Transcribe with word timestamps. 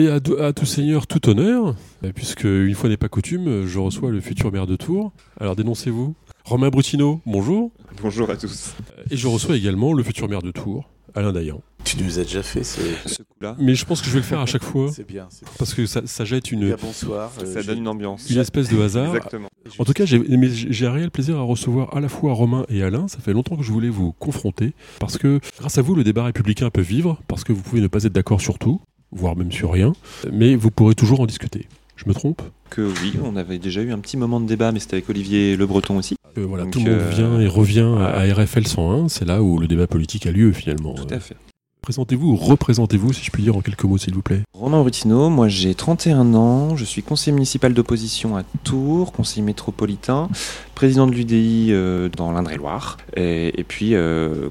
Bien, 0.00 0.18
à, 0.38 0.46
à, 0.46 0.52
tout 0.54 0.64
seigneur, 0.64 1.06
tout 1.06 1.28
honneur, 1.28 1.74
puisque 2.14 2.44
une 2.44 2.74
fois 2.74 2.88
n'est 2.88 2.96
pas 2.96 3.10
coutume, 3.10 3.66
je 3.66 3.78
reçois 3.78 4.10
le 4.10 4.22
futur 4.22 4.50
maire 4.50 4.66
de 4.66 4.74
Tours. 4.74 5.12
Alors 5.38 5.56
dénoncez-vous. 5.56 6.14
Romain 6.46 6.70
Brutino, 6.70 7.20
bonjour. 7.26 7.70
Bonjour 8.00 8.30
à 8.30 8.36
tous. 8.38 8.74
Et 9.10 9.18
je 9.18 9.28
reçois 9.28 9.58
également 9.58 9.92
le 9.92 10.02
futur 10.02 10.26
maire 10.26 10.40
de 10.40 10.52
Tours, 10.52 10.88
Alain 11.14 11.34
Dayan. 11.34 11.60
Tu 11.84 12.02
nous 12.02 12.18
as 12.18 12.22
déjà 12.22 12.42
fait 12.42 12.64
ce, 12.64 12.80
coup-là. 13.22 13.56
Mais 13.58 13.74
je 13.74 13.84
pense 13.84 14.00
que 14.00 14.06
je 14.06 14.12
vais 14.12 14.20
le 14.20 14.24
faire 14.24 14.40
à 14.40 14.46
chaque 14.46 14.62
fois. 14.62 14.90
C'est 14.90 15.06
bien, 15.06 15.28
bien, 15.30 15.48
Parce 15.58 15.74
que 15.74 15.84
ça, 15.84 16.02
ça 16.06 16.24
jette 16.24 16.50
une. 16.50 16.66
Bien, 16.66 16.76
bonsoir. 16.80 17.30
Ça, 17.38 17.44
ça 17.44 17.62
donne 17.62 17.78
une 17.78 17.88
ambiance. 17.88 18.30
Une 18.30 18.38
espèce 18.38 18.70
de 18.70 18.80
hasard. 18.80 19.14
Exactement. 19.14 19.48
En 19.78 19.84
tout 19.84 19.92
cas, 19.92 20.04
j'ai 20.06 20.86
un 20.86 20.92
réel 20.92 21.10
plaisir 21.10 21.36
à 21.38 21.42
recevoir 21.42 21.94
à 21.94 22.00
la 22.00 22.08
fois 22.08 22.32
Romain 22.32 22.64
et 22.68 22.82
Alain. 22.82 23.06
Ça 23.08 23.18
fait 23.18 23.32
longtemps 23.32 23.56
que 23.56 23.62
je 23.62 23.72
voulais 23.72 23.88
vous 23.88 24.12
confronter. 24.12 24.72
Parce 24.98 25.18
que 25.18 25.40
grâce 25.58 25.76
à 25.78 25.82
vous, 25.82 25.94
le 25.94 26.04
débat 26.04 26.24
républicain 26.24 26.70
peut 26.70 26.80
vivre. 26.80 27.20
Parce 27.28 27.44
que 27.44 27.52
vous 27.52 27.62
pouvez 27.62 27.80
ne 27.80 27.88
pas 27.88 28.04
être 28.04 28.12
d'accord 28.12 28.40
sur 28.40 28.58
tout, 28.58 28.80
voire 29.12 29.36
même 29.36 29.52
sur 29.52 29.72
rien. 29.72 29.92
Mais 30.32 30.54
vous 30.54 30.70
pourrez 30.70 30.94
toujours 30.94 31.20
en 31.20 31.26
discuter. 31.26 31.66
Je 31.96 32.08
me 32.08 32.14
trompe? 32.14 32.42
Que 32.70 32.82
oui, 33.02 33.14
on 33.22 33.36
avait 33.36 33.58
déjà 33.58 33.82
eu 33.82 33.92
un 33.92 33.98
petit 33.98 34.16
moment 34.16 34.40
de 34.40 34.46
débat, 34.46 34.72
mais 34.72 34.80
c'était 34.80 34.94
avec 34.94 35.10
Olivier 35.10 35.56
Le 35.56 35.66
Breton 35.66 35.98
aussi. 35.98 36.16
Euh, 36.38 36.46
voilà, 36.46 36.64
Donc, 36.64 36.72
tout 36.72 36.78
le 36.78 36.90
monde 36.90 37.00
euh... 37.00 37.10
vient 37.10 37.40
et 37.40 37.48
revient 37.48 37.94
à, 37.98 38.20
à 38.20 38.32
RFL 38.32 38.66
101. 38.66 39.08
C'est 39.08 39.24
là 39.24 39.42
où 39.42 39.58
le 39.58 39.66
débat 39.66 39.86
politique 39.86 40.26
a 40.26 40.30
lieu 40.30 40.52
finalement. 40.52 40.94
Tout 40.94 41.12
à 41.12 41.20
fait. 41.20 41.36
Présentez-vous 41.82 42.28
ou 42.28 42.36
représentez-vous, 42.36 43.12
si 43.12 43.24
je 43.24 43.30
puis 43.30 43.42
dire, 43.42 43.56
en 43.56 43.62
quelques 43.62 43.84
mots, 43.84 43.98
s'il 43.98 44.14
vous 44.14 44.22
plaît. 44.22 44.42
Romain 44.52 44.80
Brutino, 44.80 45.30
moi 45.30 45.48
j'ai 45.48 45.74
31 45.74 46.34
ans, 46.34 46.76
je 46.76 46.84
suis 46.84 47.02
conseiller 47.02 47.32
municipal 47.32 47.72
d'opposition 47.72 48.36
à 48.36 48.42
Tours, 48.64 49.12
conseiller 49.12 49.42
métropolitain, 49.42 50.28
président 50.74 51.06
de 51.06 51.12
l'UDI 51.12 51.68
euh, 51.70 52.10
dans 52.14 52.32
l'Indre-et-Loire, 52.32 52.98
et, 53.16 53.58
et, 53.58 53.64
puis 53.64 53.94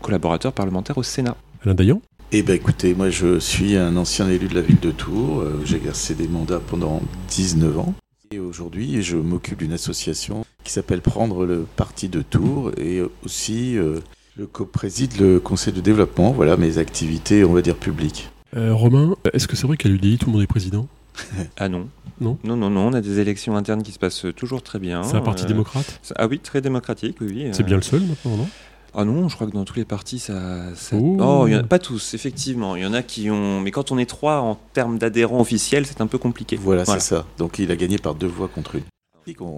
collaborateur 0.02 0.54
parlementaire 0.54 0.98
au 0.98 1.04
Sénat. 1.04 1.38
Alain 1.64 1.76
Dayan? 1.76 2.02
Eh 2.32 2.44
bien 2.44 2.56
écoutez, 2.56 2.94
moi 2.94 3.10
je 3.10 3.40
suis 3.40 3.76
un 3.76 3.96
ancien 3.98 4.30
élu 4.30 4.48
de 4.48 4.56
la 4.56 4.62
ville 4.62 4.80
de 4.80 4.92
Tours, 4.92 5.42
euh, 5.42 5.62
j'ai 5.66 5.78
exercé 5.78 6.14
des 6.16 6.28
mandats 6.28 6.60
pendant 6.60 7.02
19 7.30 7.80
ans. 7.80 7.94
Et 8.32 8.40
aujourd'hui, 8.40 9.02
je 9.02 9.18
m'occupe 9.18 9.58
d'une 9.60 9.74
association 9.74 10.46
qui 10.64 10.72
s'appelle 10.72 11.02
Prendre 11.02 11.46
le 11.46 11.66
Parti 11.76 12.10
de 12.10 12.22
Tours 12.22 12.72
et 12.78 13.02
aussi 13.26 13.76
euh, 13.78 14.00
je 14.38 14.46
co-préside 14.46 15.20
le 15.20 15.40
conseil 15.40 15.74
de 15.74 15.82
développement, 15.82 16.32
voilà 16.32 16.56
mes 16.56 16.78
activités, 16.78 17.44
on 17.44 17.54
va 17.54 17.62
dire, 17.64 17.76
publiques. 17.76 18.30
Euh, 18.56 18.74
Romain, 18.74 19.16
est-ce 19.34 19.48
que 19.48 19.56
c'est 19.56 19.66
vrai 19.66 19.78
qu'à 19.78 19.90
l'UDI, 19.90 20.18
tout 20.20 20.28
le 20.28 20.34
monde 20.34 20.42
est 20.44 20.48
président? 20.48 20.88
Ah 21.58 21.68
non. 21.70 21.90
Non? 22.22 22.38
Non, 22.44 22.58
non, 22.58 22.70
non, 22.70 22.88
on 22.88 22.94
a 22.94 23.02
des 23.02 23.20
élections 23.20 23.56
internes 23.56 23.82
qui 23.82 23.94
se 23.94 24.00
passent 24.00 24.26
toujours 24.36 24.62
très 24.62 24.78
bien. 24.78 25.04
C'est 25.04 25.16
un 25.16 25.22
parti 25.22 25.46
Euh, 25.46 25.48
démocrate? 25.48 26.00
Ah 26.18 26.28
oui, 26.28 26.40
très 26.40 26.60
démocratique, 26.62 27.18
oui. 27.22 27.28
oui. 27.34 27.50
C'est 27.54 27.64
bien 27.66 27.78
le 27.78 27.82
seul 27.82 28.02
maintenant, 28.02 28.36
non? 28.38 28.48
Ah 28.96 29.06
non, 29.06 29.30
je 29.30 29.36
crois 29.36 29.48
que 29.48 29.52
dans 29.54 29.66
tous 29.66 29.76
les 29.76 29.86
partis, 29.86 30.20
ça. 30.20 30.34
ça... 30.76 30.96
Oh. 30.98 31.46
Il 31.48 31.54
y 31.54 31.56
en 31.56 31.60
a 31.60 31.64
pas 31.64 31.80
tous, 31.80 32.14
effectivement. 32.14 32.76
Il 32.76 32.84
y 32.84 32.86
en 32.86 32.94
a 32.94 33.02
qui 33.04 33.30
ont. 33.30 33.62
Mais 33.62 33.72
quand 33.72 33.92
on 33.92 33.98
est 33.98 34.06
trois 34.06 34.40
en 34.40 34.58
termes 34.74 34.98
d'adhérents 34.98 35.40
officiels, 35.40 35.86
c'est 35.86 36.02
un 36.02 36.08
peu 36.08 36.18
compliqué. 36.18 36.56
Voilà, 36.56 36.86
c'est 36.86 37.00
ça. 37.00 37.26
Donc 37.38 37.60
il 37.60 37.72
a 37.72 37.76
gagné 37.76 37.98
par 37.98 38.16
deux 38.16 38.28
voix 38.28 38.48
contre 38.48 38.76
une. 38.76 38.84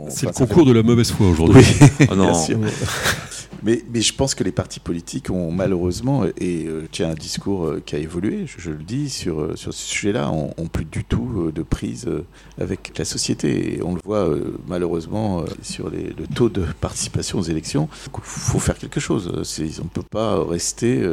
C'est 0.09 0.23
le 0.23 0.29
enfin, 0.31 0.45
concours 0.45 0.63
fait- 0.63 0.69
de 0.69 0.71
la 0.73 0.83
mauvaise 0.83 1.11
foi 1.11 1.27
aujourd'hui. 1.29 1.63
Oui, 1.79 2.07
Oh 2.11 2.15
non. 2.15 2.25
bien 2.31 2.33
sûr. 2.33 2.59
Mais, 3.63 3.83
mais 3.93 4.01
je 4.01 4.13
pense 4.13 4.33
que 4.35 4.43
les 4.43 4.51
partis 4.51 4.79
politiques 4.79 5.29
ont 5.29 5.51
malheureusement, 5.51 6.25
et 6.39 6.65
euh, 6.67 6.87
tiens, 6.91 7.11
un 7.11 7.13
discours 7.13 7.65
euh, 7.67 7.81
qui 7.85 7.95
a 7.95 7.99
évolué, 7.99 8.45
je, 8.57 8.71
le 8.71 8.83
dis, 8.83 9.09
sur, 9.09 9.41
euh, 9.41 9.55
sur 9.55 9.73
ce 9.73 9.85
sujet-là, 9.85 10.31
ont, 10.31 10.51
plus 10.71 10.85
du 10.85 11.03
tout 11.03 11.29
euh, 11.47 11.51
de 11.51 11.61
prise 11.63 12.09
avec 12.59 12.97
la 12.97 13.05
société. 13.05 13.75
Et 13.75 13.83
on 13.83 13.93
le 13.95 14.01
voit 14.03 14.29
malheureusement 14.67 15.43
sur 15.61 15.89
les- 15.89 16.13
le 16.17 16.27
taux 16.33 16.49
de 16.49 16.65
participation 16.79 17.39
aux 17.39 17.43
élections. 17.43 17.87
Il 18.07 18.19
faut 18.23 18.59
faire 18.59 18.77
quelque 18.77 18.99
chose. 18.99 19.31
On 19.33 19.83
ne 19.83 19.89
peut 19.89 20.01
pas 20.09 20.43
rester, 20.43 21.03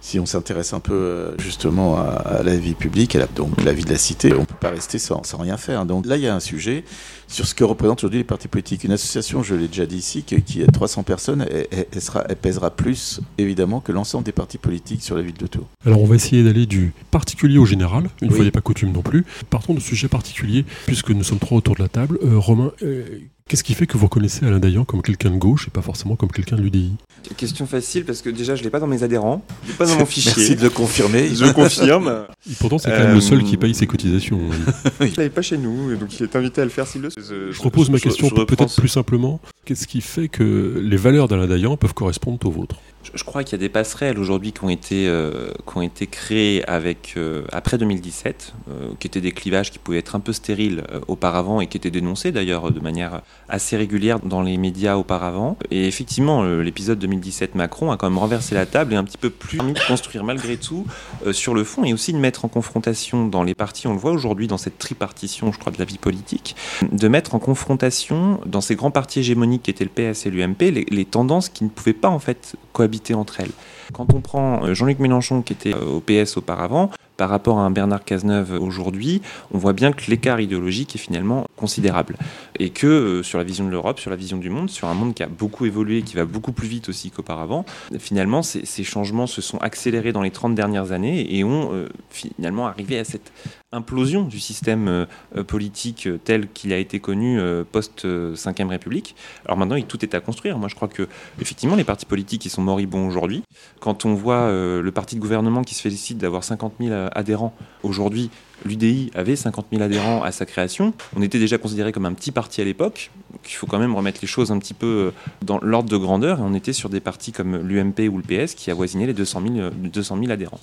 si 0.00 0.18
on 0.18 0.26
s'intéresse 0.26 0.72
un 0.72 0.80
peu 0.80 1.34
justement 1.38 1.96
à, 1.98 2.02
à 2.04 2.42
la 2.42 2.56
vie 2.56 2.74
publique, 2.74 3.14
à 3.16 3.20
la, 3.20 3.26
donc 3.26 3.62
la 3.62 3.72
vie 3.72 3.84
de 3.84 3.90
la 3.90 3.98
cité, 3.98 4.32
on 4.32 4.40
ne 4.40 4.44
peut 4.46 4.54
pas 4.60 4.70
rester 4.70 4.98
sans, 4.98 5.22
sans 5.24 5.38
rien 5.38 5.56
faire. 5.56 5.84
Donc 5.86 6.06
là, 6.06 6.16
il 6.16 6.22
y 6.22 6.28
a 6.28 6.34
un 6.34 6.40
sujet 6.40 6.84
sur 7.34 7.46
ce 7.48 7.54
que 7.54 7.64
représentent 7.64 7.98
aujourd'hui 7.98 8.18
les 8.18 8.24
partis 8.24 8.46
politiques. 8.46 8.84
Une 8.84 8.92
association, 8.92 9.42
je 9.42 9.56
l'ai 9.56 9.66
déjà 9.66 9.86
dit 9.86 9.96
ici, 9.96 10.22
qui, 10.22 10.40
qui 10.42 10.62
a 10.62 10.66
300 10.66 11.02
personnes, 11.02 11.44
elle, 11.50 12.00
sera, 12.00 12.24
elle 12.28 12.36
pèsera 12.36 12.70
plus, 12.70 13.20
évidemment, 13.38 13.80
que 13.80 13.90
l'ensemble 13.90 14.24
des 14.24 14.32
partis 14.32 14.56
politiques 14.58 15.02
sur 15.02 15.16
la 15.16 15.22
ville 15.22 15.34
de 15.36 15.46
Tours. 15.48 15.66
Alors 15.84 16.00
on 16.00 16.06
va 16.06 16.14
essayer 16.14 16.44
d'aller 16.44 16.66
du 16.66 16.92
particulier 17.10 17.58
au 17.58 17.66
général, 17.66 18.08
une 18.22 18.28
Oui. 18.30 18.36
fois 18.36 18.44
n'est 18.44 18.50
pas 18.52 18.60
coutume 18.60 18.92
non 18.92 19.02
plus. 19.02 19.24
Partons 19.50 19.74
de 19.74 19.80
sujet 19.80 20.06
particulier, 20.06 20.64
puisque 20.86 21.10
nous 21.10 21.24
sommes 21.24 21.40
trois 21.40 21.58
autour 21.58 21.74
de 21.74 21.82
la 21.82 21.88
table. 21.88 22.18
Euh, 22.22 22.38
Romain, 22.38 22.70
euh, 22.82 23.18
qu'est-ce 23.48 23.62
qui 23.62 23.74
fait 23.74 23.86
que 23.86 23.96
vous 23.96 24.06
reconnaissez 24.06 24.44
Alain 24.46 24.58
Dayan 24.58 24.84
comme 24.84 25.02
quelqu'un 25.02 25.30
de 25.30 25.36
gauche 25.36 25.68
et 25.68 25.70
pas 25.70 25.82
forcément 25.82 26.16
comme 26.16 26.30
quelqu'un 26.30 26.56
de 26.56 26.62
l'UDI 26.62 26.92
Question 27.36 27.66
facile 27.66 28.04
parce 28.04 28.20
que 28.22 28.30
déjà, 28.30 28.54
je 28.54 28.62
l'ai 28.62 28.70
pas 28.70 28.80
dans 28.80 28.86
mes 28.86 29.02
adhérents, 29.02 29.44
je 29.64 29.72
l'ai 29.72 29.76
pas 29.76 29.86
dans 29.86 29.98
mon 29.98 30.06
fichier. 30.06 30.32
Merci 30.36 30.56
de 30.56 30.62
le 30.62 30.70
confirmer. 30.70 31.28
Je 31.34 31.52
confirme. 31.52 32.26
Et 32.50 32.54
pourtant 32.58 32.78
c'est 32.78 32.90
quand 32.90 32.98
même 32.98 33.14
le 33.14 33.20
seul 33.20 33.42
qui 33.44 33.56
paye 33.56 33.74
ses 33.74 33.86
cotisations. 33.86 34.40
Il 35.00 35.12
n'avait 35.16 35.30
pas 35.30 35.42
chez 35.42 35.58
nous, 35.58 35.92
et 35.92 35.96
donc 35.96 36.18
il 36.18 36.22
est 36.22 36.36
invité 36.36 36.60
à 36.60 36.64
le 36.64 36.70
faire 36.70 36.86
s'il 36.86 37.02
le 37.02 37.10
souhaite. 37.10 37.24
Je 37.24 37.62
repose 37.62 37.90
ma 37.90 37.98
question 37.98 38.28
je 38.28 38.44
peut-être 38.44 38.74
plus 38.74 38.88
simplement. 38.88 39.40
Qu'est-ce 39.64 39.86
qui 39.86 40.00
fait 40.00 40.28
que 40.28 40.80
les 40.82 40.96
valeurs 40.96 41.28
d'Alain 41.28 41.46
Dayan 41.46 41.76
peuvent 41.76 41.94
correspondre 41.94 42.46
aux 42.46 42.50
vôtres? 42.50 42.76
Je, 43.12 43.24
crois 43.24 43.44
qu'il 43.44 43.52
y 43.52 43.60
a 43.60 43.64
des 43.64 43.68
passerelles 43.68 44.18
aujourd'hui 44.18 44.52
qui 44.52 44.64
ont 44.64 44.68
été 44.68 45.06
euh, 45.08 45.50
qui 45.66 45.76
ont 45.76 45.82
été 45.82 46.06
créées 46.06 46.64
avec 46.68 47.14
euh, 47.16 47.44
après 47.52 47.76
2017, 47.78 48.54
euh, 48.68 48.90
qui 48.98 49.06
étaient 49.06 49.20
des 49.20 49.32
clivages 49.32 49.70
qui 49.70 49.78
pouvaient 49.78 49.98
être 49.98 50.14
un 50.14 50.20
peu 50.20 50.32
stériles 50.32 50.84
auparavant 51.08 51.60
et 51.60 51.66
qui 51.66 51.76
étaient 51.76 51.90
dénoncés 51.90 52.32
d'ailleurs 52.32 52.70
de 52.72 52.80
manière 52.80 53.22
assez 53.48 53.76
régulière 53.76 54.20
dans 54.20 54.42
les 54.42 54.56
médias 54.56 54.96
auparavant. 54.96 55.56
Et 55.70 55.86
effectivement, 55.86 56.42
l'épisode 56.44 56.98
2017 56.98 57.54
Macron 57.54 57.90
a 57.90 57.96
quand 57.96 58.08
même 58.08 58.18
renversé 58.18 58.54
la 58.54 58.66
table 58.66 58.94
et 58.94 58.96
un 58.96 59.04
petit 59.04 59.18
peu 59.18 59.30
plus 59.30 59.58
permis 59.58 59.72
de 59.72 59.80
construire 59.86 60.24
malgré 60.24 60.56
tout 60.56 60.86
sur 61.32 61.54
le 61.54 61.64
fond 61.64 61.84
et 61.84 61.92
aussi 61.92 62.12
de 62.12 62.18
mettre 62.18 62.44
en 62.44 62.48
confrontation 62.48 63.26
dans 63.26 63.42
les 63.42 63.54
partis, 63.54 63.86
on 63.86 63.92
le 63.92 63.98
voit 63.98 64.12
aujourd'hui 64.12 64.46
dans 64.46 64.58
cette 64.58 64.78
tripartition, 64.78 65.52
je 65.52 65.58
crois, 65.58 65.72
de 65.72 65.78
la 65.78 65.84
vie 65.84 65.98
politique, 65.98 66.56
de 66.90 67.08
mettre 67.08 67.34
en 67.34 67.38
confrontation 67.38 68.40
dans 68.46 68.60
ces 68.60 68.76
grands 68.76 68.90
partis 68.90 69.20
hégémoniques 69.20 69.64
qui 69.64 69.70
étaient 69.70 69.84
le 69.84 70.12
PS 70.12 70.26
et 70.26 70.30
l'UMP 70.30 70.62
les 70.90 71.04
tendances 71.04 71.48
qui 71.48 71.64
ne 71.64 71.68
pouvaient 71.68 71.92
pas 71.92 72.08
en 72.08 72.18
fait 72.18 72.56
cohabiter 72.72 72.93
entre 73.14 73.40
elles. 73.40 73.50
Quand 73.92 74.14
on 74.14 74.20
prend 74.20 74.64
euh, 74.64 74.74
Jean-Luc 74.74 74.98
Mélenchon 74.98 75.42
qui 75.42 75.52
était 75.52 75.74
euh, 75.74 75.96
au 75.96 76.00
PS 76.00 76.36
auparavant, 76.36 76.90
par 77.16 77.28
rapport 77.28 77.58
à 77.58 77.62
un 77.62 77.70
Bernard 77.70 78.04
Cazeneuve 78.04 78.58
aujourd'hui, 78.60 79.22
on 79.52 79.58
voit 79.58 79.72
bien 79.72 79.92
que 79.92 80.10
l'écart 80.10 80.40
idéologique 80.40 80.96
est 80.96 80.98
finalement 80.98 81.46
considérable. 81.56 82.16
Et 82.58 82.70
que 82.70 82.86
euh, 82.86 83.22
sur 83.22 83.38
la 83.38 83.44
vision 83.44 83.64
de 83.64 83.70
l'Europe, 83.70 84.00
sur 84.00 84.10
la 84.10 84.16
vision 84.16 84.38
du 84.38 84.50
monde, 84.50 84.70
sur 84.70 84.88
un 84.88 84.94
monde 84.94 85.14
qui 85.14 85.22
a 85.22 85.28
beaucoup 85.28 85.66
évolué, 85.66 86.02
qui 86.02 86.16
va 86.16 86.24
beaucoup 86.24 86.52
plus 86.52 86.66
vite 86.66 86.88
aussi 86.88 87.10
qu'auparavant, 87.10 87.64
finalement 87.98 88.42
ces, 88.42 88.84
changements 88.84 89.26
se 89.26 89.40
sont 89.40 89.58
accélérés 89.58 90.12
dans 90.12 90.22
les 90.22 90.30
30 90.30 90.54
dernières 90.54 90.92
années 90.92 91.36
et 91.36 91.44
ont 91.44 91.86
finalement 92.10 92.66
arrivé 92.66 92.98
à 92.98 93.04
cette 93.04 93.32
implosion 93.74 94.22
du 94.22 94.40
système 94.40 94.88
euh, 94.88 95.04
euh, 95.36 95.44
politique 95.44 96.06
euh, 96.06 96.18
tel 96.22 96.48
qu'il 96.48 96.72
a 96.72 96.78
été 96.78 97.00
connu 97.00 97.38
euh, 97.40 97.64
post-5ème 97.70 98.68
République. 98.68 99.14
Alors 99.44 99.56
maintenant, 99.56 99.80
tout 99.82 100.04
est 100.04 100.14
à 100.14 100.20
construire. 100.20 100.58
Moi, 100.58 100.68
je 100.68 100.74
crois 100.74 100.88
que 100.88 101.08
effectivement, 101.40 101.76
les 101.76 101.84
partis 101.84 102.06
politiques, 102.06 102.44
ils 102.46 102.50
sont 102.50 102.62
moribonds 102.62 103.06
aujourd'hui. 103.06 103.42
Quand 103.80 104.04
on 104.04 104.14
voit 104.14 104.50
le 104.50 104.90
parti 104.90 105.16
de 105.16 105.20
gouvernement 105.20 105.62
qui 105.62 105.74
se 105.74 105.82
félicite 105.82 106.18
d'avoir 106.18 106.44
50 106.44 106.74
000 106.80 107.08
adhérents 107.12 107.54
aujourd'hui, 107.82 108.30
l'UDI 108.64 109.10
avait 109.14 109.36
50 109.36 109.66
000 109.72 109.82
adhérents 109.82 110.22
à 110.22 110.32
sa 110.32 110.46
création. 110.46 110.94
On 111.16 111.22
était 111.22 111.38
déjà 111.38 111.58
considéré 111.58 111.92
comme 111.92 112.06
un 112.06 112.12
petit 112.12 112.32
parti 112.32 112.60
à 112.60 112.64
l'époque. 112.64 113.10
Il 113.46 113.52
faut 113.52 113.66
quand 113.66 113.78
même 113.78 113.94
remettre 113.94 114.20
les 114.22 114.28
choses 114.28 114.52
un 114.52 114.58
petit 114.58 114.74
peu 114.74 114.86
euh, 114.86 115.10
dans 115.42 115.58
l'ordre 115.60 115.88
de 115.88 115.96
grandeur. 115.96 116.38
Et 116.38 116.42
on 116.42 116.54
était 116.54 116.72
sur 116.72 116.88
des 116.88 117.00
partis 117.00 117.32
comme 117.32 117.56
l'UMP 117.56 118.08
ou 118.10 118.18
le 118.18 118.22
PS 118.22 118.54
qui 118.54 118.70
avoisinaient 118.70 119.06
les 119.06 119.14
200 119.14 119.42
000, 119.46 119.58
euh, 119.58 119.70
200 119.70 120.18
000 120.18 120.30
adhérents. 120.30 120.60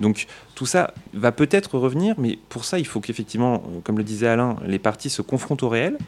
Donc 0.00 0.26
tout 0.54 0.66
ça 0.66 0.94
va 1.12 1.32
peut-être 1.32 1.78
revenir, 1.78 2.14
mais 2.18 2.38
pour 2.48 2.64
ça, 2.64 2.78
il 2.78 2.86
faut 2.86 3.00
qu'effectivement, 3.00 3.54
euh, 3.54 3.80
comme 3.82 3.98
le 3.98 4.04
disait 4.04 4.28
Alain, 4.28 4.56
les 4.66 4.78
partis 4.78 5.10
se 5.10 5.22
confrontent 5.22 5.62
au 5.62 5.68
réel. 5.68 5.98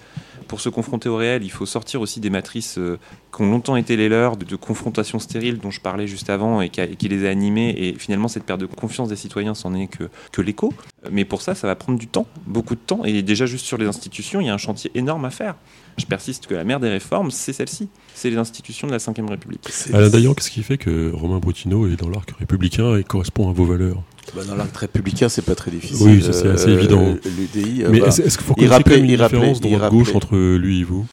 Pour 0.49 0.61
se 0.61 0.69
confronter 0.69 1.09
au 1.09 1.17
réel, 1.17 1.43
il 1.43 1.51
faut 1.51 1.67
sortir 1.67 2.01
aussi 2.01 2.21
des 2.21 2.31
matrices 2.31 2.79
euh, 2.79 2.99
qui 3.35 3.43
ont 3.43 3.51
longtemps 3.51 3.77
été 3.77 3.97
les 3.97 4.09
leurs, 4.09 4.37
de, 4.37 4.45
de 4.45 4.57
confrontation 4.57 5.19
stérile 5.19 5.59
dont 5.59 5.71
je 5.71 5.81
parlais 5.81 6.07
juste 6.07 6.31
avant 6.31 6.61
et 6.61 6.69
qui, 6.69 7.09
les 7.09 7.27
a 7.27 7.31
animés. 7.31 7.75
Et 7.77 7.95
finalement, 7.95 8.29
cette 8.29 8.45
perte 8.45 8.61
de 8.61 8.67
confiance 8.67 9.09
des 9.09 9.17
citoyens, 9.17 9.55
c'en 9.55 9.75
est 9.75 9.89
que, 9.89 10.09
que 10.33 10.43
l'écho. 10.43 10.73
Mais 11.11 11.25
pour 11.25 11.43
ça, 11.43 11.55
ça 11.55 11.67
va 11.67 11.75
prendre 11.75 11.99
du 11.99 12.07
temps, 12.07 12.27
beaucoup 12.47 12.75
de 12.75 12.81
temps. 12.81 13.05
Et 13.05 13.23
déjà, 13.23 13.47
juste 13.47 13.67
sur 13.67 13.79
les 13.79 13.87
institutions, 13.87 14.41
il 14.41 14.47
y 14.47 14.51
a 14.51 14.55
un 14.55 14.59
chantier 14.59 14.91
énorme 14.95 15.25
à 15.25 15.31
faire. 15.31 15.57
Je 15.97 16.07
persiste 16.07 16.47
que 16.47 16.55
la 16.55 16.65
mère 16.65 16.81
des 16.81 16.91
réformes, 16.91 17.31
c'est 17.31 17.53
celle-ci. 17.53 17.89
C'est 18.19 18.31
les 18.31 18.39
institutions 18.39 18.87
de 18.87 18.93
la 18.93 18.99
Ve 18.99 19.29
République. 19.29 19.61
C'est- 19.71 19.95
Alain 19.95 20.09
Dayan, 20.09 20.33
qu'est-ce 20.33 20.51
qui 20.51 20.63
fait 20.63 20.79
que 20.79 21.13
Romain 21.13 21.39
Brutino 21.39 21.87
est 21.87 21.97
dans 21.97 22.09
l'arc 22.09 22.31
républicain 22.39 22.97
et 22.97 23.05
correspond 23.05 23.51
à 23.51 23.53
vos 23.53 23.67
valeurs? 23.67 24.03
Bah, 24.35 24.43
dans 24.45 24.57
l'arc 24.57 24.75
républicain, 24.75 25.29
c'est 25.29 25.45
pas 25.45 25.55
très 25.55 25.71
difficile. 25.71 26.07
Oui, 26.07 26.23
ça, 26.23 26.33
c'est 26.33 26.49
assez 26.49 26.71
évident. 26.71 27.15
L'UDI, 27.25 27.85
euh, 27.85 27.89
Mais 27.91 28.01
bah, 28.01 28.07
est-ce 28.09 28.23
qu'il 28.23 28.31
faut 28.31 28.55
il 28.57 28.65
reconnaître 28.65 28.69
quand 28.69 28.75
rappelait- 28.77 28.97
même 28.97 29.05
une 29.05 29.17
différence 29.17 29.61
droite-gauche 29.61 30.15
entre 30.15 30.37
lui 30.57 30.81
et 30.81 30.85
vous? 30.85 31.07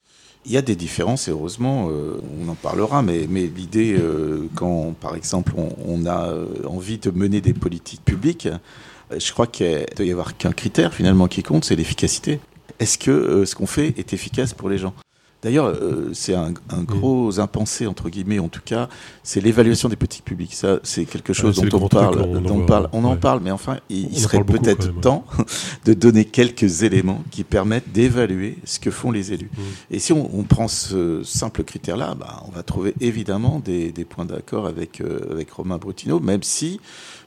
Il 0.46 0.52
y 0.54 0.58
a 0.58 0.62
des 0.62 0.76
différences, 0.78 1.28
et 1.28 1.32
heureusement, 1.32 1.90
euh, 1.92 2.22
on 2.42 2.48
en 2.50 2.56
parlera, 2.56 3.02
mais, 3.02 3.28
mais 3.30 3.50
l'idée, 3.54 3.96
euh, 4.00 4.48
quand 4.56 4.94
par 5.00 5.16
exemple 5.16 5.54
on, 5.58 5.70
on 5.86 6.06
a 6.06 6.30
euh, 6.30 6.46
envie 6.68 6.98
de 7.00 7.12
mener 7.12 7.40
des 7.42 7.54
politiques 7.54 8.04
publiques, 8.06 8.48
euh, 8.48 9.20
je 9.20 9.32
crois 9.34 9.48
qu'il 9.48 9.68
ne 9.68 9.96
doit 9.96 10.06
y 10.06 10.12
avoir 10.12 10.36
qu'un 10.38 10.52
critère 10.54 10.94
finalement 10.94 11.28
qui 11.28 11.44
compte, 11.44 11.66
c'est 11.66 11.76
l'efficacité. 11.76 12.40
Est-ce 12.80 12.98
que 12.98 13.12
euh, 13.12 13.46
ce 13.46 13.56
qu'on 13.56 13.68
fait 13.68 13.94
est 13.98 14.12
efficace 14.14 14.54
pour 14.54 14.70
les 14.70 14.78
gens? 14.78 14.94
D'ailleurs, 15.44 15.66
euh, 15.68 16.10
c'est 16.14 16.34
un, 16.36 16.54
un, 16.70 16.84
gros 16.84 17.40
impensé, 17.40 17.86
entre 17.86 18.10
guillemets, 18.10 18.40
en 18.40 18.48
tout 18.48 18.62
cas, 18.64 18.88
c'est 19.24 19.42
l'évaluation 19.42 19.90
des 19.90 19.96
politiques 19.98 20.24
publiques. 20.26 20.54
Ça, 20.56 20.80
c'est 20.84 21.06
quelque 21.06 21.34
chose 21.34 21.60
Ah, 21.62 21.68
dont 21.70 21.84
on 21.84 21.88
parle. 21.90 22.22
on 22.22 22.42
dont 22.42 22.56
on, 22.62 22.66
parle. 22.66 22.90
on 22.94 23.04
en 23.04 23.12
ouais. 23.12 23.18
parle, 23.20 23.42
mais 23.44 23.52
enfin, 23.52 23.78
il, 23.90 24.18
serait 24.18 24.44
peut-être 24.44 25.00
temps 25.02 25.26
de 25.86 25.94
donner 25.94 26.26
quelques 26.26 26.84
éléments 26.84 27.24
qui 27.30 27.44
permettent 27.44 27.92
d'évaluer 27.92 28.58
ce 28.64 28.80
que 28.80 28.90
font 28.90 29.12
les 29.12 29.34
élus. 29.34 29.52
Et 29.92 30.00
si 30.00 30.14
on, 30.14 30.30
on 30.38 30.44
prend 30.44 30.68
ce 30.70 31.24
simple 31.24 31.64
critère-là, 31.64 32.16
bah, 32.16 32.42
on 32.48 32.52
va 32.52 32.64
trouver 32.64 32.94
évidemment 33.02 33.60
des, 33.64 33.92
des 33.92 34.06
points 34.06 34.26
d'accord 34.26 34.66
avec, 34.66 35.02
euh, 35.02 35.20
avec 35.32 35.52
Romain 35.52 35.78
Brutineau, 35.78 36.20
même 36.22 36.44
si 36.44 36.80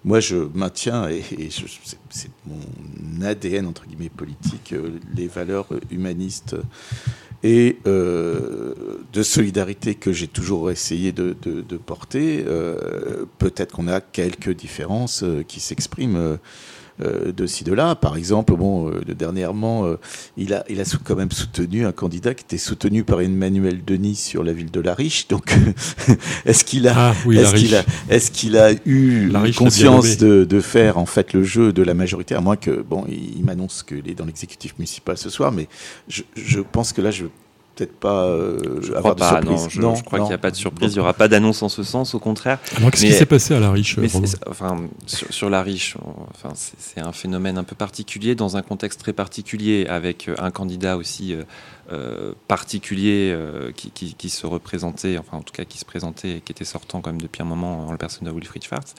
moi 0.04 0.20
je 0.20 0.36
maintiens, 0.54 1.08
et, 1.10 1.22
et 1.38 1.50
je- 1.50 1.66
c'est- 1.84 1.98
c'est 2.10 2.30
mon 2.46 3.22
ADN 3.26 3.66
entre 3.66 3.84
guillemets 3.86 4.08
politique, 4.08 4.72
euh, 4.72 4.90
les 5.14 5.26
valeurs 5.26 5.66
humanistes 5.90 6.56
et 7.46 7.78
euh, 7.86 8.74
de 9.12 9.22
solidarité 9.22 9.94
que 9.94 10.12
j'ai 10.12 10.26
toujours 10.26 10.72
essayé 10.72 11.12
de, 11.12 11.32
porter. 11.76 12.44
Euh, 12.44 13.24
Peut-être 13.38 13.72
qu'on 13.72 13.86
a 13.86 14.00
quelques 14.00 14.50
différences 14.50 15.22
euh, 15.22 15.44
qui 15.46 15.60
s'expriment. 15.60 16.38
Euh, 17.02 17.32
de 17.32 17.46
ci 17.46 17.64
de 17.64 17.72
là. 17.72 17.94
Par 17.94 18.16
exemple, 18.16 18.54
bon, 18.56 18.90
euh, 18.90 19.00
dernièrement, 19.14 19.84
euh, 19.84 19.98
il 20.36 20.54
a, 20.54 20.64
il 20.68 20.80
a 20.80 20.84
quand 21.04 21.16
même 21.16 21.30
soutenu 21.30 21.86
un 21.86 21.92
candidat 21.92 22.34
qui 22.34 22.44
était 22.44 22.58
soutenu 22.58 23.04
par 23.04 23.20
Emmanuel 23.20 23.84
Denis 23.84 24.16
sur 24.16 24.42
la 24.42 24.52
ville 24.52 24.70
de 24.70 24.80
La 24.80 24.94
Riche. 24.94 25.28
Donc, 25.28 25.54
est-ce 26.46 26.64
qu'il 26.64 26.88
a, 26.88 27.10
Ah 27.10 27.14
oui, 27.26 27.38
est-ce 27.38 27.54
qu'il 27.54 27.74
a, 27.74 27.84
est-ce 28.08 28.30
qu'il 28.30 28.56
a 28.56 28.72
eu 28.86 29.30
conscience 29.56 30.16
de, 30.16 30.44
de 30.44 30.60
faire 30.60 30.98
en 30.98 31.06
fait 31.06 31.32
le 31.32 31.42
jeu 31.42 31.72
de 31.72 31.82
la 31.82 31.94
majorité, 31.94 32.34
à 32.34 32.40
moins 32.40 32.56
que 32.56 32.82
bon, 32.82 33.04
il, 33.08 33.38
il 33.38 33.44
m'annonce 33.44 33.82
qu'il 33.82 34.08
est 34.08 34.14
dans 34.14 34.24
l'exécutif 34.24 34.74
municipal 34.78 35.16
ce 35.16 35.30
soir, 35.30 35.52
mais 35.52 35.68
je, 36.08 36.22
je 36.34 36.60
pense 36.60 36.92
que 36.92 37.02
là, 37.02 37.10
je 37.10 37.26
peut-être 37.76 37.96
pas 37.98 38.24
euh, 38.24 38.80
Je 38.82 38.92
avoir 38.94 39.14
de 39.14 39.20
pas, 39.20 39.28
surprise. 39.28 39.50
non. 39.76 39.94
Je, 39.94 39.98
je 40.00 40.04
crois 40.04 40.18
qu'il 40.18 40.28
n'y 40.28 40.34
a 40.34 40.38
pas 40.38 40.50
de 40.50 40.56
surprise, 40.56 40.92
il 40.92 40.96
n'y 40.96 41.00
aura 41.00 41.12
pas 41.14 41.28
d'annonce 41.28 41.62
en 41.62 41.68
ce 41.68 41.82
sens, 41.82 42.14
au 42.14 42.18
contraire. 42.18 42.58
Alors 42.78 42.90
qu'est-ce 42.90 43.04
qui 43.06 43.12
s'est 43.12 43.26
passé 43.26 43.54
à 43.54 43.60
la 43.60 43.70
riche 43.70 43.96
Mais 43.98 44.08
enfin, 44.48 44.76
sur, 45.06 45.32
sur 45.32 45.50
la 45.50 45.62
riche, 45.62 45.96
on- 46.04 46.22
enfin, 46.30 46.52
c'est 46.54 46.74
c'est 46.80 47.00
un 47.00 47.12
phénomène 47.12 47.58
un 47.58 47.64
peu 47.64 47.76
particulier, 47.76 48.34
dans 48.34 48.56
un 48.56 48.62
contexte 48.62 49.00
très 49.00 49.12
particulier, 49.12 49.86
avec 49.88 50.28
euh, 50.28 50.34
un 50.38 50.50
candidat 50.50 50.96
aussi 50.96 51.36
euh, 51.92 52.32
particulier 52.48 53.30
euh, 53.34 53.70
qui, 53.72 53.90
qui- 53.90 54.14
qui 54.14 54.30
se 54.30 54.46
représentait, 54.46 55.18
enfin 55.18 55.36
en 55.36 55.42
tout 55.42 55.52
cas 55.52 55.64
qui 55.64 55.78
se 55.78 55.84
présentait 55.84 56.38
et 56.38 56.40
qui 56.40 56.52
était 56.52 56.64
sortant 56.64 57.00
quand 57.00 57.10
même 57.10 57.20
depuis 57.20 57.42
un 57.42 57.46
moment 57.46 57.86
en 57.86 57.92
la 57.92 57.98
personne 57.98 58.26
de 58.26 58.32
Wilfried 58.32 58.64
Schwartz. 58.64 58.94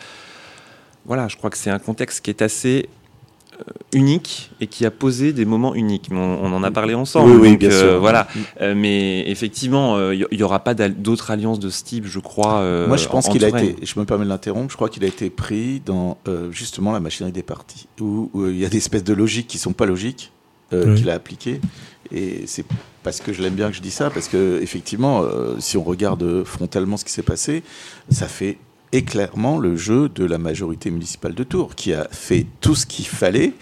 Voilà, 1.05 1.27
je 1.27 1.35
crois 1.37 1.49
que 1.49 1.57
c'est 1.57 1.69
un 1.71 1.79
contexte 1.79 2.21
qui 2.21 2.29
est 2.29 2.41
assez 2.41 2.89
unique 3.93 4.51
et 4.61 4.67
qui 4.67 4.85
a 4.85 4.91
posé 4.91 5.33
des 5.33 5.45
moments 5.45 5.73
uniques. 5.75 6.09
Mais 6.11 6.17
On, 6.19 6.45
on 6.45 6.53
en 6.53 6.63
a 6.63 6.71
parlé 6.71 6.93
ensemble. 6.93 7.31
Oui, 7.31 7.37
oui, 7.41 7.49
donc, 7.51 7.59
bien 7.59 7.69
euh, 7.71 7.91
sûr. 7.91 7.99
Voilà. 7.99 8.27
Euh, 8.61 8.73
mais 8.75 9.29
effectivement, 9.29 10.11
il 10.11 10.27
n'y 10.31 10.43
aura 10.43 10.59
pas 10.63 10.73
d'autres 10.73 11.31
alliances 11.31 11.59
de 11.59 11.69
ce 11.69 11.83
type, 11.83 12.05
je 12.05 12.19
crois. 12.19 12.59
euh, 12.59 12.87
Moi, 12.87 12.97
je 12.97 13.07
pense 13.07 13.27
en 13.27 13.31
qu'il 13.31 13.43
a 13.45 13.49
été, 13.49 13.75
je 13.85 13.99
me 13.99 14.05
permets 14.05 14.25
de 14.25 14.29
l'interrompre, 14.29 14.69
je 14.71 14.75
crois 14.75 14.89
qu'il 14.89 15.03
a 15.03 15.07
été 15.07 15.29
pris 15.29 15.81
dans 15.85 16.17
euh, 16.27 16.51
justement 16.51 16.91
la 16.91 16.99
machinerie 16.99 17.31
des 17.31 17.43
partis, 17.43 17.87
où, 17.99 18.29
il 18.47 18.57
y 18.57 18.65
a 18.65 18.69
des 18.69 18.77
espèces 18.77 19.03
de 19.03 19.13
logiques 19.13 19.47
qui 19.47 19.57
sont 19.57 19.73
pas 19.73 19.85
logiques 19.85 20.31
euh, 20.73 20.85
Oui. 20.87 20.95
qu'il 20.95 21.09
a 21.09 21.13
appliquées. 21.13 21.61
Et 22.11 22.43
c'est 22.45 22.65
parce 23.03 23.19
que 23.19 23.33
je 23.33 23.41
l'aime 23.41 23.55
bien 23.55 23.69
que 23.69 23.75
je 23.75 23.81
dis 23.81 23.91
ça, 23.91 24.09
parce 24.09 24.27
que 24.27 24.59
effectivement, 24.61 25.21
euh, 25.23 25.55
si 25.59 25.75
on 25.77 25.83
regarde 25.83 26.43
frontalement 26.45 26.95
ce 26.97 27.03
qui 27.05 27.11
s'est 27.11 27.21
passé, 27.21 27.63
ça 28.09 28.27
fait 28.27 28.57
et 28.93 29.03
clairement 29.03 29.57
le 29.59 29.75
jeu 29.75 30.09
de 30.09 30.23
la 30.25 30.37
majorité 30.37 30.89
municipale 30.91 31.33
de 31.35 31.43
Tours, 31.43 31.75
qui 31.75 31.93
a 31.93 32.07
fait 32.11 32.45
tout 32.61 32.75
ce 32.75 32.85
qu'il 32.85 33.05
fallait, 33.05 33.53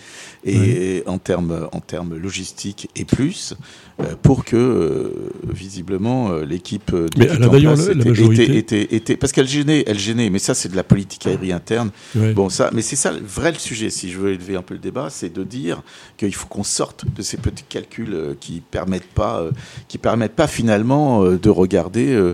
et 0.47 1.01
en 1.07 1.17
termes 1.17 1.67
en 1.71 1.79
termes 1.79 2.15
logistiques 2.15 2.87
et 2.95 3.03
plus, 3.03 3.55
euh, 3.99 4.13
pour 4.21 4.45
que 4.45 4.55
euh, 4.55 5.31
visiblement 5.51 6.29
euh, 6.29 6.45
l'équipe 6.45 6.91
Mais 6.93 7.07
qui 7.09 7.21
elle 7.21 7.23
était 7.37 7.43
a 7.43 7.47
en 7.47 7.51
d'ailleurs 7.51 7.73
place 7.73 7.87
la- 7.87 7.93
la 7.95 8.05
majorité. 8.05 8.43
était- 8.43 8.57
était- 8.83 8.95
était- 8.95 9.17
parce 9.17 9.31
qu'elle 9.33 9.47
gênait, 9.47 9.83
elle 9.87 9.97
gênait, 9.97 10.29
mais 10.29 10.37
ça 10.37 10.53
c'est 10.53 10.69
de 10.69 10.75
la 10.75 10.83
politique 10.83 11.25
aérienne 11.25 11.55
interne. 11.57 11.89
Bon 12.35 12.49
ça, 12.49 12.69
mais 12.73 12.83
c'est 12.83 12.95
ça 12.95 13.11
le 13.11 13.21
vrai 13.25 13.51
le 13.53 13.57
sujet. 13.57 13.89
Si 13.89 14.11
je 14.11 14.19
veux 14.19 14.33
élever 14.33 14.55
un 14.55 14.61
peu 14.61 14.75
le 14.75 14.79
débat, 14.79 15.09
c'est 15.09 15.33
de 15.33 15.43
dire 15.43 15.81
qu'il 16.17 16.35
faut 16.35 16.45
qu'on 16.47 16.63
sorte 16.63 17.05
de 17.11 17.23
ces 17.23 17.37
petits 17.37 17.63
calculs 17.67 18.35
qui 18.39 18.61
permettent 18.61 19.03
pas, 19.15 19.43
qui 19.87 19.97
permettent 19.97 20.35
pas 20.35 20.45
finalement 20.47 21.23
de 21.23 21.49
regarder. 21.49 22.33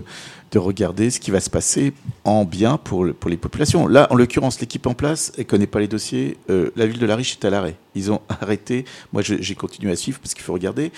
De 0.52 0.58
regarder 0.58 1.10
ce 1.10 1.18
qui 1.18 1.30
va 1.30 1.40
se 1.40 1.50
passer 1.50 1.92
en 2.24 2.44
bien 2.44 2.76
pour, 2.76 3.04
le- 3.04 3.14
pour 3.14 3.30
les 3.30 3.36
populations. 3.38 3.86
Là, 3.88 4.06
en 4.10 4.14
l'occurrence, 4.14 4.60
l'équipe 4.60 4.86
en 4.86 4.94
place, 4.94 5.32
elle 5.38 5.46
connaît 5.46 5.66
pas 5.66 5.80
les 5.80 5.88
dossiers. 5.88 6.36
Euh, 6.50 6.70
la 6.76 6.86
ville 6.86 6.98
de 6.98 7.06
La 7.06 7.16
Riche 7.16 7.38
est 7.40 7.44
à 7.46 7.50
l'arrêt. 7.50 7.76
Ils 7.94 8.12
ont 8.12 8.20
arrêté. 8.28 8.84
Moi, 9.12 9.22
j'ai 9.22 9.54
continué 9.54 9.90
à 9.92 9.96
suivre 9.96 10.18
parce 10.20 10.34
qu'il 10.34 10.44
faut 10.44 10.52
regarder. 10.52 10.92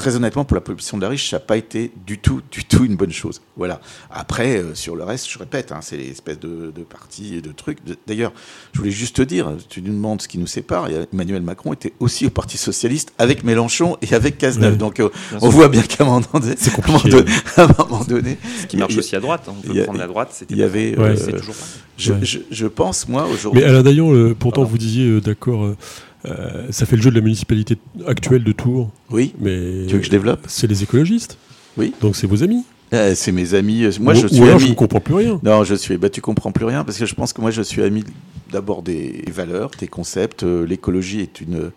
Très 0.00 0.16
honnêtement, 0.16 0.46
pour 0.46 0.54
la 0.54 0.62
population 0.62 0.96
de 0.96 1.02
La 1.02 1.10
Riche, 1.10 1.28
ça 1.28 1.36
n'a 1.36 1.40
pas 1.40 1.58
été 1.58 1.92
du 2.06 2.16
tout, 2.18 2.40
du 2.50 2.64
tout 2.64 2.86
une 2.86 2.96
bonne 2.96 3.12
chose. 3.12 3.42
Voilà. 3.58 3.82
Après, 4.10 4.56
euh, 4.56 4.74
sur 4.74 4.96
le 4.96 5.04
reste, 5.04 5.30
je 5.30 5.38
répète, 5.38 5.72
hein, 5.72 5.80
c'est 5.82 5.98
l'espèce 5.98 6.40
de, 6.40 6.72
de 6.74 6.82
partis 6.84 7.34
et 7.34 7.42
de 7.42 7.52
trucs. 7.52 7.76
D'ailleurs, 8.06 8.32
je 8.72 8.78
voulais 8.78 8.90
juste 8.90 9.16
te 9.16 9.20
dire, 9.22 9.52
tu 9.68 9.82
nous 9.82 9.92
demandes 9.92 10.22
ce 10.22 10.28
qui 10.28 10.38
nous 10.38 10.46
sépare. 10.46 10.88
Emmanuel 11.12 11.42
Macron 11.42 11.74
était 11.74 11.92
aussi 12.00 12.24
au 12.24 12.30
Parti 12.30 12.56
Socialiste 12.56 13.12
avec 13.18 13.44
Mélenchon 13.44 13.98
et 14.00 14.14
avec 14.14 14.38
Cazeneuve. 14.38 14.72
Ouais. 14.72 14.78
Donc, 14.78 15.00
euh, 15.00 15.10
on 15.34 15.40
sûr. 15.40 15.50
voit 15.50 15.68
bien 15.68 15.82
qu'à 15.82 16.04
un 16.04 16.06
moment 16.06 16.22
donné, 16.32 16.54
C'est 16.56 16.70
à 16.70 16.74
un 16.82 16.86
moment 16.86 16.98
compliqué. 16.98 17.16
donné, 17.18 17.32
à 17.58 17.62
un 17.64 17.74
moment 17.86 18.04
donné, 18.04 18.38
Ce 18.62 18.66
qui 18.68 18.76
marche 18.78 18.96
a- 18.96 18.98
aussi 19.00 19.16
à 19.16 19.20
droite. 19.20 19.42
hein. 19.48 19.54
On 19.58 19.70
peut 19.74 19.80
a- 19.80 19.84
prendre 19.84 19.98
la 19.98 20.06
droite. 20.06 20.30
C'était 20.32 20.54
il 20.54 20.60
y 20.60 20.62
avait, 20.62 20.96
Ouais. 20.98 21.10
euh, 21.20 21.38
toujours 21.38 21.54
pas. 21.54 21.66
je, 21.98 22.12
Ouais. 22.14 22.18
je- 22.22 22.38
je 22.50 22.66
pense, 22.66 23.06
moi, 23.06 23.26
aujourd'hui. 23.26 23.60
Mais 23.60 23.68
Alain 23.68 23.82
Daillon, 23.82 24.14
euh, 24.14 24.34
pourtant 24.34 24.64
vous 24.64 24.78
disiez 24.78 25.06
euh, 25.10 25.20
d'accord, 25.20 25.74
euh, 26.26 26.66
ça 26.70 26.86
fait 26.86 26.96
le 26.96 27.02
jeu 27.02 27.10
de 27.10 27.16
la 27.16 27.20
municipalité 27.22 27.76
actuelle 28.06 28.44
de 28.44 28.52
Tours, 28.52 28.90
Oui, 29.10 29.34
mais 29.40 29.86
tu 29.86 29.94
veux 29.94 29.98
que 30.00 30.04
je 30.06 30.10
développe? 30.10 30.40
c'est 30.48 30.66
les 30.66 30.82
écologistes. 30.82 31.38
Oui. 31.76 31.92
Donc 32.00 32.16
c'est 32.16 32.26
vos 32.26 32.42
amis. 32.42 32.64
Euh, 32.92 33.12
C'est 33.14 33.30
mes 33.32 33.54
amis. 33.54 33.84
euh, 33.84 33.92
Moi, 34.00 34.14
ou, 34.14 34.16
je 34.16 34.26
ou 34.26 34.28
suis 34.28 34.42
alors 34.42 34.58
je 34.58 34.64
ami. 34.64 34.70
ne 34.72 34.76
comprends 34.76 35.00
plus 35.00 35.14
rien. 35.14 35.40
Non, 35.44 35.62
je 35.64 35.74
suis. 35.76 35.96
Bah, 35.96 36.10
tu 36.10 36.20
comprends 36.20 36.50
plus 36.50 36.64
rien 36.64 36.82
parce 36.84 36.98
que 36.98 37.06
je 37.06 37.14
pense 37.14 37.32
que 37.32 37.40
moi, 37.40 37.50
je 37.52 37.62
suis 37.62 37.82
ami 37.82 38.02
d'abord 38.52 38.82
des 38.82 39.24
valeurs, 39.32 39.70
des 39.78 39.86
concepts. 39.86 40.42
L'écologie 40.42 41.20
est 41.20 41.40
une 41.40 41.70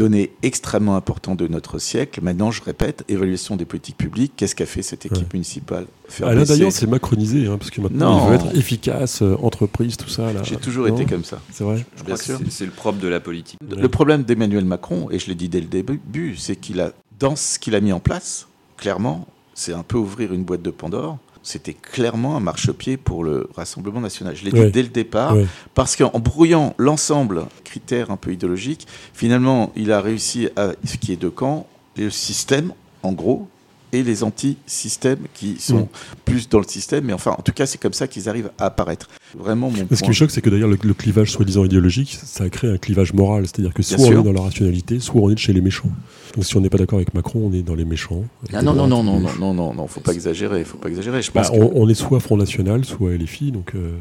donnée 0.00 0.30
extrêmement 0.42 0.96
importante 0.96 1.38
de 1.38 1.46
notre 1.46 1.78
siècle. 1.78 2.20
Maintenant, 2.22 2.50
je 2.50 2.62
répète, 2.62 3.04
évaluation 3.08 3.56
des 3.56 3.66
politiques 3.66 3.98
publiques. 3.98 4.32
Qu'est-ce 4.34 4.54
qu'a 4.54 4.64
fait 4.64 4.80
cette 4.80 5.04
équipe 5.04 5.18
Ouais. 5.24 5.28
municipale 5.34 5.84
Faire 6.08 6.28
Alain 6.28 6.44
Daillon, 6.44 6.70
c'est 6.70 6.86
macronisé, 6.86 7.46
hein, 7.46 7.58
parce 7.58 7.70
que 7.70 7.82
maintenant 7.82 8.16
Non. 8.18 8.24
il 8.24 8.28
veut 8.30 8.34
être 8.36 8.56
efficace, 8.56 9.20
euh, 9.20 9.36
entreprise, 9.42 9.98
tout 9.98 10.08
ça. 10.08 10.28
J'ai 10.42 10.56
toujours 10.56 10.88
Non 10.88 10.94
été 10.96 11.04
comme 11.04 11.22
ça. 11.24 11.38
C'est 11.52 11.64
vrai. 11.64 11.84
Je 11.98 12.02
crois 12.02 12.16
que 12.16 12.24
sûr. 12.24 12.38
c'est- 12.38 12.50
c'est 12.50 12.64
le 12.64 12.70
propre 12.70 12.98
de 12.98 13.08
la 13.08 13.20
politique. 13.20 13.58
Ouais. 13.70 13.76
Le 13.80 13.88
problème 13.90 14.22
d'Emmanuel 14.22 14.64
Macron, 14.64 15.08
et 15.10 15.18
je 15.18 15.26
l'ai 15.28 15.34
dit 15.34 15.50
dès 15.50 15.60
le 15.60 15.66
début, 15.66 16.34
c'est 16.36 16.56
qu'il 16.56 16.80
a, 16.80 16.92
dans 17.18 17.36
ce 17.36 17.58
qu'il 17.58 17.74
a 17.74 17.80
mis 17.82 17.92
en 17.92 18.00
place, 18.00 18.48
clairement, 18.78 19.26
c'est 19.52 19.74
un 19.74 19.82
peu 19.82 19.98
ouvrir 19.98 20.32
une 20.32 20.44
boîte 20.44 20.62
de 20.62 20.70
Pandore. 20.70 21.18
C'était 21.42 21.74
clairement 21.74 22.36
un 22.36 22.40
marchepied 22.40 22.96
pour 22.96 23.24
le 23.24 23.48
Rassemblement 23.54 24.00
national. 24.00 24.36
Je 24.36 24.44
l'ai 24.44 24.52
dit 24.52 24.70
dès 24.70 24.82
le 24.82 24.88
départ, 24.88 25.34
parce 25.74 25.96
qu'en 25.96 26.18
brouillant 26.18 26.74
l'ensemble, 26.76 27.46
critères 27.64 28.10
un 28.10 28.16
peu 28.16 28.32
idéologiques, 28.32 28.86
finalement, 29.14 29.72
il 29.76 29.90
a 29.92 30.00
réussi 30.00 30.48
à 30.56 30.72
ce 30.84 30.96
qui 30.96 31.12
est 31.12 31.20
de 31.20 31.28
camp, 31.28 31.66
le 31.96 32.10
système, 32.10 32.72
en 33.02 33.12
gros, 33.12 33.48
et 33.92 34.02
les 34.02 34.22
anti-systèmes 34.22 35.18
qui 35.34 35.56
sont 35.60 35.80
Mm. 35.82 35.86
plus 36.24 36.48
dans 36.48 36.58
le 36.58 36.64
système. 36.66 37.04
Mais 37.04 37.12
enfin, 37.12 37.32
en 37.38 37.42
tout 37.42 37.52
cas, 37.52 37.66
c'est 37.66 37.78
comme 37.78 37.92
ça 37.92 38.06
qu'ils 38.06 38.28
arrivent 38.28 38.50
à 38.58 38.66
apparaître. 38.66 39.08
Vraiment, 39.36 39.70
mon 39.70 39.86
Ce 39.94 40.02
qui 40.02 40.08
me 40.08 40.14
choque, 40.14 40.30
c'est 40.30 40.40
que 40.40 40.50
d'ailleurs 40.50 40.68
le, 40.68 40.78
le 40.82 40.94
clivage 40.94 41.30
soi-disant 41.32 41.64
idéologique, 41.64 42.18
ça 42.22 42.44
a 42.44 42.48
créé 42.50 42.70
un 42.70 42.78
clivage 42.78 43.12
moral. 43.12 43.46
C'est-à-dire 43.46 43.74
que 43.74 43.82
soit 43.82 43.96
Bien 43.96 44.06
on 44.06 44.08
sûr. 44.10 44.20
est 44.20 44.24
dans 44.24 44.32
la 44.32 44.42
rationalité, 44.42 45.00
soit 45.00 45.20
on 45.20 45.30
est 45.30 45.36
chez 45.36 45.52
les 45.52 45.60
méchants. 45.60 45.90
Donc 46.34 46.44
si 46.44 46.56
on 46.56 46.60
n'est 46.60 46.70
pas 46.70 46.78
d'accord 46.78 46.98
avec 46.98 47.14
Macron, 47.14 47.50
on 47.50 47.52
est 47.52 47.62
dans 47.62 47.74
les 47.74 47.84
méchants. 47.84 48.24
Ah 48.52 48.62
non, 48.62 48.72
non, 48.74 48.86
non, 48.86 49.02
non, 49.02 49.20
non, 49.20 49.30
non, 49.38 49.54
non, 49.54 49.74
non, 49.74 49.86
faut 49.86 50.00
pas 50.00 50.12
exagérer, 50.12 50.64
faut 50.64 50.78
pas 50.78 50.88
exagérer. 50.88 51.22
Je 51.22 51.30
Bah, 51.32 51.42
pense 51.42 51.50
que- 51.50 51.56
on, 51.62 51.72
on 51.74 51.88
est 51.88 51.94
soit 51.94 52.20
Front 52.20 52.36
National, 52.36 52.84
soit 52.84 53.12
LFI, 53.14 53.52
donc, 53.52 53.72
euh, 53.74 53.92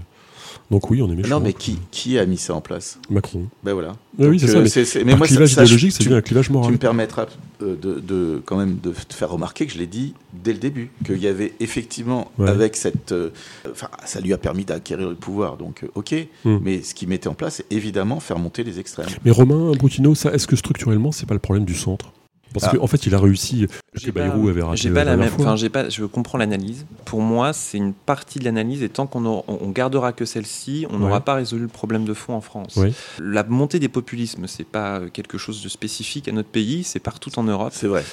donc 0.72 0.90
oui, 0.90 1.02
on 1.02 1.12
est 1.12 1.16
méchants. 1.16 1.30
Non, 1.30 1.40
mais 1.40 1.54
qui, 1.54 1.78
qui 1.92 2.18
a 2.20 2.26
mis 2.26 2.38
ça 2.38 2.54
en 2.56 2.62
place? 2.62 3.00
Macron. 3.10 3.46
Ben 3.64 3.74
voilà. 3.74 3.96
Oui, 4.18 4.28
oui, 4.28 4.40
c'est 4.40 4.48
ça. 4.48 4.58
euh, 5.00 5.04
Mais, 5.06 5.16
moi, 5.16 5.28
clivage 5.28 5.54
ça, 5.54 5.64
idéologique, 5.64 5.92
c'est 5.94 6.04
tu, 6.04 6.10
bien 6.10 6.18
un 6.18 6.22
clivage 6.22 6.48
tu 6.48 6.52
moral. 6.54 6.72
me 6.72 6.78
permettras 6.78 7.28
euh, 7.62 7.76
de, 7.82 8.00
de- 8.00 8.42
quand 8.46 8.58
même 8.58 8.78
de 8.82 8.92
te 8.92 9.14
faire 9.14 9.30
remarquer 9.30 9.66
que 9.66 9.74
je 9.74 9.78
l'ai 9.78 9.88
dit 9.88 10.14
dès 10.34 10.54
le 10.54 10.60
début, 10.60 10.92
qu'il 11.06 11.18
y 11.20 11.28
avait 11.28 11.54
effectivement, 11.60 12.32
Ouais. 12.38 12.50
avec 12.50 12.76
cette. 12.76 13.12
euh, 13.12 13.30
Enfin, 13.72 13.88
ça 14.06 14.20
lui 14.20 14.34
a 14.34 14.38
permis 14.38 14.66
d'acquérir 14.66 15.10
le 15.10 15.16
pouvoir, 15.16 15.58
donc 15.58 15.86
ok. 15.96 16.16
Hmm. 16.46 16.58
Mais 16.62 16.82
ce 16.82 16.94
qu'il 16.94 17.08
mettait 17.10 17.28
en 17.30 17.34
place, 17.34 17.56
c'est 17.56 17.72
évidemment 17.76 18.20
faire 18.20 18.40
monter 18.40 18.64
les 18.64 18.80
extrêmes. 18.80 19.08
Mais 19.26 19.32
Romain 19.32 19.72
Brutino, 19.72 20.16
ça, 20.16 20.34
est-ce 20.34 20.48
que 20.48 20.56
structurellement, 20.56 21.12
c'est 21.12 21.26
pas 21.28 21.34
le 21.36 21.40
problème 21.40 21.66
du 21.66 21.76
centre? 21.76 22.12
Parce 22.54 22.66
Ah. 22.68 22.78
qu'en 22.78 22.88
fait, 22.88 23.06
il 23.06 23.14
a 23.14 23.20
réussi. 23.20 23.68
J'ai 23.94 24.12
pas, 24.12 24.22
Bayrou 24.22 24.50
avait 24.50 24.62
j'ai 24.76 24.90
la 24.90 24.96
pas 24.96 25.04
la 25.04 25.16
dernière 25.16 25.32
même. 25.38 25.42
Enfin, 25.42 25.56
j'ai 25.56 25.70
pas. 25.70 25.90
Je 25.90 26.04
comprends 26.06 26.38
l'analyse. 26.38 26.86
Pour 27.06 27.22
moi, 27.22 27.54
c'est 27.54 27.78
une 27.78 27.94
partie 27.94 28.40
de 28.40 28.46
l'analyse, 28.46 28.82
et 28.84 28.90
tant 28.90 29.06
qu'on 29.08 29.26
aura- 29.26 29.44
on 29.48 29.60
on 29.62 29.70
gardera 29.70 30.14
que 30.14 30.26
celle-ci, 30.26 30.88
on 30.90 30.98
n'aura 30.98 31.16
Ouais. 31.18 31.20
pas 31.22 31.36
résolu 31.36 31.64
le 31.64 31.68
problème 31.68 32.06
de 32.06 32.14
fond 32.14 32.34
en 32.34 32.42
France. 32.42 32.76
Ouais. 32.78 32.92
La 33.20 33.44
montée 33.44 33.78
des 33.80 33.90
populismes, 33.90 34.48
c'est 34.48 34.64
pas 34.66 35.02
quelque 35.14 35.38
chose 35.38 35.62
de 35.64 35.70
spécifique 35.70 36.28
à 36.28 36.32
notre 36.32 36.50
pays, 36.50 36.84
c'est 36.84 37.00
partout 37.00 37.30
en 37.38 37.44
Europe. 37.44 37.72
C'est 37.76 37.88
vrai. 37.88 38.04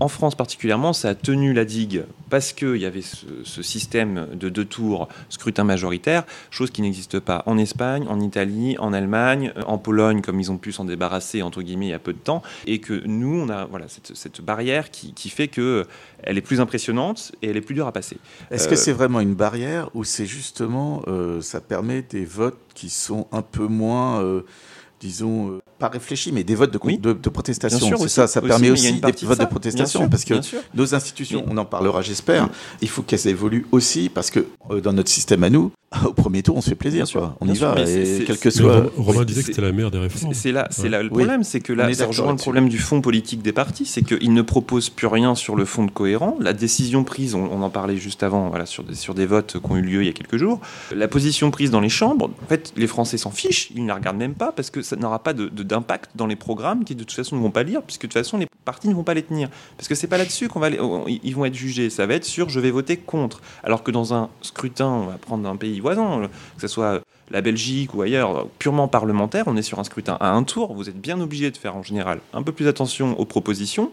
En 0.00 0.08
France 0.08 0.34
particulièrement, 0.34 0.92
ça 0.92 1.10
a 1.10 1.14
tenu 1.14 1.52
la 1.52 1.64
digue 1.64 2.04
parce 2.30 2.52
qu'il 2.52 2.76
y 2.76 2.86
avait 2.86 3.02
ce, 3.02 3.62
système 3.62 4.28
de 4.32 4.48
deux 4.48 4.64
tours 4.64 5.08
scrutin 5.28 5.64
majoritaire, 5.64 6.24
chose 6.50 6.70
qui 6.70 6.80
n'existe 6.80 7.20
pas 7.20 7.42
en 7.46 7.58
Espagne, 7.58 8.06
en 8.08 8.20
Italie, 8.20 8.76
en 8.78 8.92
Allemagne, 8.92 9.52
en 9.66 9.76
Pologne, 9.76 10.22
comme 10.22 10.40
ils 10.40 10.50
ont 10.50 10.56
pu 10.56 10.72
s'en 10.72 10.84
débarrasser, 10.84 11.42
entre 11.42 11.60
guillemets, 11.62 11.86
il 11.86 11.90
y 11.90 11.94
a 11.94 11.98
peu 11.98 12.14
de 12.14 12.18
temps, 12.18 12.42
et 12.66 12.78
que 12.78 13.02
nous, 13.04 13.38
on 13.38 13.48
a 13.50 13.66
voilà, 13.66 13.86
cette, 13.88 14.40
barrière 14.40 14.90
qui, 14.90 15.28
fait 15.28 15.48
que 15.48 15.86
elle 16.22 16.38
est 16.38 16.42
plus 16.42 16.60
impressionnante 16.60 17.32
et 17.42 17.50
elle 17.50 17.56
est 17.56 17.60
plus 17.60 17.74
dure 17.74 17.86
à 17.86 17.92
passer. 17.92 18.16
Est-ce 18.50 18.68
que 18.68 18.74
euh, 18.74 18.76
c'est 18.76 18.92
vraiment 18.92 19.20
une 19.20 19.34
barrière 19.34 19.90
ou 19.94 20.04
c'est 20.04 20.26
justement, 20.26 21.02
euh, 21.08 21.42
ça 21.42 21.60
permet 21.60 22.02
des 22.02 22.24
votes 22.24 22.58
qui 22.74 22.88
sont 22.88 23.26
un 23.32 23.42
peu 23.42 23.66
moins... 23.66 24.22
Euh, 24.22 24.42
disons, 25.00 25.59
pas 25.80 25.88
réfléchi, 25.88 26.30
mais 26.30 26.44
des 26.44 26.54
votes 26.54 26.72
de, 26.72 27.12
de, 27.12 27.28
protestation. 27.30 27.96
C'est 27.98 28.08
ça, 28.08 28.26
ça 28.26 28.40
permet 28.40 28.70
aussi, 28.70 29.00
des 29.00 29.12
votes 29.22 29.40
de, 29.40 29.44
protestation, 29.46 30.08
parce 30.08 30.24
que 30.24 30.34
nos 30.74 30.94
institutions, 30.94 31.44
on 31.48 31.56
en 31.56 31.64
parlera, 31.64 32.02
j'espère, 32.02 32.48
il 32.80 32.88
faut 32.88 33.02
qu'elles 33.02 33.26
évoluent 33.26 33.66
aussi, 33.72 34.08
parce 34.08 34.30
que 34.30 34.46
euh, 34.70 34.80
dans 34.80 34.92
notre 34.92 35.08
système 35.08 35.42
à 35.42 35.50
nous, 35.50 35.72
au 36.04 36.12
premier 36.12 36.42
tour, 36.42 36.56
on 36.56 36.60
se 36.60 36.68
fait 36.68 36.76
plaisir, 36.76 37.04
quoi. 37.10 37.36
on 37.40 37.48
y 37.48 37.56
va, 37.56 37.74
et 37.80 38.22
quel 38.24 38.38
que 38.38 38.50
soit. 38.50 38.86
Romain 38.96 39.24
disait 39.24 39.40
que 39.40 39.48
c'était 39.48 39.62
la 39.62 39.72
meilleure 39.72 39.90
des 39.90 39.98
réformes. 39.98 40.34
C'est 40.34 40.52
là, 40.52 40.68
c'est 40.70 40.88
là 40.88 41.02
le 41.02 41.08
problème, 41.08 41.42
c'est 41.42 41.60
que 41.60 41.72
là, 41.72 41.92
ça 41.92 42.06
rejoint 42.06 42.30
le 42.30 42.36
problème 42.36 42.68
du 42.68 42.78
fond 42.78 43.00
politique 43.00 43.42
des 43.42 43.52
partis, 43.52 43.86
c'est 43.86 44.02
qu'ils 44.02 44.32
ne 44.32 44.42
proposent 44.42 44.90
plus 44.90 45.08
rien 45.08 45.34
sur 45.34 45.56
le 45.56 45.64
fond 45.64 45.84
de 45.84 45.90
cohérent. 45.90 46.36
La 46.38 46.52
décision 46.52 47.02
prise, 47.02 47.34
on, 47.34 47.60
en 47.60 47.70
parlait 47.70 47.96
juste 47.96 48.22
avant, 48.22 48.50
voilà, 48.50 48.66
sur 48.66 48.84
des, 48.84 48.94
sur 48.94 49.14
des 49.14 49.26
votes 49.26 49.58
qui 49.60 49.72
ont 49.72 49.76
eu 49.76 49.82
lieu 49.82 50.02
il 50.02 50.06
y 50.06 50.08
a 50.10 50.12
quelques 50.12 50.36
jours, 50.36 50.60
la 50.94 51.08
position 51.08 51.50
prise 51.50 51.70
dans 51.70 51.80
les 51.80 51.88
chambres, 51.88 52.30
en 52.42 52.46
fait, 52.46 52.72
les 52.76 52.86
Français 52.86 53.18
s'en 53.18 53.30
fichent, 53.30 53.70
ils 53.74 53.82
ne 53.82 53.88
la 53.88 53.96
regardent 53.96 54.18
même 54.18 54.34
pas, 54.34 54.52
parce 54.52 54.70
que 54.70 54.82
ça 54.82 54.96
n'aura 54.96 55.22
pas 55.22 55.32
d'impact 55.70 56.10
dans 56.14 56.26
les 56.26 56.36
programmes 56.36 56.84
qui 56.84 56.94
de 56.94 57.04
toute 57.04 57.12
façon 57.12 57.36
ne 57.36 57.40
vont 57.40 57.50
pas 57.50 57.62
lire, 57.62 57.82
puisque 57.82 58.02
de 58.02 58.06
toute 58.08 58.14
façon 58.14 58.36
les 58.38 58.46
partis 58.64 58.88
ne 58.88 58.94
vont 58.94 59.04
pas 59.04 59.14
les 59.14 59.22
tenir. 59.22 59.48
Parce 59.76 59.88
que 59.88 59.94
c'est 59.94 60.06
pas 60.06 60.18
là-dessus 60.18 60.48
qu'on 60.48 60.60
va 60.60 60.68
ils 60.70 61.34
vont 61.34 61.44
être 61.44 61.54
jugés. 61.54 61.90
Ça 61.90 62.06
va 62.06 62.14
être 62.14 62.24
sur 62.24 62.48
je 62.48 62.60
vais 62.60 62.70
voter 62.70 62.96
contre. 62.96 63.40
Alors 63.62 63.82
que 63.82 63.90
dans 63.90 64.12
un 64.12 64.28
scrutin, 64.42 64.86
on 64.86 65.06
va 65.06 65.18
prendre 65.18 65.48
un 65.48 65.56
pays 65.56 65.80
voisin, 65.80 66.28
que 66.56 66.60
ce 66.60 66.68
soit 66.68 67.00
la 67.30 67.40
Belgique 67.40 67.94
ou 67.94 68.02
ailleurs, 68.02 68.48
purement 68.58 68.88
parlementaire, 68.88 69.44
on 69.46 69.56
est 69.56 69.62
sur 69.62 69.78
un 69.78 69.84
scrutin 69.84 70.16
à 70.20 70.30
un 70.30 70.42
tour. 70.42 70.74
Vous 70.74 70.88
êtes 70.88 71.00
bien 71.00 71.20
obligé 71.20 71.50
de 71.50 71.56
faire 71.56 71.76
en 71.76 71.82
général 71.82 72.20
un 72.32 72.42
peu 72.42 72.52
plus 72.52 72.66
attention 72.66 73.18
aux 73.18 73.24
propositions. 73.24 73.90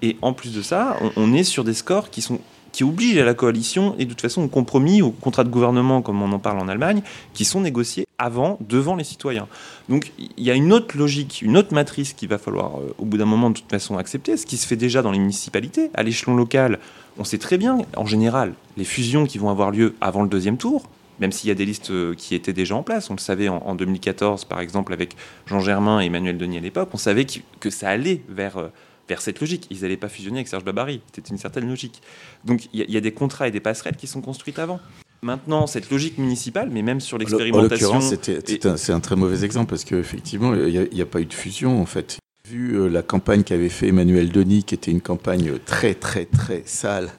Et 0.00 0.16
en 0.22 0.32
plus 0.32 0.54
de 0.54 0.62
ça, 0.62 0.96
on 1.16 1.34
est 1.34 1.44
sur 1.44 1.64
des 1.64 1.74
scores 1.74 2.08
qui 2.08 2.22
sont 2.22 2.40
qui 2.78 2.84
oblige 2.84 3.18
à 3.18 3.24
la 3.24 3.34
coalition 3.34 3.96
et 3.98 4.04
de 4.04 4.10
toute 4.10 4.20
façon 4.20 4.44
au 4.44 4.46
compromis, 4.46 5.02
au 5.02 5.10
contrat 5.10 5.42
de 5.42 5.48
gouvernement, 5.48 6.00
comme 6.00 6.22
on 6.22 6.30
en 6.30 6.38
parle 6.38 6.60
en 6.60 6.68
Allemagne, 6.68 7.02
qui 7.34 7.44
sont 7.44 7.60
négociés 7.60 8.06
avant, 8.18 8.56
devant 8.60 8.94
les 8.94 9.02
citoyens. 9.02 9.48
Donc 9.88 10.12
il 10.18 10.44
y 10.44 10.48
a 10.48 10.54
une 10.54 10.72
autre 10.72 10.96
logique, 10.96 11.42
une 11.42 11.56
autre 11.56 11.74
matrice 11.74 12.12
qu'il 12.12 12.28
va 12.28 12.38
falloir 12.38 12.78
euh, 12.78 12.94
au 12.98 13.04
bout 13.04 13.18
d'un 13.18 13.24
moment 13.24 13.50
de 13.50 13.56
toute 13.56 13.68
façon 13.68 13.98
accepter, 13.98 14.36
ce 14.36 14.46
qui 14.46 14.56
se 14.56 14.64
fait 14.64 14.76
déjà 14.76 15.02
dans 15.02 15.10
les 15.10 15.18
municipalités. 15.18 15.90
À 15.94 16.04
l'échelon 16.04 16.36
local, 16.36 16.78
on 17.18 17.24
sait 17.24 17.38
très 17.38 17.58
bien, 17.58 17.78
en 17.96 18.06
général, 18.06 18.54
les 18.76 18.84
fusions 18.84 19.26
qui 19.26 19.38
vont 19.38 19.50
avoir 19.50 19.72
lieu 19.72 19.96
avant 20.00 20.22
le 20.22 20.28
deuxième 20.28 20.56
tour, 20.56 20.88
même 21.18 21.32
s'il 21.32 21.48
y 21.48 21.50
a 21.50 21.56
des 21.56 21.66
listes 21.66 21.90
euh, 21.90 22.14
qui 22.14 22.36
étaient 22.36 22.52
déjà 22.52 22.76
en 22.76 22.84
place. 22.84 23.10
On 23.10 23.14
le 23.14 23.18
savait 23.18 23.48
en, 23.48 23.74
2014, 23.74 24.44
par 24.44 24.60
exemple, 24.60 24.92
avec 24.92 25.16
Jean 25.46 25.58
Germain 25.58 26.00
et 26.00 26.06
Emmanuel 26.06 26.38
Denis 26.38 26.58
à 26.58 26.60
l'époque, 26.60 26.90
on 26.92 26.96
savait 26.96 27.26
que, 27.58 27.70
ça 27.70 27.88
allait 27.88 28.22
vers... 28.28 28.70
Vers 29.08 29.20
cette 29.20 29.40
logique. 29.40 29.66
Ils 29.70 29.80
n'allaient 29.80 29.96
pas 29.96 30.08
fusionner 30.08 30.38
avec 30.38 30.48
Serge 30.48 30.64
Babary. 30.64 31.00
C'était 31.12 31.30
une 31.30 31.38
certaine 31.38 31.68
logique. 31.68 32.02
Donc 32.44 32.68
il 32.72 32.90
y, 32.90 32.96
a 32.96 33.00
des 33.00 33.12
contrats 33.12 33.48
et 33.48 33.50
des 33.50 33.60
passerelles 33.60 33.96
qui 33.96 34.06
sont 34.06 34.20
construites 34.20 34.58
avant. 34.58 34.80
Maintenant, 35.22 35.66
cette 35.66 35.90
logique 35.90 36.18
municipale, 36.18 36.70
mais 36.70 36.82
même 36.82 37.00
sur 37.00 37.18
l'expérimentation. 37.18 38.00
c'est 38.00 38.90
un, 38.90 39.00
très 39.00 39.16
mauvais 39.16 39.44
exemple 39.44 39.70
parce 39.70 39.84
qu'effectivement, 39.84 40.54
il 40.54 40.88
n'y 40.92 41.00
a, 41.00 41.06
pas 41.06 41.20
eu 41.20 41.26
de 41.26 41.34
fusion 41.34 41.80
en 41.80 41.86
fait. 41.86 42.18
Vu 42.50 42.78
euh, 42.78 42.88
la 42.88 43.02
campagne 43.02 43.42
qu'avait 43.42 43.68
fait 43.68 43.88
Emmanuel 43.88 44.30
Denis, 44.30 44.62
qui 44.62 44.74
était 44.74 44.90
une 44.90 45.00
campagne 45.00 45.52
très 45.66 45.94
très 45.94 46.24
très 46.24 46.62
sale 46.64 47.10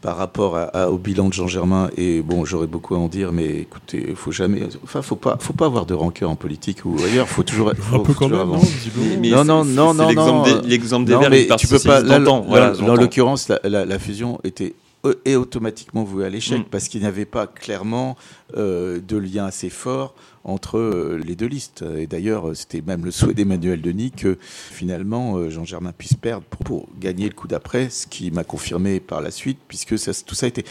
par 0.00 0.16
rapport 0.16 0.56
au 0.90 0.96
bilan 0.96 1.28
de 1.28 1.34
Jean 1.34 1.46
Germain, 1.46 1.90
et 1.96 2.22
bon, 2.22 2.44
j'aurais 2.44 2.66
beaucoup 2.66 2.94
à 2.94 2.98
en 2.98 3.08
dire, 3.08 3.32
mais 3.32 3.60
écoutez, 3.60 4.06
il 4.08 4.16
faut 4.16 4.32
jamais, 4.32 4.62
enfin, 4.84 5.02
faut 5.02 5.16
pas, 5.16 5.36
faut 5.40 5.52
pas 5.52 5.66
avoir 5.66 5.84
de 5.84 5.94
rancœur 5.94 6.30
en 6.30 6.36
politique 6.36 6.84
ou 6.84 6.96
ailleurs, 7.04 7.28
faut 7.28 7.42
toujours, 7.42 7.72
faut, 7.78 7.96
un 7.96 8.00
peu 8.00 8.14
quand 8.14 8.28
même, 8.28 8.38
non, 8.38 9.44
non, 9.44 9.64
non, 9.64 9.92
non, 9.92 10.12
non, 10.12 10.44
l'exemple 10.64 11.06
des 11.06 11.16
Verts, 11.16 11.30
mais 11.30 11.48
tu 11.58 11.66
peux 11.66 11.78
pas. 11.80 12.00
Là, 12.00 12.18
voilà, 12.20 12.72
en 12.80 12.94
l'occurrence, 12.94 13.48
la, 13.48 13.84
la 13.84 13.98
fusion 13.98 14.38
était 14.44 14.74
est 15.24 15.36
automatiquement 15.36 16.04
voué 16.04 16.24
à 16.24 16.28
l'échec 16.28 16.60
mm. 16.60 16.70
parce 16.70 16.88
qu'il 16.88 17.00
n'y 17.00 17.06
avait 17.06 17.24
pas 17.24 17.46
clairement 17.46 18.16
euh, 18.56 19.00
de 19.00 19.16
lien 19.16 19.46
assez 19.46 19.70
fort 19.70 20.14
entre 20.44 20.78
euh, 20.78 21.20
les 21.24 21.36
deux 21.36 21.46
listes. 21.46 21.84
Et 21.96 22.06
d'ailleurs, 22.06 22.56
c'était 22.56 22.80
même 22.80 23.04
le 23.04 23.10
souhait 23.10 23.34
d'Emmanuel 23.34 23.80
Denis 23.80 24.10
que 24.10 24.38
finalement 24.40 25.36
euh, 25.36 25.50
Jean-Germain 25.50 25.92
puisse 25.96 26.14
perdre 26.14 26.44
pour, 26.46 26.88
gagner 26.98 27.28
le 27.28 27.34
coup 27.34 27.48
d'après, 27.48 27.90
ce 27.90 28.06
qui 28.06 28.30
m'a 28.30 28.44
confirmé 28.44 29.00
par 29.00 29.20
la 29.20 29.30
suite, 29.30 29.58
puisque 29.68 29.98
ça, 29.98 30.12
tout 30.24 30.34
ça 30.34 30.46
a 30.46 30.48
été 30.48 30.64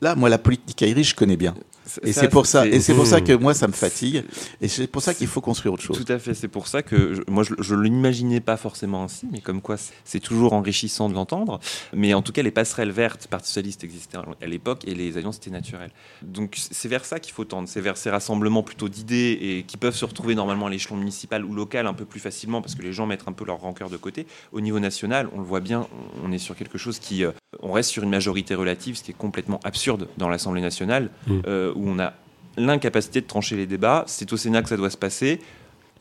Là, 0.00 0.14
moi, 0.14 0.28
la 0.28 0.38
politique 0.38 0.82
aérienne, 0.82 1.04
je 1.04 1.14
connais 1.14 1.36
bien. 1.36 1.54
Et 2.02 2.12
c'est 2.12 2.28
pour 2.28 2.46
ça, 2.46 2.66
et 2.66 2.80
c'est 2.80 2.94
pour 2.94 3.06
ça 3.06 3.20
que 3.20 3.32
moi 3.32 3.54
ça 3.54 3.68
me 3.68 3.72
fatigue, 3.72 4.24
et 4.60 4.68
c'est 4.68 4.86
pour 4.86 5.02
ça 5.02 5.14
qu'il 5.14 5.26
faut 5.26 5.40
construire 5.40 5.74
autre 5.74 5.82
chose. 5.82 6.02
Tout 6.02 6.12
à 6.12 6.18
fait, 6.18 6.34
c'est 6.34 6.48
pour 6.48 6.66
ça 6.66 6.82
que 6.82 7.22
moi 7.28 7.42
je, 7.42 7.74
ne 7.74 7.82
l'imaginais 7.82 8.40
pas 8.40 8.56
forcément 8.56 9.04
ainsi, 9.04 9.26
mais 9.30 9.40
comme 9.40 9.60
quoi 9.60 9.76
c'est 10.04 10.20
toujours 10.20 10.52
enrichissant 10.52 11.08
de 11.08 11.14
l'entendre. 11.14 11.60
Mais 11.92 12.14
en 12.14 12.22
tout 12.22 12.32
cas, 12.32 12.42
les 12.42 12.50
passerelles 12.50 12.90
vertes 12.90 13.26
Parti 13.26 13.48
socialiste 13.48 13.84
existaient 13.84 14.18
à 14.18 14.46
l'époque 14.46 14.86
et 14.86 14.94
les 14.94 15.16
alliances 15.16 15.36
étaient 15.36 15.50
naturelles. 15.50 15.90
Donc 16.22 16.56
c'est 16.56 16.88
vers 16.88 17.04
ça 17.04 17.20
qu'il 17.20 17.32
faut 17.32 17.44
tendre, 17.44 17.68
c'est 17.68 17.80
vers 17.80 17.96
ces 17.96 18.10
rassemblements 18.10 18.62
plutôt 18.62 18.88
d'idées 18.88 19.38
et 19.40 19.64
qui 19.64 19.76
peuvent 19.76 19.96
se 19.96 20.04
retrouver 20.04 20.34
normalement 20.34 20.66
à 20.66 20.70
l'échelon 20.70 20.96
municipal 20.96 21.44
ou 21.44 21.54
local 21.54 21.86
un 21.86 21.94
peu 21.94 22.04
plus 22.04 22.20
facilement 22.20 22.62
parce 22.62 22.74
que 22.74 22.82
les 22.82 22.92
gens 22.92 23.06
mettent 23.06 23.26
un 23.26 23.32
peu 23.32 23.44
leur 23.44 23.60
rancœur 23.60 23.90
de 23.90 23.96
côté. 23.96 24.26
Au 24.52 24.60
niveau 24.60 24.78
national, 24.78 25.28
on 25.34 25.38
le 25.38 25.44
voit 25.44 25.60
bien, 25.60 25.86
on 26.22 26.32
est 26.32 26.38
sur 26.38 26.56
quelque 26.56 26.78
chose 26.78 26.98
qui, 26.98 27.24
euh, 27.24 27.32
on 27.60 27.72
reste 27.72 27.90
sur 27.90 28.02
une 28.02 28.10
majorité 28.10 28.54
relative, 28.54 28.96
ce 28.96 29.02
qui 29.02 29.10
est 29.10 29.16
complètement 29.16 29.60
absurde 29.64 30.08
dans 30.16 30.28
l'Assemblée 30.28 30.62
nationale, 30.62 31.10
mmh. 31.26 31.32
euh, 31.46 31.73
où 31.74 31.88
on 31.88 31.98
a 31.98 32.12
l'incapacité 32.56 33.20
de 33.20 33.26
trancher 33.26 33.56
les 33.56 33.66
débats. 33.66 34.04
C'est 34.06 34.32
au 34.32 34.36
Sénat 34.36 34.62
que 34.62 34.68
ça 34.68 34.76
doit 34.76 34.90
se 34.90 34.96
passer. 34.96 35.40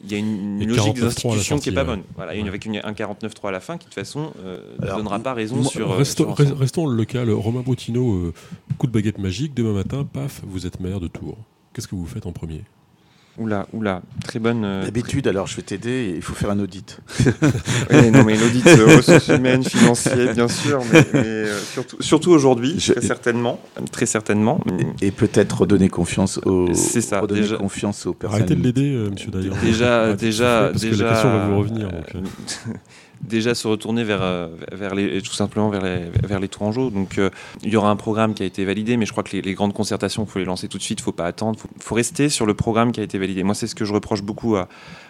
Il 0.05 0.11
y 0.11 0.15
a 0.15 0.17
une, 0.17 0.65
logique 0.65 0.95
des 0.95 1.03
institutions 1.03 1.59
qui 1.59 1.69
n'est 1.69 1.75
pas 1.75 1.85
bonne. 1.85 2.03
Voilà, 2.15 2.31
avec 2.31 2.65
une, 2.65 2.81
un 2.83 2.91
49-3 2.91 3.47
à 3.47 3.51
la 3.51 3.59
fin 3.61 3.77
qui, 3.77 3.79
de 3.79 3.83
toute 3.85 3.93
façon, 3.93 4.33
euh, 4.43 4.59
ne 4.81 4.87
donnera 4.87 5.19
pas 5.19 5.33
raison 5.33 5.63
sur. 5.63 5.91
Euh, 5.91 5.95
restons, 5.95 6.33
restons 6.33 6.87
le 6.87 6.95
local. 6.95 7.29
Romain 7.31 7.61
Boutineau, 7.61 8.33
coup 8.77 8.87
de 8.87 8.91
baguette 8.91 9.17
magique, 9.17 9.53
demain 9.53 9.73
matin, 9.73 10.05
paf, 10.11 10.41
vous 10.45 10.65
êtes 10.65 10.81
maire 10.81 10.99
de 10.99 11.07
Tours. 11.07 11.37
Qu'est-ce 11.73 11.87
que 11.87 11.95
vous 11.95 12.05
faites 12.05 12.25
en 12.25 12.33
premier? 12.33 12.63
Oula, 13.39 13.65
oula, 13.73 14.03
très 14.23 14.37
bonne. 14.37 14.63
Euh, 14.63 14.85
D'habitude, 14.85 15.27
alors 15.27 15.47
je 15.47 15.55
vais 15.55 15.63
t'aider, 15.63 16.13
il 16.15 16.21
faut 16.21 16.35
faire 16.35 16.51
un 16.51 16.59
audit. 16.59 16.99
oui, 17.89 18.11
non, 18.11 18.23
mais 18.23 18.37
l'audit 18.37 18.65
euh, 18.67 18.97
ressources 18.97 19.27
humaines, 19.29 19.63
financier, 19.63 20.31
bien 20.35 20.47
sûr, 20.47 20.81
mais, 20.93 21.03
euh, 21.15 21.59
surtout, 21.59 21.97
surtout 21.99 22.29
aujourd'hui, 22.29 22.75
très 22.75 23.01
certainement. 23.01 23.59
Très 23.91 24.05
certainement. 24.05 24.61
Et, 25.01 25.09
peut-être 25.09 25.61
redonner 25.61 25.89
confiance 25.89 26.39
aux, 26.45 26.71
C'est 26.75 27.01
ça, 27.01 27.21
redonner 27.21 27.41
déjà... 27.41 27.57
confiance 27.57 28.05
aux 28.05 28.13
personnes. 28.13 28.41
Arrêtez 28.41 28.55
de 28.55 28.61
l'aider, 28.61 29.07
monsieur 29.09 29.31
D'ailleurs. 29.31 29.55
Déjà, 29.63 30.13
déjà, 30.13 30.69
parce 30.71 30.81
déjà. 30.83 30.95
Que 30.95 31.03
la 31.03 31.09
question 31.09 31.29
va 31.31 31.47
vous 31.47 31.57
revenir. 31.57 31.89
Donc, 31.89 32.13
déjà 33.27 33.55
se 33.55 33.67
retourner 33.67 34.03
vers, 34.03 34.21
euh, 34.21 34.47
vers 34.71 34.95
les, 34.95 35.21
tout 35.21 35.33
simplement 35.33 35.69
vers 35.69 35.81
les, 35.81 36.09
vers 36.23 36.39
les 36.39 36.47
Tourangeaux. 36.47 36.89
Donc 36.89 37.17
euh, 37.17 37.29
il 37.63 37.71
y 37.71 37.75
aura 37.75 37.89
un 37.89 37.95
programme 37.95 38.33
qui 38.33 38.43
a 38.43 38.45
été 38.45 38.65
validé, 38.65 38.97
mais 38.97 39.05
je 39.05 39.11
crois 39.11 39.23
que 39.23 39.35
les, 39.35 39.53
grandes 39.53 39.73
concertations, 39.73 40.23
il 40.23 40.29
faut 40.29 40.39
les 40.39 40.45
lancer 40.45 40.67
tout 40.67 40.77
de 40.77 40.83
suite, 40.83 40.99
il 40.99 41.01
ne 41.01 41.05
faut 41.05 41.11
pas 41.11 41.25
attendre, 41.25 41.59
il 41.75 41.81
faut, 41.81 41.95
rester 41.95 42.29
sur 42.29 42.45
le 42.45 42.53
programme 42.53 42.91
qui 42.91 42.99
a 42.99 43.03
été 43.03 43.17
validé. 43.17 43.43
Moi, 43.43 43.55
c'est 43.55 43.67
ce 43.67 43.75
que 43.75 43.85
je 43.85 43.93
reproche 43.93 44.21
beaucoup 44.21 44.55
à, 44.55 44.67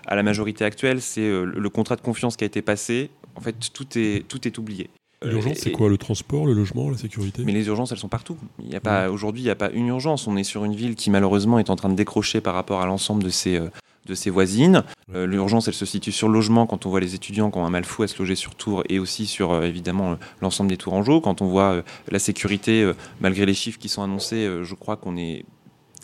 à 0.07 0.15
la 0.15 0.23
majorité 0.23 0.65
actuelle, 0.65 1.01
c'est 1.01 1.21
euh, 1.21 1.45
le 1.45 1.69
contrat 1.69 1.95
de 1.95 2.01
confiance 2.01 2.37
qui 2.37 2.43
a 2.43 2.47
été 2.47 2.61
passé. 2.61 3.09
En 3.35 3.41
fait, 3.41 3.55
tout 3.73 3.87
est, 3.97 4.27
tout 4.27 4.47
est 4.47 4.57
oublié. 4.57 4.89
L'urgence, 5.23 5.59
c'est 5.59 5.71
quoi? 5.71 5.87
Le 5.87 5.97
transport, 5.97 6.45
le 6.45 6.53
logement, 6.53 6.89
la 6.89 6.97
sécurité? 6.97 7.43
Mais 7.45 7.53
les 7.53 7.67
urgences, 7.67 7.93
elles 7.93 7.97
sont 7.97 8.09
partout. 8.09 8.37
Il 8.59 8.71
y 8.71 8.75
a 8.75 8.81
pas, 8.81 9.09
Aujourd'hui, 9.09 9.41
il 9.41 9.45
n'y 9.45 9.49
a 9.49 9.55
pas 9.55 9.71
une 9.71 9.87
urgence. 9.87 10.27
On 10.27 10.35
est 10.35 10.43
sur 10.43 10.65
une 10.65 10.75
ville 10.75 10.95
qui, 10.95 11.09
malheureusement, 11.09 11.59
est 11.59 11.69
en 11.69 11.77
train 11.77 11.87
de 11.87 11.95
décrocher 11.95 12.41
par 12.41 12.53
rapport 12.53 12.81
à 12.81 12.85
l'ensemble 12.85 13.23
de 13.23 13.29
ses, 13.29 13.61
de 14.05 14.15
ses 14.15 14.29
voisines. 14.29 14.83
Euh, 15.13 15.25
l'urgence, 15.25 15.67
elle 15.67 15.73
se 15.73 15.85
situe 15.85 16.11
sur 16.11 16.27
le 16.27 16.33
logement 16.33 16.65
quand 16.65 16.85
on 16.85 16.89
voit 16.89 16.99
les 16.99 17.15
étudiants 17.15 17.51
qui 17.51 17.57
ont 17.57 17.65
un 17.65 17.69
mal 17.69 17.85
fou 17.85 18.03
à 18.03 18.07
se 18.07 18.17
loger 18.19 18.35
sur 18.35 18.55
Tours 18.55 18.83
et 18.89 18.99
aussi 18.99 19.25
sur 19.25 19.51
euh, 19.51 19.63
évidemment 19.63 20.13
euh, 20.13 20.15
l'ensemble 20.41 20.69
des 20.69 20.77
Tourangeaux. 20.77 21.21
Quand 21.21 21.41
on 21.41 21.47
voit 21.47 21.83
la 22.09 22.19
sécurité, 22.19 22.91
malgré 23.21 23.45
les 23.45 23.53
chiffres 23.53 23.79
qui 23.79 23.89
sont 23.89 24.03
annoncés, 24.03 24.49
je 24.61 24.75
crois 24.75 24.97
qu'on 24.97 25.17
est 25.17 25.45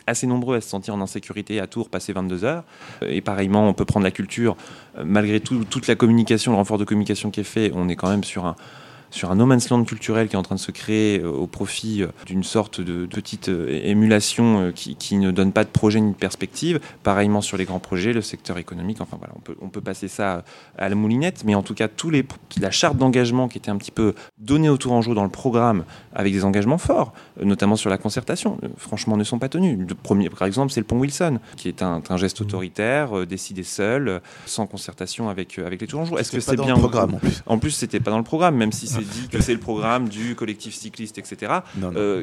assez 0.06 0.26
nombreux 0.26 0.56
à 0.56 0.60
se 0.60 0.68
sentir 0.68 0.94
en 0.94 1.00
insécurité 1.00 1.60
à 1.60 1.66
Tours 1.66 1.88
passer 1.88 2.12
22 2.12 2.44
heures. 2.44 2.64
Et 3.06 3.20
pareillement, 3.20 3.68
on 3.68 3.74
peut 3.74 3.84
prendre 3.84 4.04
la 4.04 4.10
culture. 4.10 4.56
Malgré 5.02 5.40
tout, 5.40 5.64
toute 5.64 5.86
la 5.86 5.94
communication, 5.94 6.52
le 6.52 6.56
renfort 6.56 6.78
de 6.78 6.84
communication 6.84 7.30
qui 7.30 7.40
est 7.40 7.44
fait, 7.44 7.70
on 7.74 7.88
est 7.88 7.96
quand 7.96 8.08
même 8.08 8.24
sur 8.24 8.46
un, 8.46 8.56
sur 9.10 9.30
un 9.30 9.34
no 9.34 9.46
man's 9.46 9.68
land 9.70 9.84
culturel 9.84 10.28
qui 10.28 10.36
est 10.36 10.38
en 10.38 10.42
train 10.42 10.54
de 10.54 10.60
se 10.60 10.70
créer 10.70 11.20
euh, 11.20 11.28
au 11.28 11.46
profit 11.46 12.02
euh, 12.02 12.08
d'une 12.26 12.44
sorte 12.44 12.80
de 12.80 13.06
petite 13.06 13.48
euh, 13.48 13.80
émulation 13.84 14.72
qui, 14.74 14.96
qui, 14.96 15.16
ne 15.16 15.30
donne 15.30 15.52
pas 15.52 15.64
de 15.64 15.68
projet 15.68 16.00
ni 16.00 16.12
de 16.12 16.16
perspective. 16.16 16.80
Pareillement 17.02 17.40
sur 17.40 17.56
les 17.56 17.64
grands 17.64 17.80
projets, 17.80 18.12
le 18.12 18.22
secteur 18.22 18.58
économique, 18.58 19.00
enfin 19.00 19.16
voilà, 19.18 19.34
on 19.36 19.40
peut, 19.40 19.56
on 19.60 19.68
peut 19.68 19.80
passer 19.80 20.08
ça 20.08 20.44
à 20.78 20.88
la 20.88 20.94
moulinette, 20.94 21.44
mais 21.44 21.54
en 21.54 21.62
tout 21.62 21.74
cas, 21.74 21.88
tous 21.88 22.10
les, 22.10 22.24
la 22.60 22.70
charte 22.70 22.96
d'engagement 22.96 23.48
qui 23.48 23.58
était 23.58 23.70
un 23.70 23.76
petit 23.76 23.90
peu 23.90 24.14
donnée 24.38 24.68
au 24.68 24.76
Tourangeau 24.76 25.14
dans 25.14 25.24
le 25.24 25.30
programme 25.30 25.84
avec 26.14 26.32
des 26.32 26.44
engagements 26.44 26.78
forts, 26.78 27.12
notamment 27.42 27.76
sur 27.76 27.90
la 27.90 27.98
concertation, 27.98 28.58
franchement 28.76 29.16
ne 29.16 29.24
sont 29.24 29.38
pas 29.38 29.48
tenus. 29.48 29.78
Le 29.78 29.94
premier, 29.94 30.30
par 30.30 30.46
exemple, 30.46 30.72
c'est 30.72 30.80
le 30.80 30.86
pont 30.86 30.98
Wilson, 30.98 31.38
qui 31.56 31.68
est 31.68 31.82
un, 31.82 32.02
un 32.08 32.16
geste 32.16 32.40
mmh. 32.40 32.44
autoritaire, 32.44 33.26
décidé 33.26 33.62
seul, 33.62 34.20
sans 34.46 34.66
concertation 34.66 35.28
avec, 35.28 35.58
avec 35.58 35.80
les 35.80 35.86
Tourangeaux. 35.86 36.18
Est-ce 36.18 36.32
que 36.32 36.40
c'est 36.40 36.56
bien 36.56 36.74
le 36.74 36.80
programme 36.80 37.14
en 37.14 37.18
plus 37.18 37.42
En 37.46 37.58
plus, 37.58 37.70
c'était 37.70 38.00
pas 38.00 38.10
dans 38.10 38.18
le 38.18 38.24
programme, 38.24 38.56
même 38.56 38.72
si 38.72 38.86
c'est 38.86 38.99
j'ai 39.00 39.22
dit 39.22 39.28
que 39.28 39.40
c'est 39.40 39.54
le 39.54 39.60
programme 39.60 40.08
du 40.08 40.34
collectif 40.34 40.74
cycliste, 40.74 41.18
etc. 41.18 41.52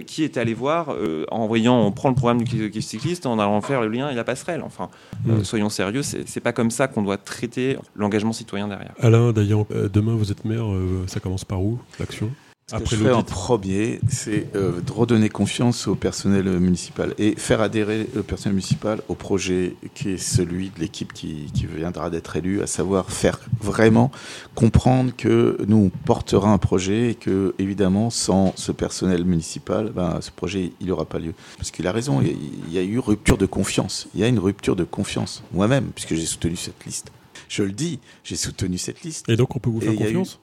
qui 0.05 0.23
est 0.23 0.37
allé 0.37 0.53
voir 0.53 0.95
en 1.31 1.47
voyant, 1.47 1.79
on 1.79 1.91
prend 1.91 2.09
le 2.09 2.15
programme 2.15 2.43
du 2.43 2.57
collectif 2.57 2.85
cycliste 2.85 3.25
en 3.25 3.39
allant 3.39 3.61
faire 3.61 3.81
le 3.81 3.89
lien 3.89 4.09
et 4.09 4.15
la 4.15 4.23
passerelle. 4.23 4.61
Enfin, 4.63 4.89
mm. 5.25 5.43
soyons 5.43 5.69
sérieux, 5.69 6.03
c'est 6.03 6.39
pas 6.39 6.53
comme 6.53 6.71
ça 6.71 6.87
qu'on 6.87 7.01
doit 7.01 7.17
traiter 7.17 7.77
l'engagement 7.95 8.33
citoyen 8.33 8.67
derrière. 8.67 8.93
Alain, 8.99 9.31
d'ailleurs, 9.31 9.65
demain 9.91 10.15
vous 10.15 10.31
êtes 10.31 10.45
maire, 10.45 10.65
ça 11.07 11.19
commence 11.19 11.45
par 11.45 11.61
où 11.61 11.79
l'action? 11.99 12.31
Ce 12.69 12.75
que 12.75 12.89
je 12.89 12.95
ferai 12.97 13.13
en 13.13 13.23
premier, 13.23 14.01
c'est 14.09 14.53
euh, 14.57 14.81
de 14.81 14.91
redonner 14.91 15.29
confiance 15.29 15.87
au 15.87 15.95
personnel 15.95 16.43
municipal 16.59 17.13
et 17.17 17.33
faire 17.37 17.61
adhérer 17.61 18.09
le 18.13 18.23
personnel 18.23 18.55
municipal 18.55 19.01
au 19.07 19.15
projet 19.15 19.75
qui 19.93 20.09
est 20.09 20.17
celui 20.17 20.69
de 20.71 20.81
l'équipe 20.81 21.13
qui, 21.13 21.49
viendra 21.55 22.09
d'être 22.09 22.35
élue, 22.35 22.61
à 22.61 22.67
savoir 22.67 23.09
faire 23.09 23.39
vraiment 23.61 24.11
comprendre 24.53 25.13
que 25.15 25.57
nous 25.65 25.91
portera 26.03 26.51
un 26.51 26.57
projet 26.57 27.11
et 27.11 27.15
que, 27.15 27.55
évidemment, 27.57 28.09
sans 28.09 28.51
ce 28.57 28.73
personnel 28.73 29.23
municipal, 29.23 29.93
ben, 29.95 30.19
ce 30.19 30.31
projet, 30.31 30.73
il 30.81 30.87
n'aura 30.87 31.05
pas 31.05 31.19
lieu. 31.19 31.33
Parce 31.55 31.71
qu'il 31.71 31.87
a 31.87 31.93
raison, 31.93 32.19
il 32.21 32.27
y 32.27 32.31
a, 32.31 32.33
il 32.67 32.73
y 32.73 32.77
a 32.79 32.83
eu 32.83 32.99
rupture 32.99 33.37
de 33.37 33.45
confiance. 33.45 34.09
Il 34.13 34.19
y 34.19 34.25
a 34.25 34.27
une 34.27 34.39
rupture 34.39 34.75
de 34.75 34.83
confiance. 34.83 35.41
Moi-même, 35.53 35.91
puisque 35.95 36.15
j'ai 36.15 36.25
soutenu 36.25 36.57
cette 36.57 36.85
liste. 36.85 37.13
Je 37.47 37.63
le 37.63 37.71
dis, 37.71 37.99
j'ai 38.25 38.35
soutenu 38.35 38.77
cette 38.77 39.03
liste. 39.03 39.29
Et 39.29 39.37
donc, 39.37 39.55
on 39.55 39.59
peut 39.59 39.69
vous 39.69 39.79
faire 39.79 39.95
confiance? 39.95 40.39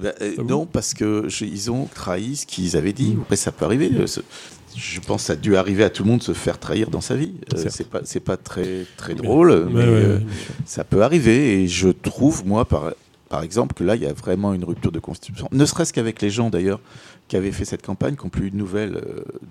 Bah, 0.00 0.12
euh, 0.20 0.34
ah 0.38 0.42
non, 0.42 0.66
parce 0.66 0.94
que 0.94 1.26
ils 1.42 1.70
ont 1.70 1.86
trahi 1.86 2.36
ce 2.36 2.46
qu'ils 2.46 2.76
avaient 2.76 2.92
dit. 2.92 3.16
Après, 3.22 3.36
ça 3.36 3.52
peut 3.52 3.64
arriver. 3.64 3.90
Euh, 3.94 4.06
je 4.76 5.00
pense 5.00 5.22
que 5.22 5.26
ça 5.28 5.32
a 5.32 5.36
dû 5.36 5.56
arriver 5.56 5.84
à 5.84 5.90
tout 5.90 6.02
le 6.04 6.10
monde 6.10 6.18
de 6.18 6.24
se 6.24 6.32
faire 6.32 6.58
trahir 6.58 6.90
dans 6.90 7.00
sa 7.00 7.16
vie. 7.16 7.32
Euh, 7.54 7.64
c'est 7.70 7.88
pas, 7.88 8.00
c'est 8.04 8.20
pas 8.20 8.36
très, 8.36 8.84
très 8.96 9.14
drôle, 9.14 9.68
mais, 9.72 10.18
ça 10.66 10.84
peut 10.84 11.02
arriver. 11.02 11.62
Et 11.62 11.68
je 11.68 11.88
trouve, 11.88 12.46
moi, 12.46 12.66
par, 12.66 12.92
par 13.30 13.42
exemple, 13.42 13.74
que 13.74 13.84
là, 13.84 13.96
il 13.96 14.02
y 14.02 14.06
a 14.06 14.12
vraiment 14.12 14.52
une 14.52 14.64
rupture 14.64 14.92
de 14.92 14.98
constitution. 14.98 15.48
Ne 15.50 15.64
serait-ce 15.64 15.94
qu'avec 15.94 16.20
les 16.20 16.28
gens, 16.28 16.50
d'ailleurs, 16.50 16.80
qui 17.28 17.36
avaient 17.36 17.52
fait 17.52 17.64
cette 17.64 17.84
campagne, 17.84 18.16
qui 18.16 18.24
n'ont 18.24 18.30
plus 18.30 18.48
eu 18.48 18.50
de 18.50 18.56
nouvelles 18.56 19.02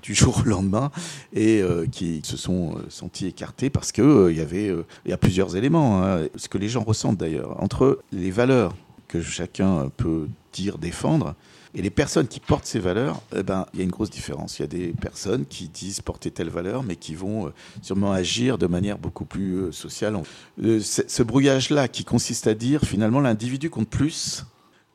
du 0.04 0.14
jour 0.16 0.44
au 0.46 0.48
lendemain 0.48 0.92
et 1.34 1.64
qui 1.92 2.22
se 2.24 2.38
sont 2.38 2.76
sentis 2.90 3.28
écartés 3.28 3.72
parce 3.72 3.92
que 3.92 4.30
il 4.30 4.38
y 4.38 4.42
avait, 4.42 4.72
il 5.06 5.10
y 5.10 5.14
a 5.14 5.18
plusieurs 5.18 5.56
éléments, 5.56 6.04
hein, 6.04 6.28
ce 6.36 6.48
que 6.48 6.60
les 6.60 6.70
gens 6.70 6.84
ressentent 6.84 7.18
d'ailleurs 7.18 7.62
entre 7.62 8.00
les 8.14 8.32
valeurs 8.32 8.74
que 9.08 9.22
chacun 9.22 9.90
peut 9.98 10.28
dire 10.54 10.78
défendre. 10.78 11.36
Et 11.78 11.82
les 11.82 11.90
personnes 11.90 12.28
qui 12.28 12.40
portent 12.40 12.66
ces 12.66 12.80
valeurs, 12.80 13.22
eh 13.36 13.44
ben, 13.44 13.66
il 13.74 13.80
y 13.80 13.82
a 13.82 13.84
une 13.84 13.92
grosse 13.92 14.10
différence. 14.10 14.60
Il 14.60 14.62
y 14.62 14.66
a 14.66 14.68
des 14.68 14.94
personnes 14.94 15.46
qui 15.46 15.68
disent 15.68 16.00
porter 16.00 16.32
telle 16.32 16.50
valeur, 16.50 16.84
mais 16.84 16.96
qui 16.96 17.16
vont 17.16 17.48
euh, 17.48 17.50
sûrement 17.82 18.14
agir 18.14 18.58
de 18.58 18.66
manière 18.66 18.98
beaucoup 18.98 19.26
plus 19.26 19.56
euh, 19.56 19.72
sociale. 19.74 20.18
Euh, 20.64 20.80
ce 20.80 21.24
brouillage-là, 21.24 21.90
qui 21.90 22.06
consiste 22.06 22.48
à 22.48 22.54
dire 22.54 22.82
finalement 22.82 23.20
l'individu 23.20 23.70
compte 23.70 23.90
plus 23.90 24.46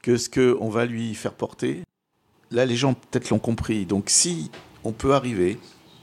que 0.02 0.16
ce 0.16 0.30
qu'on 0.30 0.70
va 0.70 0.86
lui 0.86 1.14
faire 1.14 1.34
porter, 1.34 1.82
là 2.50 2.64
les 2.64 2.76
gens 2.76 2.94
peut-être 2.94 3.28
l'ont 3.28 3.38
compris. 3.38 3.84
Donc 3.84 4.08
si 4.08 4.50
on 4.82 4.92
peut 4.92 5.12
arriver 5.12 5.58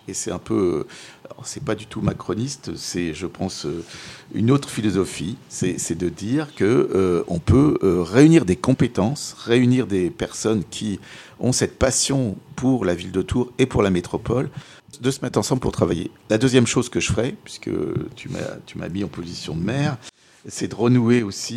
et 0.07 0.13
c'est 0.13 0.31
un 0.31 0.39
peu, 0.39 0.85
c'est 1.43 1.63
pas 1.63 1.75
du 1.75 1.85
tout 1.85 2.01
macroniste, 2.01 2.75
c'est, 2.75 3.13
je 3.13 3.25
pense, 3.25 3.65
euh, 3.65 3.83
une 4.33 4.51
autre 4.51 4.69
philosophie, 4.69 5.37
c'est 5.49 5.97
de 5.97 6.09
dire 6.09 6.55
que 6.55 6.63
euh, 6.63 7.23
on 7.27 7.39
peut 7.39 7.77
euh, 7.83 8.01
réunir 8.01 8.45
des 8.45 8.55
compétences, 8.55 9.35
réunir 9.39 9.87
des 9.87 10.09
personnes 10.09 10.63
qui 10.69 10.99
ont 11.39 11.51
cette 11.51 11.77
passion 11.77 12.35
pour 12.55 12.85
la 12.85 12.95
ville 12.95 13.11
de 13.11 13.21
Tours 13.21 13.51
et 13.59 13.65
pour 13.65 13.81
la 13.81 13.89
métropole, 13.89 14.49
de 15.01 15.11
se 15.11 15.21
mettre 15.21 15.37
ensemble 15.37 15.61
pour 15.61 15.71
travailler. 15.71 16.11
La 16.29 16.37
deuxième 16.37 16.65
chose 16.67 16.89
que 16.89 16.99
je 16.99 17.11
ferai, 17.11 17.35
puisque 17.43 17.69
tu 18.15 18.29
m'as, 18.29 18.57
tu 18.65 18.77
m'as 18.77 18.89
mis 18.89 19.03
en 19.03 19.07
position 19.07 19.55
de 19.55 19.61
maire, 19.61 19.97
c'est 20.47 20.69
de 20.69 20.75
renouer 20.75 21.23
aussi 21.23 21.55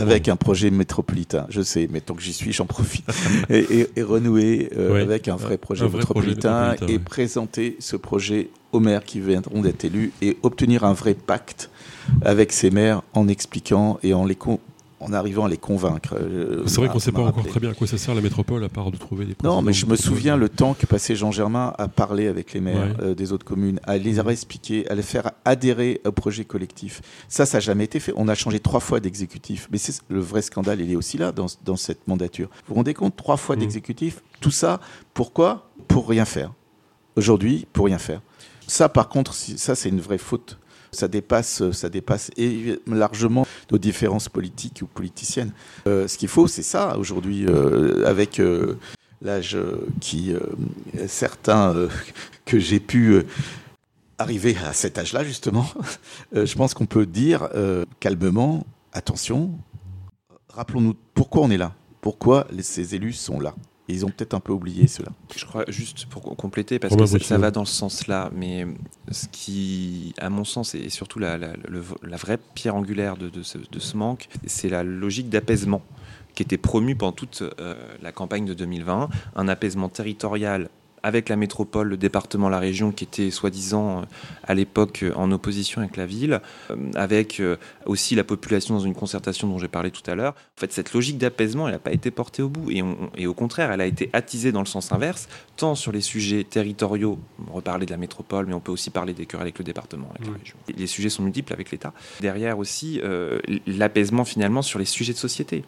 avec 0.00 0.28
un 0.28 0.36
projet 0.36 0.70
métropolitain. 0.70 1.46
Je 1.48 1.62
sais, 1.62 1.88
mais 1.90 2.00
tant 2.00 2.14
que 2.14 2.22
j'y 2.22 2.32
suis, 2.32 2.52
j'en 2.52 2.66
profite. 2.66 3.06
et, 3.50 3.88
renouer 4.02 4.70
euh, 4.76 5.02
avec 5.02 5.28
un 5.28 5.36
vrai 5.36 5.58
projet, 5.58 5.88
métropolitain, 5.88 6.76
et 6.88 6.98
présenter 6.98 7.76
ce 7.80 7.96
projet 7.96 8.50
aux 8.72 8.80
maires 8.80 9.04
qui 9.04 9.20
viendront 9.20 9.62
d'être 9.62 9.84
élus 9.84 10.12
et 10.22 10.36
obtenir 10.42 10.84
un 10.84 10.92
vrai 10.92 11.14
pacte 11.14 11.70
avec 12.22 12.52
ces 12.52 12.70
maires 12.70 13.02
en 13.14 13.28
expliquant 13.28 13.98
et 14.02 14.14
en 14.14 14.24
les 14.24 14.36
en 15.00 15.12
arrivant 15.12 15.44
à 15.44 15.48
les 15.48 15.56
convaincre. 15.58 16.14
Euh, 16.14 16.62
c'est 16.66 16.76
vrai 16.76 16.88
qu'on 16.88 16.94
ne 16.94 17.00
sait 17.00 17.12
pas 17.12 17.22
encore 17.22 17.46
très 17.46 17.60
bien 17.60 17.70
à 17.70 17.74
quoi 17.74 17.86
ça 17.86 17.98
sert 17.98 18.14
la 18.14 18.20
métropole, 18.20 18.64
à 18.64 18.68
part 18.68 18.90
de 18.90 18.96
trouver 18.96 19.26
des... 19.26 19.36
Non, 19.44 19.62
mais 19.62 19.72
je 19.72 19.86
me 19.86 19.96
souviens 19.96 20.36
le 20.36 20.48
temps 20.48 20.74
que 20.74 20.86
passait 20.86 21.16
Jean 21.16 21.30
Germain 21.32 21.74
à 21.78 21.88
parler 21.88 22.28
avec 22.28 22.52
les 22.52 22.60
maires 22.60 22.96
euh, 23.00 23.14
des 23.14 23.32
autres 23.32 23.44
communes, 23.44 23.78
à 23.84 23.98
les 23.98 24.18
expliquer, 24.18 24.88
à 24.88 24.94
les 24.94 25.02
faire 25.02 25.32
adhérer 25.44 26.00
au 26.04 26.12
projet 26.12 26.44
collectif. 26.44 27.02
Ça, 27.28 27.44
ça 27.46 27.58
n'a 27.58 27.60
jamais 27.60 27.84
été 27.84 28.00
fait. 28.00 28.12
On 28.16 28.28
a 28.28 28.34
changé 28.34 28.58
trois 28.60 28.80
fois 28.80 29.00
d'exécutif. 29.00 29.68
Mais 29.70 29.78
c'est 29.78 30.00
le 30.08 30.20
vrai 30.20 30.42
scandale, 30.42 30.80
il 30.80 30.90
est 30.90 30.96
aussi 30.96 31.18
là, 31.18 31.32
dans, 31.32 31.46
dans 31.64 31.76
cette 31.76 32.08
mandature. 32.08 32.48
Vous 32.48 32.68
vous 32.68 32.74
rendez 32.76 32.94
compte 32.94 33.16
Trois 33.16 33.36
fois 33.36 33.56
mmh. 33.56 33.60
d'exécutif, 33.60 34.22
tout 34.40 34.50
ça, 34.50 34.80
pourquoi? 35.14 35.70
Pour 35.88 36.08
rien 36.08 36.24
faire. 36.24 36.52
Aujourd'hui, 37.16 37.66
pour 37.72 37.86
rien 37.86 37.98
faire. 37.98 38.20
Ça, 38.66 38.88
par 38.88 39.08
contre, 39.08 39.34
ça, 39.34 39.74
c'est 39.74 39.88
une 39.88 40.00
vraie 40.00 40.18
faute 40.18 40.58
ça 40.92 41.08
dépasse, 41.08 41.70
ça 41.72 41.88
dépasse 41.88 42.30
largement 42.86 43.46
nos 43.70 43.78
différences 43.78 44.28
politiques 44.28 44.80
ou 44.82 44.86
politiciennes. 44.86 45.52
Euh, 45.86 46.08
ce 46.08 46.18
qu'il 46.18 46.28
faut, 46.28 46.46
c'est 46.46 46.62
ça 46.62 46.96
aujourd'hui, 46.98 47.46
euh, 47.46 48.06
avec 48.06 48.40
euh, 48.40 48.78
l'âge 49.22 49.56
qui, 50.00 50.34
certains 51.06 51.88
que 52.44 52.58
j'ai 52.58 52.80
pu 52.80 53.22
arriver 54.18 54.56
à 54.64 54.72
cet 54.72 54.98
âge-là, 54.98 55.24
justement, 55.24 55.66
je 56.32 56.54
pense 56.54 56.74
qu'on 56.74 56.86
peut 56.86 57.06
dire 57.06 57.48
calmement, 58.00 58.66
attention, 58.92 59.58
rappelons-nous 60.50 60.94
pourquoi 61.14 61.42
on 61.42 61.50
est 61.50 61.56
là, 61.56 61.74
pourquoi 62.00 62.46
ces 62.60 62.94
élus 62.94 63.14
sont 63.14 63.40
là 63.40 63.54
ils 63.88 64.04
ont 64.04 64.08
peut-être 64.08 64.34
un 64.34 64.40
peu 64.40 64.52
oublié 64.52 64.86
cela. 64.88 65.10
Je 65.36 65.44
crois, 65.44 65.64
juste 65.68 66.06
pour 66.06 66.22
compléter, 66.36 66.78
parce 66.78 66.94
que 66.94 67.18
ça, 67.18 67.38
va 67.38 67.50
dans 67.50 67.64
ce 67.64 67.74
sens-là, 67.74 68.30
mais 68.34 68.66
ce 69.10 69.26
qui, 69.28 70.14
à 70.18 70.28
mon 70.30 70.44
sens, 70.44 70.74
est 70.74 70.88
surtout 70.88 71.18
la, 71.18 71.38
vraie 72.02 72.38
pierre 72.54 72.74
angulaire 72.74 73.16
de, 73.16 73.42
ce, 73.42 73.96
manque, 73.96 74.28
c'est 74.46 74.68
la 74.68 74.82
logique 74.82 75.28
d'apaisement 75.28 75.82
qui 76.34 76.42
était 76.42 76.58
promue 76.58 76.94
pendant 76.94 77.12
toute 77.12 77.42
euh, 77.60 77.74
la 78.02 78.12
campagne 78.12 78.44
de 78.44 78.52
2020, 78.52 79.08
un 79.36 79.48
apaisement 79.48 79.88
territorial 79.88 80.68
avec 81.06 81.28
la 81.28 81.36
métropole, 81.36 81.86
le 81.86 81.96
département, 81.96 82.48
la 82.48 82.58
région, 82.58 82.90
qui 82.90 83.04
était 83.04 83.30
soi-disant 83.30 84.00
euh, 84.00 84.02
à 84.42 84.54
l'époque 84.54 85.04
euh, 85.04 85.12
en 85.14 85.30
opposition 85.30 85.80
avec 85.80 85.96
la 85.96 86.04
ville, 86.04 86.40
euh, 86.72 86.76
avec 86.96 87.40
aussi 87.84 88.16
la 88.16 88.24
population 88.24 88.74
dans 88.74 88.80
une 88.80 88.94
concertation 88.94 89.46
dont 89.46 89.58
j'ai 89.58 89.68
parlé 89.68 89.92
tout 89.92 90.02
à 90.10 90.16
l'heure. 90.16 90.34
En 90.56 90.60
fait, 90.60 90.72
cette 90.72 90.92
logique 90.92 91.16
d'apaisement, 91.16 91.68
elle 91.68 91.74
n'a 91.74 91.78
pas 91.78 91.92
été 91.92 92.10
portée 92.10 92.42
au 92.42 92.48
bout. 92.48 92.72
Et, 92.72 92.82
et, 93.16 93.28
au 93.28 93.34
contraire, 93.34 93.70
elle 93.70 93.80
a 93.80 93.86
été 93.86 94.10
attisée 94.12 94.50
dans 94.50 94.58
le 94.58 94.66
sens 94.66 94.90
inverse, 94.90 95.28
tant 95.56 95.76
sur 95.76 95.92
les 95.92 96.00
sujets 96.00 96.42
territoriaux, 96.42 97.20
on 97.48 97.54
reparler 97.54 97.86
de 97.86 97.92
la 97.92 97.98
métropole, 97.98 98.46
mais 98.46 98.54
on 98.54 98.60
peut 98.60 98.72
aussi 98.72 98.90
parler 98.90 99.14
des 99.14 99.26
cœurs 99.26 99.42
avec 99.42 99.58
le 99.58 99.64
département, 99.64 100.08
avec 100.10 100.26
la 100.26 100.38
région. 100.38 100.56
Les 100.76 100.88
sujets 100.88 101.08
sont 101.08 101.22
multiples 101.22 101.52
avec 101.52 101.70
l'État. 101.70 101.92
Derrière 102.20 102.58
aussi, 102.58 103.00
l'apaisement 103.66 104.24
finalement 104.24 104.62
sur 104.62 104.80
les 104.80 104.84
sujets 104.84 105.12
de 105.12 105.18
société. 105.18 105.64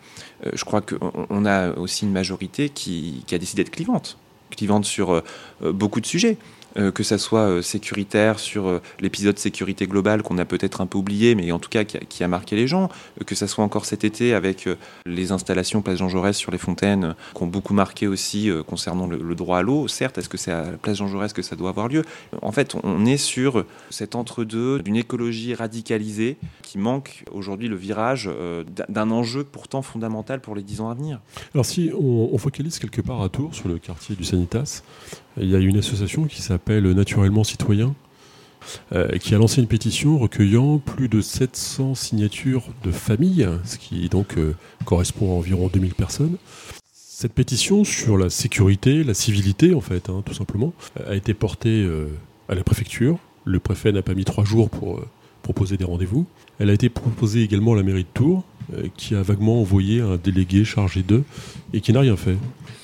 je 0.53 0.65
crois 0.65 0.81
qu'on 0.81 1.47
a 1.47 1.71
aussi 1.77 2.05
une 2.05 2.13
majorité 2.13 2.71
qui, 2.71 3.23
qui 3.27 3.35
a 3.37 3.39
décidé 3.39 3.63
d'être 3.63 3.75
clivante 3.75 4.19
clivante 4.51 4.85
sur 4.85 5.11
euh, 5.13 5.21
euh, 5.63 5.73
beaucoup 5.73 6.01
de 6.01 6.07
sujets. 6.07 6.37
Euh, 6.79 6.93
que 6.93 7.03
ça 7.03 7.19
soit 7.19 7.49
euh, 7.49 7.63
sécuritaire 7.63 8.39
sur 8.39 8.69
euh, 8.69 8.81
l'épisode 9.01 9.39
sécurité 9.39 9.87
globale 9.87 10.23
qu'on 10.23 10.39
a 10.39 10.45
peut-être 10.45 10.81
un 10.81 10.87
peu 10.87 10.99
oublié, 10.99 11.35
mais 11.35 11.51
en 11.51 11.59
tout 11.59 11.69
cas 11.69 11.85
qui 11.85 12.23
a, 12.23 12.29
marqué 12.29 12.57
les 12.57 12.67
gens, 12.67 12.89
que 13.27 13.35
ça 13.35 13.47
soit 13.47 13.65
encore 13.65 13.85
cet 13.85 14.05
été 14.05 14.35
avec 14.35 14.69
les 15.07 15.33
installations 15.33 15.83
Place 15.83 15.99
Jean 15.99 16.09
Jaurès 16.09 16.37
sur 16.37 16.53
les 16.53 16.59
fontaines, 16.59 17.15
qui 17.35 17.43
ont 17.43 17.47
beaucoup 17.47 17.75
marqué 17.75 18.07
aussi 18.07 18.51
concernant 18.67 19.07
le, 19.07 19.35
droit 19.35 19.59
à 19.59 19.63
l'eau. 19.63 19.89
Certes, 19.89 20.19
est-ce 20.19 20.29
que 20.29 20.37
c'est 20.37 20.53
à 20.53 20.73
la 20.73 20.79
Place 20.79 20.99
Jean 20.99 21.09
Jaurès 21.09 21.33
que 21.33 21.43
ça 21.43 21.57
doit 21.57 21.71
avoir 21.71 21.89
lieu? 21.89 22.03
En 22.43 22.53
fait, 22.53 22.75
on 22.83 23.07
est 23.07 23.17
sur 23.17 23.65
cet 23.91 24.15
entre-deux 24.15 24.81
d'une 24.81 24.97
écologie 24.97 25.55
radicalisée 25.55 26.37
qui 26.63 26.79
manque 26.79 27.25
aujourd'hui 27.33 27.69
le 27.69 27.77
virage 27.77 28.31
d'un 28.89 29.11
enjeu 29.11 29.45
pourtant 29.45 29.83
fondamental 29.83 30.41
pour 30.41 30.55
les 30.55 30.63
dix 30.63 30.81
ans 30.81 30.91
à 30.91 30.95
venir. 30.95 31.21
Alors 31.55 31.65
si 31.65 31.91
on 31.99 32.37
focalise 32.39 32.79
quelque 32.79 33.01
part 33.01 33.23
à 33.23 33.29
Tours 33.29 33.55
sur 33.55 33.69
le 33.69 33.79
quartier 33.79 34.17
du 34.17 34.25
Sanitas, 34.25 34.83
il 35.41 35.51
y 35.51 35.57
a 35.57 35.59
une 35.59 35.79
association 35.79 36.25
qui 36.25 36.43
s'appelle 36.43 36.91
Naturellement 36.93 37.45
Citoyen, 37.45 37.95
euh, 38.93 39.09
qui 39.19 39.35
a 39.35 39.39
lancé 39.39 39.61
une 39.61 39.67
pétition 39.67 40.19
recueillant 40.19 40.79
plus 40.79 41.09
de 41.09 41.21
700 41.21 41.95
signatures 41.95 42.65
de 42.85 42.91
familles, 42.91 43.49
ce 43.65 43.79
qui 43.79 44.09
donc 44.09 44.37
euh, 44.37 44.55
correspond 44.85 45.33
à 45.33 45.35
environ 45.37 45.69
2000 45.73 45.95
personnes. 45.95 46.37
Cette 46.93 47.33
pétition 47.33 47.85
sur 47.85 48.17
la 48.17 48.31
sécurité, 48.31 49.03
la 49.03 49.15
civilité 49.15 49.75
en 49.75 49.81
fait, 49.81 50.09
hein, 50.09 50.23
tout 50.25 50.35
simplement, 50.35 50.73
a 51.07 51.15
été 51.15 51.35
portée 51.35 51.83
euh, 51.83 52.09
à 52.49 52.55
la 52.55 52.63
préfecture. 52.63 53.19
Le 53.45 53.59
préfet 53.59 53.93
n'a 53.93 54.03
pas 54.03 54.15
mis 54.15 54.25
trois 54.25 54.45
jours 54.45 54.69
pour 54.69 55.01
proposer 55.43 55.77
des 55.77 55.85
rendez-vous. 55.85 56.27
Elle 56.59 56.71
a 56.71 56.73
été 56.73 56.89
proposée 56.89 57.43
également 57.43 57.73
à 57.73 57.77
la 57.77 57.83
mairie 57.83 58.05
de 58.05 58.09
Tours, 58.13 58.45
qui 58.97 59.15
a 59.15 59.23
vaguement 59.23 59.61
envoyé 59.61 60.01
un 60.01 60.17
délégué 60.17 60.65
chargé 60.65 61.03
d'eux 61.03 61.25
et 61.73 61.81
qui 61.81 61.93
n'a 61.93 62.01
rien 62.01 62.17
fait. 62.17 62.37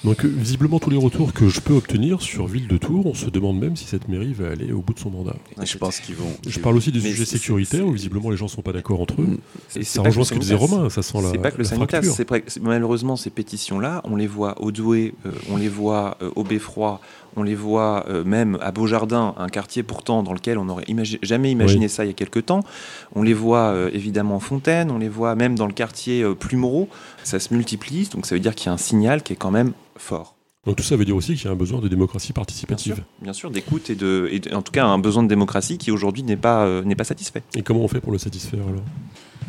Donc 0.04 0.24
visiblement 0.24 0.78
tous 0.78 0.90
les 0.90 0.98
retours 0.98 1.32
que 1.32 1.48
je 1.48 1.60
peux 1.60 1.72
obtenir 1.72 2.20
sur 2.20 2.46
Ville 2.46 2.68
de 2.68 2.76
Tours, 2.76 3.06
on 3.06 3.14
se 3.14 3.30
demande 3.30 3.58
même 3.58 3.74
si 3.74 3.86
cette 3.86 4.06
mairie 4.08 4.34
va 4.34 4.50
aller 4.50 4.70
au 4.70 4.80
bout 4.80 4.92
de 4.92 4.98
son 4.98 5.10
mandat. 5.10 5.36
je 5.62 5.78
pense 5.78 6.00
qu'ils 6.00 6.14
vont. 6.14 6.30
Je 6.46 6.58
parle 6.58 6.76
aussi 6.76 6.92
des 6.92 7.00
sujets 7.00 7.24
sécuritaires 7.24 7.86
où 7.86 7.92
visiblement 7.92 8.30
les 8.30 8.36
gens 8.36 8.48
sont 8.48 8.60
pas 8.60 8.72
d'accord 8.72 9.00
entre 9.00 9.22
eux. 9.22 9.38
Et 9.76 9.82
ça 9.82 10.02
rejoint 10.02 10.24
ce 10.24 10.34
que 10.34 10.38
disait 10.38 10.54
Romain, 10.54 10.90
ça 10.90 11.02
sent 11.02 11.22
la. 11.22 11.30
C'est 11.30 11.38
pas 11.38 11.50
que 11.50 11.58
le 11.58 11.64
sanitaire, 11.64 12.02
malheureusement 12.60 13.16
ces 13.16 13.30
pétitions-là, 13.30 14.02
on 14.04 14.16
les 14.16 14.26
voit 14.26 14.60
au 14.62 14.72
Douai, 14.72 15.14
on 15.50 15.56
les 15.56 15.68
voit 15.68 16.18
au 16.36 16.44
Beffroi, 16.44 17.00
on 17.36 17.42
les 17.42 17.54
voit 17.54 18.04
euh, 18.08 18.24
même 18.24 18.58
à 18.60 18.72
Beaujardin, 18.72 19.34
un 19.36 19.48
quartier 19.48 19.82
pourtant 19.82 20.22
dans 20.22 20.32
lequel 20.32 20.58
on 20.58 20.66
n'aurait 20.66 20.86
jamais 21.22 21.50
imaginé 21.50 21.88
ça 21.88 22.04
il 22.04 22.08
y 22.08 22.10
a 22.10 22.14
quelques 22.14 22.46
temps. 22.46 22.60
On 23.14 23.22
les 23.22 23.34
voit 23.34 23.68
euh, 23.68 23.90
évidemment 23.92 24.36
en 24.36 24.40
Fontaine, 24.40 24.90
on 24.90 24.98
les 24.98 25.08
voit 25.08 25.34
même 25.34 25.56
dans 25.56 25.66
le 25.66 25.72
quartier 25.72 26.22
euh, 26.22 26.34
Plumereau. 26.34 26.88
Ça 27.22 27.38
se 27.38 27.52
multiplie, 27.52 28.08
donc 28.12 28.26
ça 28.26 28.34
veut 28.34 28.40
dire 28.40 28.54
qu'il 28.54 28.66
y 28.66 28.70
a 28.70 28.72
un 28.72 28.78
signal 28.78 29.22
qui 29.22 29.32
est 29.32 29.36
quand 29.36 29.50
même 29.50 29.72
fort. 29.96 30.34
Donc 30.66 30.76
tout 30.76 30.82
ça 30.82 30.96
veut 30.96 31.04
dire 31.04 31.16
aussi 31.16 31.34
qu'il 31.34 31.44
y 31.44 31.48
a 31.48 31.52
un 31.52 31.56
besoin 31.56 31.80
de 31.80 31.88
démocratie 31.88 32.32
participative. 32.32 33.02
Bien 33.20 33.32
sûr, 33.32 33.50
d'écoute 33.50 33.90
et, 33.90 33.94
de, 33.94 34.30
en 34.52 34.62
tout 34.62 34.72
cas 34.72 34.86
un 34.86 34.98
besoin 34.98 35.22
de 35.22 35.28
démocratie 35.28 35.78
qui 35.78 35.90
aujourd'hui 35.90 36.22
n'est 36.22 36.36
pas, 36.36 36.82
n'est 36.82 36.96
pas 36.96 37.04
satisfait. 37.04 37.42
Et 37.54 37.62
comment 37.62 37.80
on 37.80 37.88
fait 37.88 38.00
pour 38.00 38.12
le 38.12 38.18
satisfaire 38.18 38.62
alors? 38.66 38.84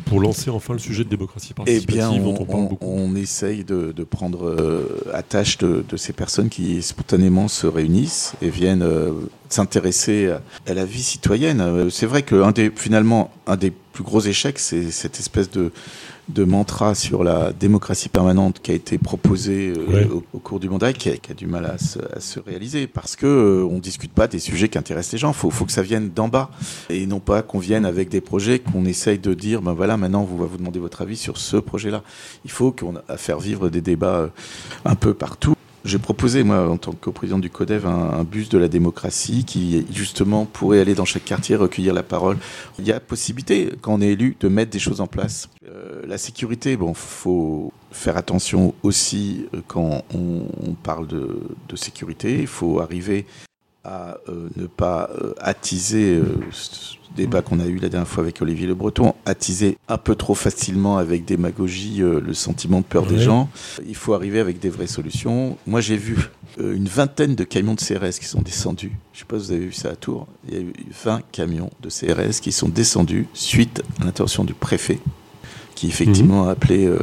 Pour 0.06 0.20
lancer 0.20 0.50
enfin 0.50 0.72
le 0.72 0.78
sujet 0.78 1.02
de 1.02 1.08
démocratie 1.08 1.52
participative 1.52 1.90
eh 1.90 1.98
bien, 1.98 2.10
on, 2.10 2.32
dont 2.32 2.40
on 2.40 2.44
parle 2.44 2.68
beaucoup 2.68 2.86
On 2.88 3.16
essaye 3.16 3.64
de, 3.64 3.92
prendre 4.08 4.48
euh, 4.48 5.02
attache 5.12 5.58
de, 5.58 5.84
ces 5.96 6.12
personnes 6.12 6.48
qui 6.48 6.80
spontanément 6.80 7.48
se 7.48 7.66
réunissent 7.66 8.34
et 8.40 8.48
viennent 8.48 8.84
euh, 8.84 9.10
s'intéresser 9.48 10.32
à, 10.66 10.74
la 10.74 10.84
vie 10.84 11.02
citoyenne. 11.02 11.60
Euh, 11.60 11.90
c'est 11.90 12.06
vrai 12.06 12.22
que 12.22 12.40
un 12.40 12.52
des, 12.52 12.70
finalement, 12.74 13.32
un 13.48 13.56
des 13.56 13.72
plus 13.72 14.04
gros 14.04 14.20
échecs, 14.20 14.60
c'est 14.60 14.92
cette 14.92 15.18
espèce 15.18 15.50
de, 15.50 15.72
de 16.28 16.44
mantra 16.44 16.94
sur 16.94 17.22
la 17.22 17.52
démocratie 17.52 18.08
permanente 18.08 18.60
qui 18.60 18.72
a 18.72 18.74
été 18.74 18.98
proposé 18.98 19.72
euh, 19.76 20.22
au, 20.32 20.38
cours 20.38 20.58
du 20.58 20.68
mandat 20.68 20.90
et 20.90 20.94
qui 20.94 21.10
a, 21.10 21.34
du 21.34 21.46
mal 21.46 21.66
à 21.66 21.78
se, 21.78 22.40
réaliser 22.40 22.86
parce 22.86 23.16
que 23.16 23.26
euh, 23.26 23.68
on 23.70 23.78
discute 23.78 24.12
pas 24.12 24.26
des 24.26 24.38
sujets 24.38 24.68
qui 24.68 24.78
intéressent 24.78 25.12
les 25.12 25.18
gens. 25.18 25.32
Faut, 25.32 25.50
faut 25.50 25.64
que 25.64 25.72
ça 25.72 25.82
vienne 25.82 26.10
d'en 26.10 26.28
bas 26.28 26.50
et 26.90 27.06
non 27.06 27.20
pas 27.20 27.42
qu'on 27.42 27.58
vienne 27.58 27.84
avec 27.84 28.08
des 28.08 28.20
projets 28.20 28.58
qu'on 28.58 28.84
essaye 28.84 29.18
de 29.18 29.34
dire 29.34 29.62
ben 29.62 29.72
voilà 29.72 29.96
maintenant 29.96 30.24
vous 30.24 30.36
va 30.36 30.46
vous 30.46 30.58
demander 30.58 30.80
votre 30.80 31.02
avis 31.02 31.16
sur 31.16 31.38
ce 31.38 31.56
projet-là. 31.56 32.02
Il 32.44 32.50
faut 32.50 32.72
qu'on 32.72 32.96
a 33.08 33.16
faire 33.16 33.38
vivre 33.38 33.68
des 33.68 33.80
débats 33.80 34.16
euh, 34.16 34.28
un 34.84 34.94
peu 34.94 35.14
partout 35.14 35.55
j'ai 35.86 35.98
proposé, 35.98 36.42
moi, 36.42 36.68
en 36.68 36.76
tant 36.76 36.92
que 36.92 37.10
président 37.10 37.38
du 37.38 37.50
CODEV, 37.50 37.86
un, 37.86 38.24
bus 38.24 38.48
de 38.48 38.58
la 38.58 38.68
démocratie 38.68 39.44
qui, 39.44 39.86
justement, 39.92 40.44
pourrait 40.44 40.80
aller 40.80 40.94
dans 40.94 41.04
chaque 41.04 41.24
quartier, 41.24 41.56
recueillir 41.56 41.94
la 41.94 42.02
parole. 42.02 42.36
Il 42.78 42.86
y 42.86 42.92
a 42.92 43.00
possibilité, 43.00 43.72
quand 43.80 43.94
on 43.94 44.00
est 44.00 44.08
élu, 44.08 44.36
de 44.40 44.48
mettre 44.48 44.70
des 44.70 44.78
choses 44.78 45.00
en 45.00 45.06
place. 45.06 45.48
Euh, 45.68 46.02
la 46.06 46.18
sécurité, 46.18 46.76
bon, 46.76 46.92
faut 46.94 47.72
faire 47.90 48.16
attention 48.16 48.74
aussi 48.82 49.46
euh, 49.54 49.60
quand 49.66 50.04
on, 50.14 50.74
parle 50.82 51.06
de, 51.06 51.40
sécurité. 51.76 52.38
Il 52.40 52.46
faut 52.46 52.80
arriver 52.80 53.26
à 53.86 54.18
euh, 54.28 54.48
ne 54.56 54.66
pas 54.66 55.08
attiser 55.38 56.20
débat 57.16 57.42
qu'on 57.42 57.58
a 57.58 57.66
eu 57.66 57.78
la 57.78 57.88
dernière 57.88 58.06
fois 58.06 58.22
avec 58.22 58.40
Olivier 58.42 58.66
Le 58.66 58.74
Breton, 58.74 59.14
attiser 59.24 59.78
un 59.88 59.98
peu 59.98 60.14
trop 60.14 60.34
facilement 60.34 60.98
avec 60.98 61.24
démagogie 61.24 62.02
euh, 62.02 62.20
le 62.20 62.34
sentiment 62.34 62.80
de 62.80 62.84
peur 62.84 63.06
des 63.06 63.18
gens. 63.18 63.48
Il 63.86 63.96
faut 63.96 64.14
arriver 64.14 64.38
avec 64.38 64.60
des 64.60 64.68
vraies 64.68 64.86
solutions. 64.86 65.56
Moi, 65.66 65.80
j'ai 65.80 65.96
vu 65.96 66.16
euh, 66.60 66.76
une 66.76 66.86
vingtaine 66.86 67.34
de 67.34 67.44
camions 67.44 67.74
de 67.74 67.80
CRS 67.80 68.18
qui 68.20 68.26
sont 68.26 68.42
descendus. 68.42 68.92
Je 69.12 69.18
ne 69.18 69.20
sais 69.20 69.24
pas 69.24 69.38
si 69.38 69.46
vous 69.46 69.52
avez 69.52 69.66
vu 69.66 69.72
ça 69.72 69.90
à 69.90 69.96
Tours. 69.96 70.26
Il 70.48 70.54
y 70.54 70.58
a 70.58 70.60
eu 70.60 70.72
20 71.04 71.22
camions 71.32 71.70
de 71.80 71.88
CRS 71.88 72.40
qui 72.40 72.52
sont 72.52 72.68
descendus 72.68 73.26
suite 73.32 73.82
à 74.00 74.04
l'intervention 74.04 74.44
du 74.44 74.54
préfet 74.54 75.00
qui 75.74 75.88
effectivement 75.88 76.44
mhm. 76.44 76.48
a 76.48 76.52
appelé 76.52 76.86
euh, 76.86 76.98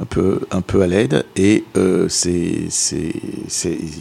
un, 0.00 0.04
peu, 0.04 0.42
un 0.52 0.60
peu 0.60 0.82
à 0.82 0.86
l'aide. 0.86 1.24
Et 1.34 1.64
il 1.74 2.10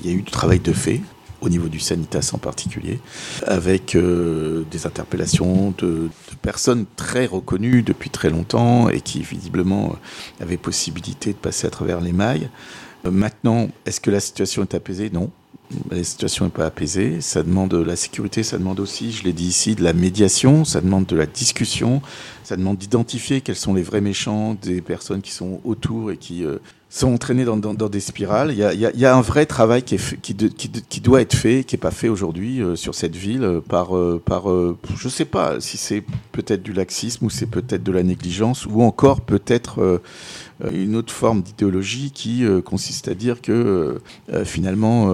y 0.04 0.10
a 0.10 0.12
eu 0.12 0.22
du 0.22 0.32
travail 0.32 0.60
de 0.60 0.74
fait 0.74 1.02
au 1.42 1.50
niveau 1.50 1.68
du 1.68 1.80
Sanitas 1.80 2.32
en 2.34 2.38
particulier, 2.38 3.00
avec 3.46 3.96
euh, 3.96 4.64
des 4.70 4.86
interpellations 4.86 5.74
de, 5.78 6.10
personnes 6.42 6.86
très 6.96 7.26
reconnues 7.26 7.82
depuis 7.82 8.10
très 8.10 8.30
longtemps 8.30 8.90
et 8.90 9.02
qui 9.02 9.22
visiblement 9.22 9.92
euh, 9.92 10.44
avaient 10.44 10.58
possibilité 10.58 11.32
de 11.32 11.38
passer 11.38 11.68
à 11.68 11.72
travers 11.72 12.00
les 12.00 12.14
mailles. 12.14 12.50
Euh, 13.06 13.12
maintenant, 13.12 13.70
est-ce 13.86 14.00
que 14.00 14.12
la 14.12 14.20
situation 14.20 14.62
est 14.62 14.76
apaisée? 14.76 15.10
Non. 15.10 15.32
La 15.90 16.04
situation 16.04 16.46
n'est 16.46 16.52
pas 16.52 16.66
apaisée. 16.66 17.22
Ça 17.22 17.44
demande 17.44 17.70
de 17.70 17.78
la 17.78 17.96
sécurité, 17.96 18.44
ça 18.44 18.58
demande 18.58 18.80
aussi, 18.80 19.12
je 19.12 19.24
l'ai 19.24 19.34
dit 19.34 19.48
ici, 19.48 19.74
de 19.74 19.84
la 19.84 19.94
médiation, 19.94 20.66
ça 20.66 20.82
demande 20.82 21.06
de 21.06 21.16
la 21.16 21.26
discussion, 21.26 22.02
ça 22.44 22.58
demande 22.58 22.78
d'identifier 22.78 23.40
quels 23.42 23.56
sont 23.56 23.74
les 23.74 23.82
vrais 23.82 24.02
méchants 24.02 24.56
des 24.62 24.82
personnes 24.82 25.22
qui 25.22 25.32
sont 25.32 25.62
autour 25.64 26.12
et 26.12 26.18
qui 26.18 26.44
sont 26.92 27.14
entraînés 27.14 27.46
dans, 27.46 27.56
dans, 27.56 27.90
des 27.90 28.02
spirales. 28.02 28.52
Il 28.52 28.58
y, 28.58 28.66
a, 28.66 28.74
il 28.74 29.00
y, 29.00 29.06
a, 29.06 29.16
un 29.16 29.22
vrai 29.22 29.46
travail 29.46 29.82
qui, 29.82 29.96
est 29.96 30.22
qui, 30.22 30.36
qui, 30.36 30.70
qui, 30.70 31.00
doit 31.00 31.22
être 31.22 31.34
fait, 31.34 31.64
qui 31.64 31.76
n'est 31.76 31.80
pas 31.80 31.90
fait 31.90 32.10
aujourd'hui 32.10 32.62
euh, 32.62 32.76
sur 32.76 32.96
cette 32.96 33.16
ville 33.16 33.44
euh, 33.44 33.62
par, 33.62 33.96
euh, 33.96 34.22
par 34.24 34.44
je 34.50 35.06
ne 35.06 35.10
sais 35.10 35.24
pas 35.24 35.62
si 35.62 35.78
c'est 35.78 36.04
peut-être 36.34 36.62
du 36.62 36.74
laxisme 36.74 37.26
ou 37.26 37.30
c'est 37.30 37.46
peut-être 37.46 37.82
de 37.82 37.94
la 37.94 38.04
négligence 38.04 38.66
ou 38.66 38.82
encore 38.82 39.22
peut-être 39.22 40.02
une 40.74 40.96
autre 40.98 41.14
forme 41.14 41.42
d'idéologie 41.42 42.12
qui 42.12 42.46
consiste 42.66 43.08
à 43.08 43.14
dire 43.14 43.42
que 43.42 44.02
finalement, 44.44 45.14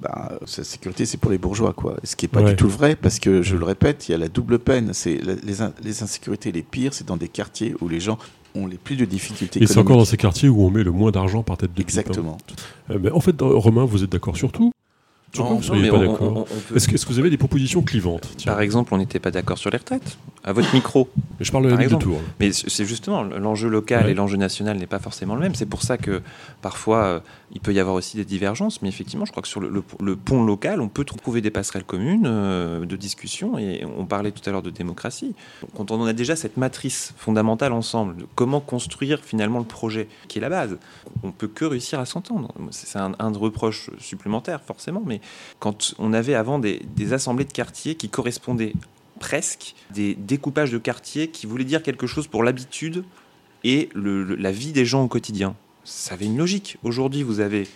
bah, 0.00 0.38
sa 0.44 0.64
sécurité 0.64 1.06
c'est 1.06 1.16
pour 1.16 1.30
les 1.30 1.38
bourgeois, 1.38 1.72
quoi. 1.72 1.96
Ce 2.04 2.14
qui 2.16 2.26
n'est 2.26 2.30
pas 2.30 2.42
du 2.42 2.56
tout 2.56 2.68
vrai 2.68 2.94
parce 2.96 3.18
que 3.18 3.42
je 3.42 3.56
le 3.56 3.64
répète, 3.64 4.08
il 4.08 4.12
y 4.12 4.14
a 4.14 4.18
la 4.18 4.28
double 4.28 4.58
peine. 4.58 4.90
C'est 4.92 5.16
les, 5.16 5.54
les 5.82 6.02
insécurités 6.02 6.52
les 6.52 6.62
pires, 6.62 6.92
c'est 6.92 7.06
dans 7.06 7.16
des 7.16 7.28
quartiers 7.28 7.74
où 7.80 7.88
les 7.88 8.00
gens 8.00 8.18
ont 8.54 8.66
les 8.66 8.76
plus 8.76 8.96
de 8.96 9.04
difficultés. 9.04 9.62
Et 9.62 9.66
c'est 9.66 9.78
encore 9.78 9.96
dans 9.96 10.04
ces 10.04 10.16
quartiers 10.16 10.48
où 10.48 10.62
on 10.62 10.70
met 10.70 10.84
le 10.84 10.92
moins 10.92 11.10
d'argent 11.10 11.42
par 11.42 11.56
tête 11.56 11.74
de 11.74 11.80
hein. 11.80 11.84
Exactement. 11.84 12.38
Euh, 12.90 12.98
mais 13.00 13.10
en 13.10 13.20
fait, 13.20 13.36
Romain, 13.40 13.84
vous 13.84 14.04
êtes 14.04 14.10
d'accord 14.10 14.36
sur 14.36 14.52
tout 14.52 14.72
non, 15.38 15.54
vous 15.56 15.74
ne 15.74 15.90
pas 15.90 15.98
d'accord 15.98 16.46
Est-ce 16.74 16.88
que, 16.88 17.12
vous 17.12 17.18
avez 17.18 17.30
des 17.30 17.36
propositions 17.36 17.82
clivantes 17.82 18.28
Par 18.44 18.60
exemple, 18.60 18.94
on 18.94 18.98
n'était 18.98 19.18
pas 19.18 19.30
d'accord 19.30 19.58
sur 19.58 19.70
les 19.70 19.78
retraites. 19.78 20.18
À 20.44 20.52
votre 20.52 20.72
micro. 20.74 21.08
Mais 21.38 21.44
je 21.44 21.52
parle 21.52 21.64
de 21.64 21.70
la 21.70 21.86
de 21.88 21.94
Tours. 21.96 22.20
Mais 22.38 22.52
c'est 22.52 22.84
justement 22.84 23.22
l'enjeu 23.22 23.68
local 23.68 24.08
et 24.10 24.14
l'enjeu 24.14 24.36
national 24.36 24.76
n'est 24.76 24.86
pas 24.86 24.98
forcément 24.98 25.34
le 25.34 25.40
même. 25.40 25.54
C'est 25.54 25.66
pour 25.66 25.82
ça 25.82 25.96
que 25.96 26.22
parfois 26.60 27.04
euh, 27.04 27.20
il 27.52 27.60
peut 27.60 27.72
y 27.72 27.80
avoir 27.80 27.94
aussi 27.94 28.16
des 28.16 28.24
divergences. 28.24 28.82
Mais 28.82 28.88
effectivement, 28.88 29.24
je 29.24 29.30
crois 29.30 29.42
que 29.42 29.48
sur 29.48 29.60
le, 29.60 30.16
pont 30.16 30.44
local, 30.44 30.80
on 30.80 30.88
peut 30.88 31.04
trouver 31.04 31.40
des 31.40 31.50
passerelles 31.50 31.84
communes 31.84 32.26
euh, 32.26 32.84
de 32.84 32.96
discussion. 32.96 33.58
Et 33.58 33.84
on 33.96 34.04
parlait 34.04 34.32
tout 34.32 34.42
à 34.48 34.52
l'heure 34.52 34.62
de 34.62 34.70
démocratie. 34.70 35.34
Quand 35.74 35.90
on 35.90 36.04
a 36.04 36.12
déjà 36.12 36.36
cette 36.36 36.56
matrice 36.56 37.14
fondamentale 37.16 37.72
ensemble, 37.72 38.16
de 38.16 38.26
comment 38.34 38.60
construire 38.60 39.20
finalement 39.20 39.58
le 39.58 39.64
projet, 39.64 40.08
qui 40.28 40.38
est 40.38 40.42
la 40.42 40.50
base, 40.50 40.76
on 41.22 41.32
peut 41.32 41.48
que 41.48 41.64
réussir 41.64 42.00
à 42.00 42.06
s'entendre. 42.06 42.52
C'est 42.70 42.98
un, 42.98 43.12
un, 43.18 43.30
de 43.30 43.38
reproches 43.38 43.90
supplémentaires 43.98 44.60
forcément, 44.62 45.02
mais 45.06 45.20
quand 45.58 45.94
on 45.98 46.12
avait 46.12 46.34
avant 46.34 46.58
des, 46.58 47.12
assemblées 47.12 47.44
de 47.44 47.52
quartiers 47.52 47.94
qui 47.94 48.08
correspondaient 48.08 48.74
presque 49.20 49.74
des 49.90 50.14
découpages 50.14 50.70
de 50.70 50.78
quartiers 50.78 51.28
qui 51.28 51.46
voulaient 51.46 51.64
dire 51.64 51.82
quelque 51.82 52.06
chose 52.06 52.26
pour 52.26 52.42
l'habitude 52.42 53.04
et 53.62 53.88
la 53.94 54.52
vie 54.52 54.72
des 54.72 54.84
gens 54.84 55.04
au 55.04 55.08
quotidien. 55.08 55.54
Ça 55.84 56.14
avait 56.14 56.26
une 56.26 56.36
logique. 56.36 56.76
Aujourd'hui, 56.82 57.22
vous 57.22 57.40
avez 57.40 57.66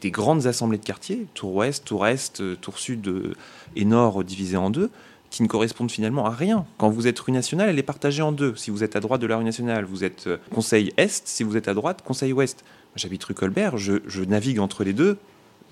des 0.00 0.10
grandes 0.10 0.46
assemblées 0.46 0.78
de 0.78 0.84
quartiers, 0.84 1.26
Tour 1.34 1.54
Ouest, 1.54 1.84
Tour 1.84 2.06
Est, 2.06 2.42
Tour 2.60 2.78
Sud 2.78 3.06
euh, 3.08 3.34
et 3.76 3.84
Nord 3.84 4.24
divisées 4.24 4.56
en 4.56 4.70
deux, 4.70 4.90
qui 5.30 5.42
ne 5.42 5.48
correspondent 5.48 5.90
finalement 5.90 6.26
à 6.26 6.30
rien. 6.30 6.64
Quand 6.78 6.90
vous 6.90 7.06
êtes 7.06 7.18
rue 7.18 7.32
nationale, 7.32 7.68
elle 7.68 7.78
est 7.78 7.82
partagée 7.82 8.22
en 8.22 8.32
deux. 8.32 8.54
Si 8.56 8.70
vous 8.70 8.84
êtes 8.84 8.96
à 8.96 9.00
droite 9.00 9.20
de 9.20 9.26
la 9.26 9.36
rue 9.36 9.44
nationale, 9.44 9.84
vous 9.84 10.04
êtes 10.04 10.26
euh, 10.28 10.36
conseil 10.54 10.92
Est. 10.96 11.26
Si 11.26 11.42
vous 11.42 11.56
êtes 11.56 11.68
à 11.68 11.74
droite, 11.74 12.02
conseil 12.02 12.32
Ouest. 12.32 12.64
J'habite 12.94 13.24
rue 13.24 13.34
Colbert, 13.34 13.78
je 13.78 14.22
navigue 14.22 14.58
entre 14.58 14.84
les 14.84 14.92
deux 14.92 15.18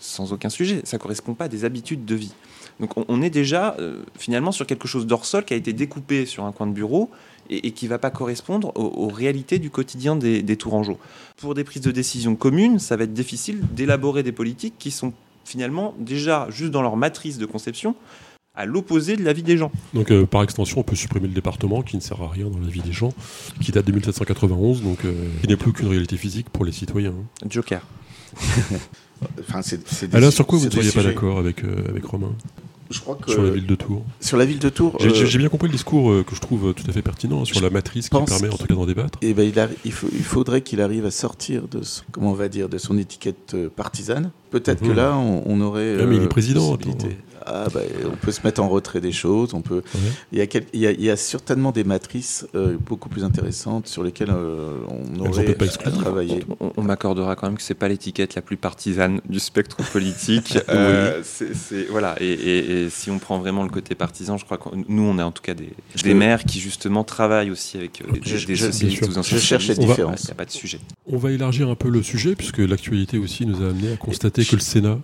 sans 0.00 0.32
aucun 0.32 0.48
sujet. 0.48 0.80
Ça 0.84 0.96
ne 0.96 1.02
correspond 1.02 1.34
pas 1.34 1.44
à 1.44 1.48
des 1.48 1.64
habitudes 1.64 2.04
de 2.04 2.14
vie. 2.14 2.32
Donc 2.80 2.92
on, 2.96 3.22
est 3.22 3.30
déjà 3.30 3.76
euh, 3.78 4.02
finalement 4.18 4.52
sur 4.52 4.66
quelque 4.66 4.88
chose 4.88 5.06
d'hors 5.06 5.26
sol 5.26 5.44
qui 5.44 5.52
a 5.52 5.56
été 5.56 5.74
découpé 5.74 6.24
sur 6.24 6.44
un 6.44 6.52
coin 6.52 6.66
de 6.66 6.72
bureau 6.72 7.10
et, 7.50 7.72
qui 7.72 7.84
ne 7.84 7.90
va 7.90 7.98
pas 7.98 8.10
correspondre 8.10 8.72
aux, 8.74 9.08
réalités 9.08 9.58
du 9.58 9.68
quotidien 9.68 10.16
des, 10.16 10.42
des 10.42 10.56
Tourangeaux. 10.56 10.98
Pour 11.36 11.54
des 11.54 11.64
prises 11.64 11.82
de 11.82 11.90
décision 11.90 12.36
communes, 12.36 12.78
ça 12.78 12.96
va 12.96 13.04
être 13.04 13.12
difficile 13.12 13.60
d'élaborer 13.72 14.22
des 14.22 14.32
politiques 14.32 14.74
qui 14.78 14.90
sont 14.90 15.12
finalement 15.44 15.94
déjà 15.98 16.46
juste 16.48 16.70
dans 16.70 16.80
leur 16.80 16.96
matrice 16.96 17.38
de 17.38 17.44
conception 17.44 17.94
à 18.54 18.66
l'opposé 18.66 19.16
de 19.16 19.24
la 19.24 19.32
vie 19.32 19.42
des 19.42 19.56
gens. 19.56 19.70
Donc 19.94 20.10
euh, 20.10 20.26
par 20.26 20.42
extension, 20.42 20.80
on 20.80 20.82
peut 20.82 20.96
supprimer 20.96 21.28
le 21.28 21.34
département 21.34 21.82
qui 21.82 21.96
ne 21.96 22.00
sert 22.00 22.20
à 22.22 22.28
rien 22.28 22.48
dans 22.48 22.58
la 22.58 22.68
vie 22.68 22.82
des 22.82 22.92
gens, 22.92 23.12
qui 23.60 23.72
date 23.72 23.86
de 23.86 23.92
1791, 23.92 24.82
donc 24.82 25.04
euh, 25.04 25.12
qui 25.40 25.48
n'est 25.48 25.56
plus 25.56 25.72
qu'une 25.72 25.88
réalité 25.88 26.16
physique 26.16 26.50
pour 26.50 26.64
les 26.64 26.72
citoyens. 26.72 27.14
Joker. 27.48 27.82
Enfin, 29.40 29.60
Alain, 30.12 30.30
sur 30.30 30.46
quoi 30.46 30.58
vous 30.58 30.66
ne 30.66 30.70
seriez 30.70 30.92
pas 30.92 31.02
d'accord 31.02 31.38
avec, 31.38 31.64
euh, 31.64 31.84
avec 31.88 32.04
Romain 32.04 32.32
je 32.92 32.98
crois 32.98 33.14
que 33.14 33.30
sur 33.30 33.44
la 33.44 33.50
ville 33.50 33.68
de 33.68 33.76
Tours. 33.76 34.04
Sur 34.20 34.36
la 34.36 34.44
ville 34.44 34.58
de 34.58 34.68
Tours, 34.68 34.96
J'ai 34.98 35.10
euh, 35.22 35.38
bien 35.38 35.48
compris 35.48 35.68
le 35.68 35.72
discours 35.74 36.10
euh, 36.10 36.24
que 36.24 36.34
je 36.34 36.40
trouve 36.40 36.74
tout 36.74 36.82
à 36.88 36.92
fait 36.92 37.02
pertinent 37.02 37.42
hein, 37.42 37.44
sur 37.44 37.60
la 37.60 37.70
matrice 37.70 38.08
qui 38.08 38.18
permet 38.24 38.48
en 38.48 38.56
tout 38.56 38.66
cas 38.66 38.74
d'en 38.74 38.84
débattre. 38.84 39.16
eh 39.22 39.32
ben, 39.32 39.44
il, 39.48 39.60
a- 39.60 39.68
il, 39.84 39.92
faut- 39.92 40.08
il 40.12 40.24
faudrait 40.24 40.62
qu'il 40.62 40.80
arrive 40.80 41.06
à 41.06 41.12
sortir 41.12 41.68
de, 41.70 41.82
son- 41.84 42.02
comment 42.10 42.32
on 42.32 42.34
va 42.34 42.48
dire, 42.48 42.68
de 42.68 42.78
son 42.78 42.98
étiquette 42.98 43.54
partisane. 43.76 44.32
Peut-être 44.50 44.80
que 44.82 44.88
Mhm. 44.88 44.96
là, 44.96 45.16
on, 45.16 45.44
on 45.46 45.60
aurait. 45.60 45.98
Ah, 46.00 46.06
mais 46.06 46.16
il 46.16 46.22
est 46.24 46.26
président. 46.26 46.76
Ah, 47.46 47.66
bah, 47.72 47.80
on 48.06 48.16
peut 48.16 48.32
se 48.32 48.40
mettre 48.44 48.62
en 48.62 48.68
retrait 48.68 49.00
des 49.00 49.12
choses. 49.12 49.54
On 49.54 49.60
peut. 49.62 49.82
Il 50.32 50.38
y 50.38 50.40
a, 50.40 50.46
quel- 50.46 50.66
il 50.72 50.80
y 50.80 50.86
a, 50.86 50.90
il 50.92 51.02
y 51.02 51.10
a 51.10 51.16
certainement 51.16 51.72
des 51.72 51.84
matrices 51.84 52.46
euh, 52.54 52.76
beaucoup 52.84 53.08
plus 53.08 53.24
intéressantes 53.24 53.86
sur 53.86 54.02
lesquelles 54.02 54.30
euh, 54.30 54.76
on 54.88 55.20
aurait 55.20 55.44
peut-être 55.44 55.78
pas 55.82 55.88
à 55.88 55.92
travailler. 55.92 56.44
On, 56.60 56.72
on 56.76 56.82
m'accordera 56.82 57.36
quand 57.36 57.46
même 57.48 57.56
que 57.56 57.62
c'est 57.62 57.74
pas 57.74 57.88
l'étiquette 57.88 58.34
la 58.34 58.42
plus 58.42 58.56
partisane 58.56 59.20
du 59.28 59.38
spectre 59.40 59.76
politique. 59.92 60.58
Euh, 60.70 61.22
voilà. 61.90 62.16
Et, 62.20 62.30
et- 62.32 62.82
et 62.84 62.90
si 62.90 63.10
on 63.10 63.18
prend 63.18 63.38
vraiment 63.38 63.62
le 63.64 63.68
côté 63.70 63.94
partisan, 63.94 64.36
je 64.38 64.44
crois 64.44 64.58
que 64.58 64.68
nous, 64.88 65.02
on 65.02 65.18
a 65.18 65.24
en 65.24 65.32
tout 65.32 65.42
cas 65.42 65.54
des, 65.54 66.14
maires 66.14 66.44
qui 66.44 66.60
justement 66.60 67.04
travaillent 67.04 67.50
aussi 67.50 67.76
avec 67.76 68.02
euh, 68.02 68.12
des, 68.12 68.20
Je- 68.24 68.46
des 68.46 68.54
je- 68.54 68.66
socialistes 68.66 69.02
ou 69.08 69.22
Je 69.22 69.36
cherche 69.38 69.68
les. 69.68 69.78
On 69.78 69.86
différences. 69.86 70.22
Il 70.24 70.26
n'y 70.26 70.32
a 70.32 70.34
pas 70.34 70.44
de 70.44 70.50
sujet. 70.50 70.78
On 71.06 71.16
va 71.18 71.32
élargir 71.32 71.68
un 71.68 71.74
peu 71.74 71.88
le 71.88 72.02
sujet 72.02 72.34
puisque 72.36 72.58
l'actualité 72.58 73.18
aussi 73.18 73.46
nous 73.46 73.62
a 73.62 73.70
amené 73.70 73.92
à 73.92 73.96
constater 73.96 74.44
que 74.44 74.54
le 74.56 74.60
Sénat. 74.60 74.98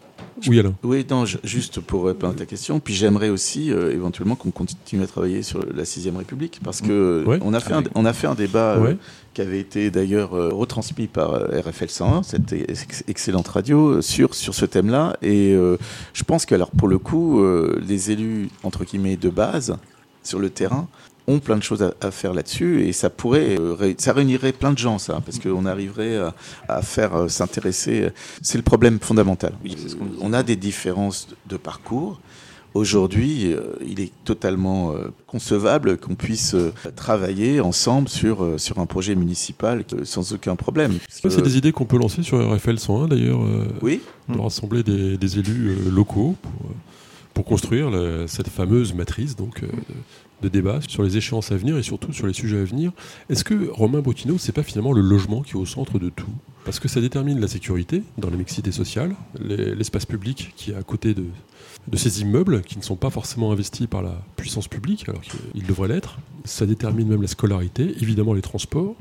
Oui, 0.47 0.59
Alain. 0.61 0.75
Oui, 0.83 1.07
non, 1.11 1.25
je- 1.25 1.39
juste 1.45 1.81
pour 1.81 2.05
répondre 2.07 2.35
à 2.35 2.37
ta 2.37 2.47
question. 2.47 2.79
Puis 2.79 2.93
j'aimerais 2.95 3.31
aussi 3.31 3.73
euh, 3.73 3.93
éventuellement 3.93 4.35
qu'on 4.35 4.51
continue 4.51 5.03
à 5.03 5.07
travailler 5.07 5.43
sur 5.43 5.61
la 5.75 5.85
sixième 5.85 6.17
République 6.17 6.61
parce 6.63 6.81
que 6.83 7.25
Ouais. 7.27 7.39
on 7.43 7.55
a 7.55 7.61
fait 7.61 7.73
Ah 7.73 7.79
un, 7.79 7.83
on 7.95 8.05
a 8.05 8.13
fait 8.13 8.27
un 8.27 8.35
débat 8.35 8.75
euh, 8.77 8.95
qui 9.33 9.41
avait 9.41 9.59
été 9.61 9.91
d'ailleurs 9.91 10.35
euh, 10.37 10.51
retransmis 10.53 11.07
par 11.07 11.33
RFL 11.35 11.89
101, 11.89 12.23
cette 12.23 12.53
ex- 12.53 13.03
excellente 13.09 13.49
radio 13.49 13.89
euh, 13.97 14.03
sur 14.03 14.35
sur 14.35 14.55
ce 14.55 14.67
thème-là. 14.67 15.17
Et 15.23 15.55
je 16.13 16.23
pense 16.25 16.45
que 16.45 16.55
alors 16.55 16.71
pour 16.71 16.89
le 16.89 16.99
coup, 16.99 17.41
euh, 17.41 17.81
les 17.87 18.11
élus 18.11 18.49
entre 18.63 18.85
guillemets 18.85 19.17
de 19.17 19.31
base 19.31 19.77
sur 20.23 20.39
le 20.39 20.51
terrain 20.51 20.89
ont 21.29 21.39
plein 21.41 21.57
de 21.57 21.63
choses 21.63 21.83
à, 21.83 21.93
à 22.01 22.11
faire 22.11 22.33
là-dessus 22.35 22.85
et 22.87 22.93
ça 22.93 23.11
pourrait 23.11 23.59
euh, 23.59 23.95
ça 23.99 24.13
réunirait 24.13 24.53
plein 24.53 24.73
de 24.73 24.79
gens 24.79 24.99
ça 24.99 25.21
parce 25.25 25.39
qu'on 25.39 25.67
arriverait 25.67 26.17
à, 26.17 26.35
à 26.69 26.83
faire 26.83 27.15
euh, 27.17 27.29
s'intéresser 27.29 28.11
c'est 28.43 28.59
le 28.59 28.63
problème 28.65 28.99
fondamental. 29.01 29.53
Oui, 29.65 29.75
ce 29.77 29.95
on 30.21 30.33
a 30.33 30.43
des 30.43 30.57
différences 30.57 31.29
de 31.49 31.57
parcours. 31.57 32.21
Aujourd'hui, 32.75 33.55
euh, 33.55 33.61
il 33.87 34.01
est 34.01 34.13
totalement 34.25 34.93
euh, 34.93 35.09
concevable 35.27 35.97
qu'on 35.97 36.15
puisse 36.15 36.53
euh, 36.55 36.75
travailler 36.95 37.59
ensemble 37.61 38.07
sur, 38.09 38.45
euh, 38.45 38.59
sur 38.59 38.79
un 38.81 38.85
projet 38.85 39.15
municipal 39.15 39.83
euh, 39.95 40.05
sans 40.05 40.35
aucun 40.35 40.57
problème. 40.57 40.99
C'est 41.09 41.41
des 41.41 41.57
idées 41.57 41.73
qu'on 41.73 41.87
peut 41.87 41.97
lancer 41.99 42.23
sur 42.23 42.39
RFL 42.55 42.79
101 42.79 43.09
d'ailleurs, 43.09 43.43
euh, 43.43 43.65
Oui, 43.81 44.03
de 44.29 44.39
rassembler 44.39 44.83
des, 44.83 45.17
des 45.17 45.39
élus 45.39 45.71
euh, 45.71 45.91
locaux 45.91 46.37
pour, 46.43 46.53
euh, 46.53 46.75
pour 47.33 47.45
construire 47.47 47.89
la- 47.89 48.29
cette 48.29 48.49
fameuse 48.51 48.93
matrice 48.93 49.37
donc, 49.37 49.63
euh, 49.63 49.69
de, 50.43 50.49
débat 50.49 50.81
sur 50.87 51.03
les 51.03 51.17
échéances 51.17 51.53
à 51.53 51.57
venir 51.57 51.77
et 51.79 51.83
surtout 51.83 52.13
sur 52.13 52.27
les 52.27 52.33
sujets 52.33 52.59
à 52.61 52.65
venir. 52.65 52.93
Est-ce 53.31 53.45
que 53.45 53.69
Romain 53.71 54.01
Bottineau, 54.01 54.39
c'est 54.39 54.53
pas 54.53 54.63
finalement 54.63 54.93
le 54.93 55.01
logement 55.03 55.43
qui 55.43 55.53
est 55.53 55.57
au 55.57 55.67
centre 55.67 55.99
de 55.99 56.09
tout? 56.11 56.27
Parce 56.65 56.81
que 56.81 56.89
ça 56.89 57.01
détermine 57.01 57.41
la 57.41 57.49
sécurité 57.49 58.03
dans 58.19 58.31
la 58.31 58.37
mixité 58.37 58.73
sociale, 58.73 59.15
les- 59.41 59.75
l'espace 59.75 60.07
public 60.07 60.53
qui 60.57 60.73
est 60.73 60.75
à 60.75 60.83
côté 60.83 61.15
de 61.15 61.27
ces 61.97 62.21
immeubles 62.23 62.63
qui 62.63 62.77
ne 62.79 62.83
sont 62.83 62.97
pas 62.97 63.11
forcément 63.11 63.53
investis 63.53 63.87
par 63.87 64.03
la 64.03 64.21
puissance 64.37 64.67
publique 64.69 65.09
alors 65.09 65.21
qu'ils 65.23 65.67
devraient 65.67 65.89
l'être. 65.89 66.19
Ça 66.45 66.67
détermine 66.67 67.07
même 67.09 67.23
la 67.23 67.29
scolarité, 67.29 67.95
évidemment 68.01 68.33
les 68.35 68.43
transports. 68.43 68.97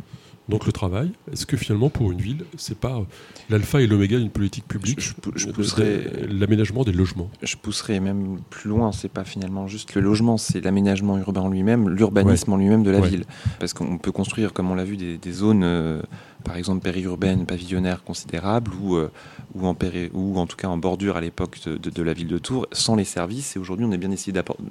Donc 0.47 0.65
le 0.67 0.71
travail, 0.71 1.11
est-ce 1.31 1.45
que 1.47 1.57
finalement 1.57 1.89
pour 1.89 2.11
une 2.11 2.21
ville, 2.21 2.45
c'est 2.55 2.77
pas 2.77 3.01
l'alpha 3.49 3.81
et 3.81 3.87
l'oméga 3.87 4.19
d'une 4.19 4.29
politique 4.29 4.67
publique, 4.67 4.99
Je- 5.35 5.47
de- 5.47 6.27
l'aménagement 6.29 6.83
des 6.83 6.91
logements 6.91 7.29
Je 7.41 7.55
pousserais 7.55 7.99
même 7.99 8.37
plus 8.51 8.69
loin, 8.69 8.91
c'est 8.91 9.09
pas 9.09 9.23
finalement 9.23 9.67
juste 9.67 9.95
le 9.95 10.01
logement, 10.01 10.37
c'est 10.37 10.61
l'aménagement 10.63 11.17
urbain 11.17 11.41
en 11.41 11.49
lui-même, 11.49 11.89
l'urbanisme 11.89 12.53
en 12.53 12.57
lui-même 12.57 12.83
de 12.83 12.91
la 12.91 12.99
Ouais. 12.99 13.09
ville. 13.09 13.25
Parce 13.59 13.73
qu'on 13.73 13.97
peut 13.97 14.11
construire, 14.11 14.53
comme 14.53 14.69
on 14.69 14.75
l'a 14.75 14.83
vu, 14.83 14.97
des, 14.97 15.17
des 15.17 15.31
zones, 15.31 15.63
euh, 15.63 16.01
par 16.43 16.57
exemple 16.57 16.81
périurbaines, 16.83 17.47
pavillonnaires 17.47 18.03
considérables, 18.03 18.69
ou, 18.79 18.97
euh, 18.97 19.09
ou, 19.55 19.65
en 19.65 19.73
péri- 19.73 20.11
ou 20.13 20.37
en 20.37 20.45
tout 20.45 20.57
cas 20.57 20.67
en 20.67 20.77
bordure 20.77 21.17
à 21.17 21.21
l'époque 21.21 21.57
de, 21.65 21.77
de- 21.77 21.89
de 21.89 22.03
la 22.03 22.13
ville 22.13 22.27
de 22.27 22.37
Tours, 22.37 22.67
sans 22.71 22.95
les 22.95 23.03
services. 23.03 23.55
Et 23.55 23.59
aujourd'hui, 23.59 23.83
on 23.87 23.91
est 23.91 23.97
bien 23.97 24.11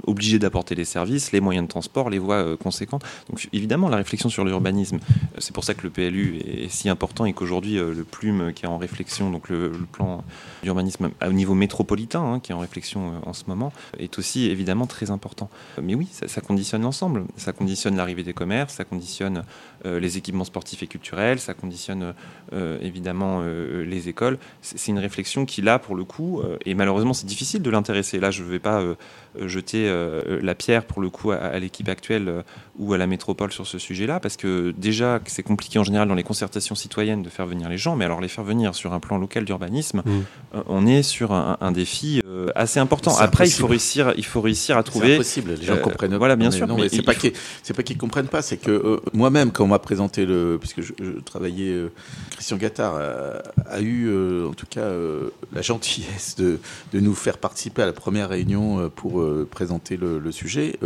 obligé 0.06 0.38
d'apporter 0.38 0.76
les 0.76 0.84
services, 0.84 1.32
les 1.32 1.40
moyens 1.40 1.66
de 1.66 1.70
transport, 1.70 2.10
les 2.10 2.20
voies 2.20 2.36
euh, 2.36 2.56
conséquentes. 2.56 3.02
Donc 3.28 3.48
évidemment, 3.52 3.88
la 3.88 3.96
réflexion 3.96 4.28
sur 4.28 4.44
l'urbanisme, 4.44 4.98
c'est 5.38 5.52
pour 5.52 5.63
ça 5.64 5.74
que 5.74 5.82
le 5.82 5.90
PLU 5.90 6.38
est, 6.38 6.68
si 6.68 6.88
important 6.88 7.24
et 7.24 7.32
qu'aujourd'hui, 7.32 7.78
euh, 7.78 7.94
le 7.94 8.04
plume 8.04 8.52
qui 8.52 8.64
est 8.64 8.68
en 8.68 8.78
réflexion, 8.78 9.30
donc 9.30 9.48
le, 9.48 9.72
plan 9.92 10.24
d'urbanisme 10.62 11.10
au 11.24 11.32
niveau 11.32 11.54
métropolitain, 11.54 12.22
hein, 12.22 12.40
qui 12.40 12.52
est 12.52 12.54
en 12.54 12.60
réflexion 12.60 13.08
euh, 13.08 13.28
en 13.28 13.32
ce 13.32 13.44
moment, 13.46 13.72
est 13.98 14.18
aussi 14.18 14.50
évidemment 14.50 14.86
très 14.86 15.10
important. 15.10 15.50
Mais 15.82 15.94
oui, 15.94 16.08
ça, 16.10 16.40
conditionne 16.40 16.82
l'ensemble. 16.82 17.24
Ça 17.36 17.52
conditionne 17.52 17.96
l'arrivée 17.96 18.22
des 18.22 18.34
commerces, 18.34 18.74
ça 18.74 18.84
conditionne 18.84 19.44
les 19.84 20.18
équipements 20.18 20.44
sportifs 20.44 20.82
et 20.82 20.86
culturels, 20.86 21.38
ça 21.40 21.54
conditionne 21.54 22.14
euh, 22.52 22.78
évidemment 22.80 23.40
euh, 23.42 23.84
les 23.84 24.08
écoles. 24.08 24.38
C'est 24.62 24.78
c'est 24.84 24.90
une 24.92 24.98
réflexion 24.98 25.46
qui, 25.46 25.62
là, 25.62 25.78
pour 25.78 25.94
le 25.94 26.04
coup, 26.04 26.40
euh, 26.40 26.56
et 26.66 26.74
malheureusement, 26.74 27.14
c'est 27.14 27.26
difficile 27.26 27.62
de 27.62 27.70
l'intéresser. 27.70 28.18
Là, 28.20 28.30
je 28.30 28.42
ne 28.42 28.48
vais 28.48 28.58
pas 28.58 28.80
euh, 28.82 28.94
euh, 29.40 29.48
jeter 29.48 29.88
euh, 29.88 30.38
la 30.42 30.54
pierre, 30.54 30.84
pour 30.84 31.00
le 31.00 31.08
coup, 31.10 31.30
à, 31.32 31.36
à 31.36 31.58
l'équipe 31.58 31.88
actuelle 31.88 32.28
euh, 32.28 32.42
ou 32.78 32.92
à 32.92 32.98
la 32.98 33.06
métropole 33.06 33.50
sur 33.52 33.66
ce 33.66 33.78
sujet-là, 33.78 34.20
parce 34.20 34.36
que 34.36 34.74
déjà, 34.76 35.20
c'est 35.26 35.42
compliqué 35.42 35.78
en 35.78 35.84
général 35.84 36.06
dans 36.08 36.14
les 36.14 36.22
concertations 36.22 36.74
citoyennes 36.74 37.22
de 37.22 37.30
faire 37.30 37.46
venir 37.46 37.68
les 37.70 37.78
gens, 37.78 37.96
mais 37.96 38.04
alors 38.04 38.20
les 38.20 38.28
faire 38.28 38.44
venir 38.44 38.74
sur 38.74 38.92
un 38.92 39.00
plan 39.00 39.16
local 39.16 39.44
d'urbanisme, 39.44 40.02
Mm. 40.04 40.10
euh, 40.56 40.62
on 40.66 40.86
est 40.86 41.02
sur 41.02 41.32
un, 41.32 41.56
un 41.60 41.72
défi 41.72 42.20
euh, 42.26 42.48
assez 42.54 42.78
important. 42.80 43.10
C'est 43.12 43.22
Après, 43.22 43.46
il 43.48 43.52
faut 43.52 43.66
réussir, 43.66 44.12
il 44.16 44.24
faut 44.24 44.40
réussir 44.40 44.76
à 44.76 44.80
c'est 44.80 44.84
trouver. 44.84 45.14
impossible. 45.14 45.54
Les 45.58 45.64
gens 45.66 45.74
euh, 45.74 45.76
comprennent. 45.78 46.16
voilà, 46.16 46.36
bien 46.36 46.50
mais 46.50 46.56
sûr, 46.56 46.66
Non, 46.66 46.76
mais 46.76 46.82
mais 46.82 46.88
c'est 46.90 47.02
pas 47.02 47.12
faut- 47.14 47.20
qu'ils 47.20 47.32
c'est 47.62 47.96
comprennent 47.96 48.28
pas, 48.28 48.42
c'est 48.42 48.56
que 48.58 48.70
euh, 48.70 49.00
moi-même, 49.12 49.50
quand 49.52 49.66
m'a 49.74 49.78
présenté 49.80 50.24
le, 50.24 50.56
puisque 50.60 50.80
je, 50.82 50.92
je 51.02 51.10
travaillais, 51.20 51.72
euh, 51.72 51.92
Christian 52.30 52.56
Gattard 52.56 52.94
a, 52.96 53.42
a 53.68 53.80
eu, 53.80 54.06
euh, 54.08 54.48
en 54.48 54.54
tout 54.54 54.66
cas, 54.70 54.82
euh, 54.82 55.30
la 55.52 55.62
gentillesse 55.62 56.36
de, 56.36 56.60
de 56.92 57.00
nous 57.00 57.14
faire 57.14 57.38
participer 57.38 57.82
à 57.82 57.86
la 57.86 57.92
première 57.92 58.28
réunion 58.28 58.88
pour 58.94 59.24
présenter 59.50 59.96
le, 59.96 60.18
le 60.18 60.32
sujet, 60.32 60.78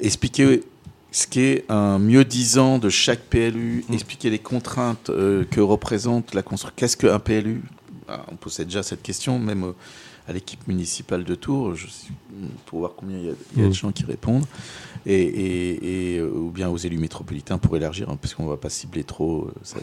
expliquer 0.00 0.62
ce 1.12 1.26
qu'est 1.26 1.64
un 1.68 1.98
mieux 1.98 2.24
disant 2.24 2.78
de 2.78 2.88
chaque 2.88 3.20
PLU, 3.20 3.84
Mm. 3.88 3.94
expliquer 3.94 4.30
les 4.30 4.38
contraintes 4.38 5.10
que 5.50 5.60
représente 5.60 6.34
la 6.34 6.42
construction. 6.42 6.74
Qu'est-ce 6.76 6.96
qu'un 6.96 7.18
PLU 7.18 7.62
Ah, 8.08 8.24
On 8.32 8.36
posait 8.36 8.64
déjà 8.64 8.82
cette 8.82 9.02
question, 9.02 9.38
même 9.38 9.72
à 10.30 10.32
l'équipe 10.32 10.66
municipale 10.68 11.24
de 11.24 11.34
Tours, 11.34 11.74
je 11.74 11.86
pour 12.66 12.78
voir 12.78 12.92
combien 12.96 13.18
il 13.18 13.24
y 13.26 13.28
a, 13.28 13.32
il 13.56 13.58
y 13.58 13.64
a 13.64 13.64
de 13.64 13.70
Mm. 13.70 13.74
gens 13.74 13.90
qui 13.92 14.04
répondent, 14.04 14.46
et, 15.04 15.14
et- 15.14 16.14
et, 16.14 16.18
euh, 16.18 16.30
ou 16.32 16.50
bien 16.50 16.68
aux 16.70 16.76
élus 16.76 16.98
métropolitains 16.98 17.58
pour 17.58 17.76
élargir, 17.76 18.08
hein, 18.08 18.16
parce 18.20 18.34
qu'on 18.34 18.44
ne 18.44 18.48
va 18.48 18.56
pas 18.56 18.70
cibler 18.70 19.02
trop, 19.02 19.48
euh, 19.48 19.52
ça, 19.62 19.80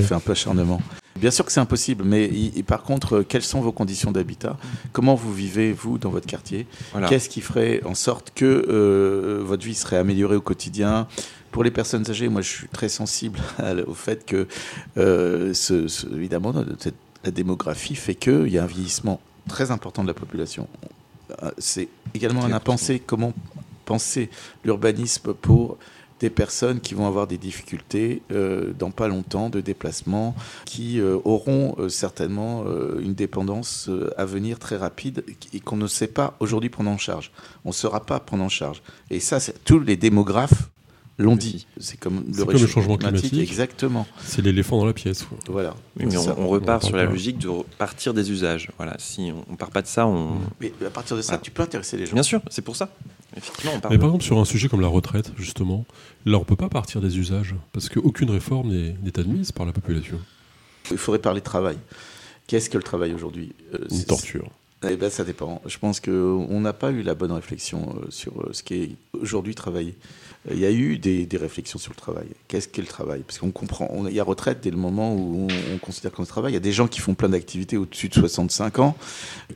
fait 0.00 0.14
un 0.14 0.20
peu 0.20 0.32
acharnement. 0.32 0.80
Bien 1.18 1.32
sûr 1.32 1.44
que 1.44 1.50
c'est 1.50 1.58
impossible, 1.58 2.04
mais 2.04 2.30
par 2.64 2.84
contre, 2.84 3.16
euh, 3.18 3.22
quelles 3.28 3.42
sont 3.42 3.60
vos 3.60 3.72
conditions 3.72 4.12
d'habitat? 4.12 4.56
Comment 4.92 5.16
vous 5.16 5.34
vivez, 5.34 5.72
vous, 5.72 5.98
dans 5.98 6.10
votre 6.10 6.26
quartier? 6.28 6.68
Voilà. 6.92 7.08
Qu'est-ce 7.08 7.28
qui 7.28 7.40
ferait 7.40 7.82
en 7.84 7.94
sorte 7.96 8.30
que 8.36 8.44
euh, 8.68 9.42
votre 9.44 9.64
vie 9.66 9.74
serait 9.74 9.96
améliorée 9.96 10.36
au 10.36 10.40
quotidien? 10.40 11.08
Pour 11.50 11.64
les 11.64 11.72
personnes 11.72 12.08
âgées, 12.08 12.28
moi 12.28 12.40
je 12.42 12.48
suis 12.48 12.68
très 12.68 12.88
sensible 12.88 13.40
au 13.88 13.94
fait 13.94 14.24
que, 14.24 14.46
euh, 14.96 15.52
ce- 15.54 15.88
ce- 15.88 16.06
évidemment, 16.14 16.54
cette- 16.78 16.94
la 17.24 17.32
démographie 17.32 17.96
fait 17.96 18.14
qu'il 18.14 18.46
y 18.48 18.58
a 18.58 18.62
un 18.62 18.66
vieillissement 18.66 19.20
très 19.48 19.70
important 19.70 20.02
de 20.02 20.08
la 20.08 20.14
population. 20.14 20.68
Euh, 21.42 21.50
C'est 21.58 21.88
également 22.14 22.44
un 22.44 22.52
impensé. 22.52 23.00
Comment 23.00 23.32
penser 23.84 24.30
l'urbanisme 24.64 25.34
pour 25.34 25.78
des 26.20 26.30
personnes 26.30 26.80
qui 26.80 26.94
vont 26.94 27.06
avoir 27.06 27.26
des 27.26 27.38
difficultés 27.38 28.22
euh, 28.32 28.72
dans 28.76 28.90
pas 28.90 29.08
longtemps 29.08 29.50
de 29.50 29.60
déplacement, 29.60 30.34
qui 30.64 31.00
euh, 31.00 31.16
auront 31.24 31.76
euh, 31.78 31.88
certainement 31.88 32.64
euh, 32.66 33.00
une 33.00 33.14
dépendance 33.14 33.88
euh, 33.88 34.12
à 34.16 34.24
venir 34.24 34.58
très 34.58 34.76
rapide 34.76 35.24
et 35.54 35.60
qu'on 35.60 35.76
ne 35.76 35.86
sait 35.86 36.08
pas 36.08 36.36
aujourd'hui 36.40 36.70
prendre 36.70 36.90
en 36.90 36.98
charge. 36.98 37.30
On 37.64 37.68
ne 37.68 37.74
saura 37.74 38.04
pas 38.04 38.18
prendre 38.20 38.42
en 38.42 38.48
charge. 38.48 38.82
Et 39.10 39.20
ça, 39.20 39.38
tous 39.64 39.78
les 39.78 39.96
démographes 39.96 40.70
l'ont 41.18 41.36
dit. 41.36 41.66
C'est 41.78 41.98
comme 41.98 42.24
le, 42.32 42.44
comme 42.44 42.56
changement 42.66 42.96
climatique. 42.96 43.34
Exactement. 43.34 44.06
C'est 44.24 44.40
l'éléphant 44.42 44.78
dans 44.78 44.86
la 44.86 44.92
pièce. 44.92 45.24
quoi. 45.24 45.36
Voilà. 45.48 45.74
Oui, 45.98 46.06
mais 46.06 46.16
on, 46.16 46.40
on 46.42 46.48
repart 46.48 46.84
on 46.84 46.86
sur 46.88 46.96
la 46.96 47.04
logique 47.04 47.38
de 47.38 47.48
partir 47.76 48.14
des 48.14 48.30
usages. 48.30 48.70
Voilà, 48.76 48.96
si 48.98 49.32
on, 49.34 49.52
on 49.52 49.56
part 49.56 49.70
pas 49.70 49.82
de 49.82 49.86
ça, 49.88 50.06
on. 50.06 50.38
Mais 50.60 50.72
à 50.86 50.90
partir 50.90 51.16
de 51.16 51.22
ça, 51.22 51.32
Voilà. 51.32 51.42
tu 51.42 51.50
peux 51.50 51.62
intéresser 51.62 51.96
les 51.96 52.06
gens. 52.06 52.14
Bien 52.14 52.22
sûr, 52.22 52.40
c'est 52.50 52.62
pour 52.62 52.76
ça. 52.76 52.88
Effectivement, 53.36 53.72
on. 53.72 53.88
Mais 53.90 53.96
de- 53.96 54.00
par 54.00 54.08
exemple, 54.10 54.24
sur 54.24 54.38
un 54.38 54.44
sujet 54.44 54.68
comme 54.68 54.80
la 54.80 54.88
retraite, 54.88 55.32
justement, 55.36 55.84
là, 56.24 56.38
on 56.38 56.44
peut 56.44 56.56
pas 56.56 56.68
partir 56.68 57.00
des 57.00 57.18
usages, 57.18 57.54
parce 57.72 57.88
qu'aucune 57.88 58.30
réforme 58.30 58.68
n'est 58.70 59.18
admise 59.18 59.50
par 59.52 59.66
la 59.66 59.72
population. 59.72 60.18
Il 60.90 60.98
faudrait 60.98 61.18
parler 61.20 61.40
travail. 61.40 61.76
Qu'est-ce 62.46 62.70
que 62.70 62.78
le 62.78 62.84
travail 62.84 63.12
aujourd'hui 63.12 63.52
Euh, 63.74 63.78
Une 63.90 64.04
torture. 64.04 64.48
eh 64.88 64.96
ben, 64.96 65.10
ça 65.10 65.24
dépend. 65.24 65.60
Je 65.66 65.76
pense 65.76 66.00
qu'on 66.00 66.60
n'a 66.60 66.72
pas 66.72 66.90
eu 66.92 67.02
la 67.02 67.14
bonne 67.14 67.32
réflexion 67.32 67.94
euh, 68.00 68.06
sur 68.10 68.40
euh, 68.40 68.50
ce 68.52 68.62
qui 68.62 68.74
est 68.74 68.90
aujourd'hui 69.20 69.54
travailler. 69.54 69.94
Il 70.50 70.58
y 70.58 70.64
a 70.64 70.70
eu 70.72 70.98
des, 70.98 71.26
des 71.26 71.36
réflexions 71.36 71.78
sur 71.78 71.92
le 71.92 71.96
travail. 71.96 72.26
Qu'est-ce 72.46 72.68
qu'est 72.68 72.80
le 72.80 72.86
travail? 72.88 73.22
Parce 73.26 73.38
qu'on 73.38 73.50
comprend, 73.50 73.88
on- 73.90 74.06
il 74.06 74.14
y 74.14 74.20
a 74.20 74.24
retraite 74.24 74.60
dès 74.62 74.70
le 74.70 74.76
moment 74.76 75.14
où 75.14 75.46
on, 75.50 75.74
on 75.74 75.78
considère 75.78 76.12
comme 76.12 76.26
travail. 76.26 76.52
Il 76.52 76.54
y 76.54 76.56
a 76.56 76.60
des 76.60 76.72
gens 76.72 76.86
qui 76.88 77.00
font 77.00 77.14
plein 77.14 77.28
d'activités 77.28 77.76
au-dessus 77.76 78.08
de 78.08 78.14
65 78.14 78.78
ans, 78.78 78.96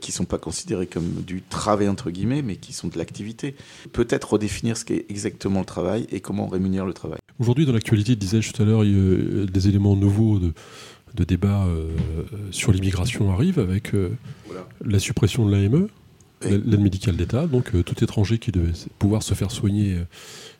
qui 0.01 0.11
ne 0.11 0.14
sont 0.16 0.25
pas 0.25 0.38
considérés 0.38 0.87
comme 0.87 1.23
du 1.27 1.40
travail, 1.42 1.88
entre 1.88 2.11
guillemets, 2.11 2.42
mais 2.42 2.57
qui 2.57 2.73
sont 2.73 2.88
de 2.88 2.99
l'activité. 2.99 3.55
Peut-être 3.92 4.33
redéfinir 4.35 4.77
ce 4.77 4.85
qu'est 4.85 5.07
exactement 5.09 5.61
le 5.61 5.66
travail 5.66 6.07
et 6.11 6.21
comment 6.21 6.47
on 6.47 6.49
rémunère 6.49 6.85
le 6.85 6.92
travail. 6.92 7.18
Aujourd'hui, 7.38 7.64
dans 7.64 7.73
l'actualité, 7.73 8.14
disais-je 8.16 8.53
tout 8.53 8.62
à 8.62 8.66
l'heure, 8.66 8.85
il 8.85 8.90
y 8.90 8.95
a 8.95 8.99
euh, 8.99 9.47
des 9.47 9.68
éléments 9.68 9.97
nouveaux 9.97 10.38
de, 10.38 10.53
de 11.14 11.25
débat 11.25 11.64
euh, 11.64 11.88
sur 12.51 12.73
l'immigration 12.73 13.33
arrivent 13.33 13.61
avec 13.61 13.95
euh, 13.95 14.11
Voilà. 14.47 14.68
la 14.85 14.99
suppression 14.99 15.47
de 15.47 15.53
l'AME, 15.53 15.88
l'aide 16.42 16.81
médicale 16.81 17.16
d'État. 17.16 17.47
Donc, 17.47 17.75
euh, 17.75 17.83
tout 17.83 18.03
étranger 18.03 18.38
qui 18.38 18.51
devait 18.53 18.73
pouvoir 18.99 19.23
se 19.23 19.33
faire 19.35 19.51
soigner 19.53 19.97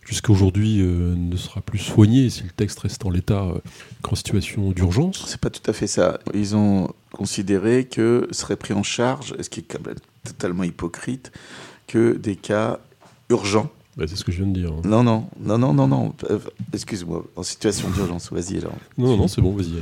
jusqu'à 0.05 0.33
aujourd'hui 0.33 0.81
euh, 0.81 1.15
ne 1.17 1.37
sera 1.37 1.61
plus 1.61 1.79
soigné 1.79 2.29
si 2.31 2.43
le 2.45 2.51
texte 2.51 2.79
reste 2.81 3.05
en 3.07 3.11
l'état 3.11 3.43
euh, 3.45 3.59
qu'en 4.03 4.15
situation 4.15 4.71
d'urgence. 4.73 5.25
C'est 5.27 5.41
pas 5.41 5.51
tout 5.51 5.69
à 5.71 5.73
fait 5.73 5.87
ça. 5.87 6.19
Ils 6.35 6.57
ont 6.57 6.91
considéré 7.13 7.85
que 7.85 8.29
serait 8.31 8.57
pris 8.57 8.75
en 8.75 8.83
charge, 8.83 9.35
ce 9.41 9.49
qui 9.49 9.61
est 9.61 9.79
totalement 10.25 10.65
hypocrite, 10.65 11.33
que 11.87 12.13
des 12.17 12.37
cas 12.37 12.79
urgents. 13.31 13.71
Bah, 13.97 14.05
c'est 14.09 14.17
ce 14.17 14.25
que 14.25 14.33
je 14.33 14.43
viens 14.43 14.51
de 14.53 14.59
dire. 14.59 14.73
hein. 14.73 14.81
Non, 14.85 15.03
non, 15.03 15.27
non, 15.39 15.59
non, 15.59 15.75
non, 15.75 15.87
non. 15.87 16.15
euh, 16.31 16.39
Excuse-moi, 16.73 17.25
en 17.37 17.43
situation 17.43 17.91
d'urgence, 17.91 18.33
vas-y 18.33 18.59
alors. 18.59 18.73
Non, 18.97 19.09
non, 19.09 19.17
non, 19.19 19.29
c'est 19.29 19.43
bon, 19.43 19.55
vas-y. 19.55 19.73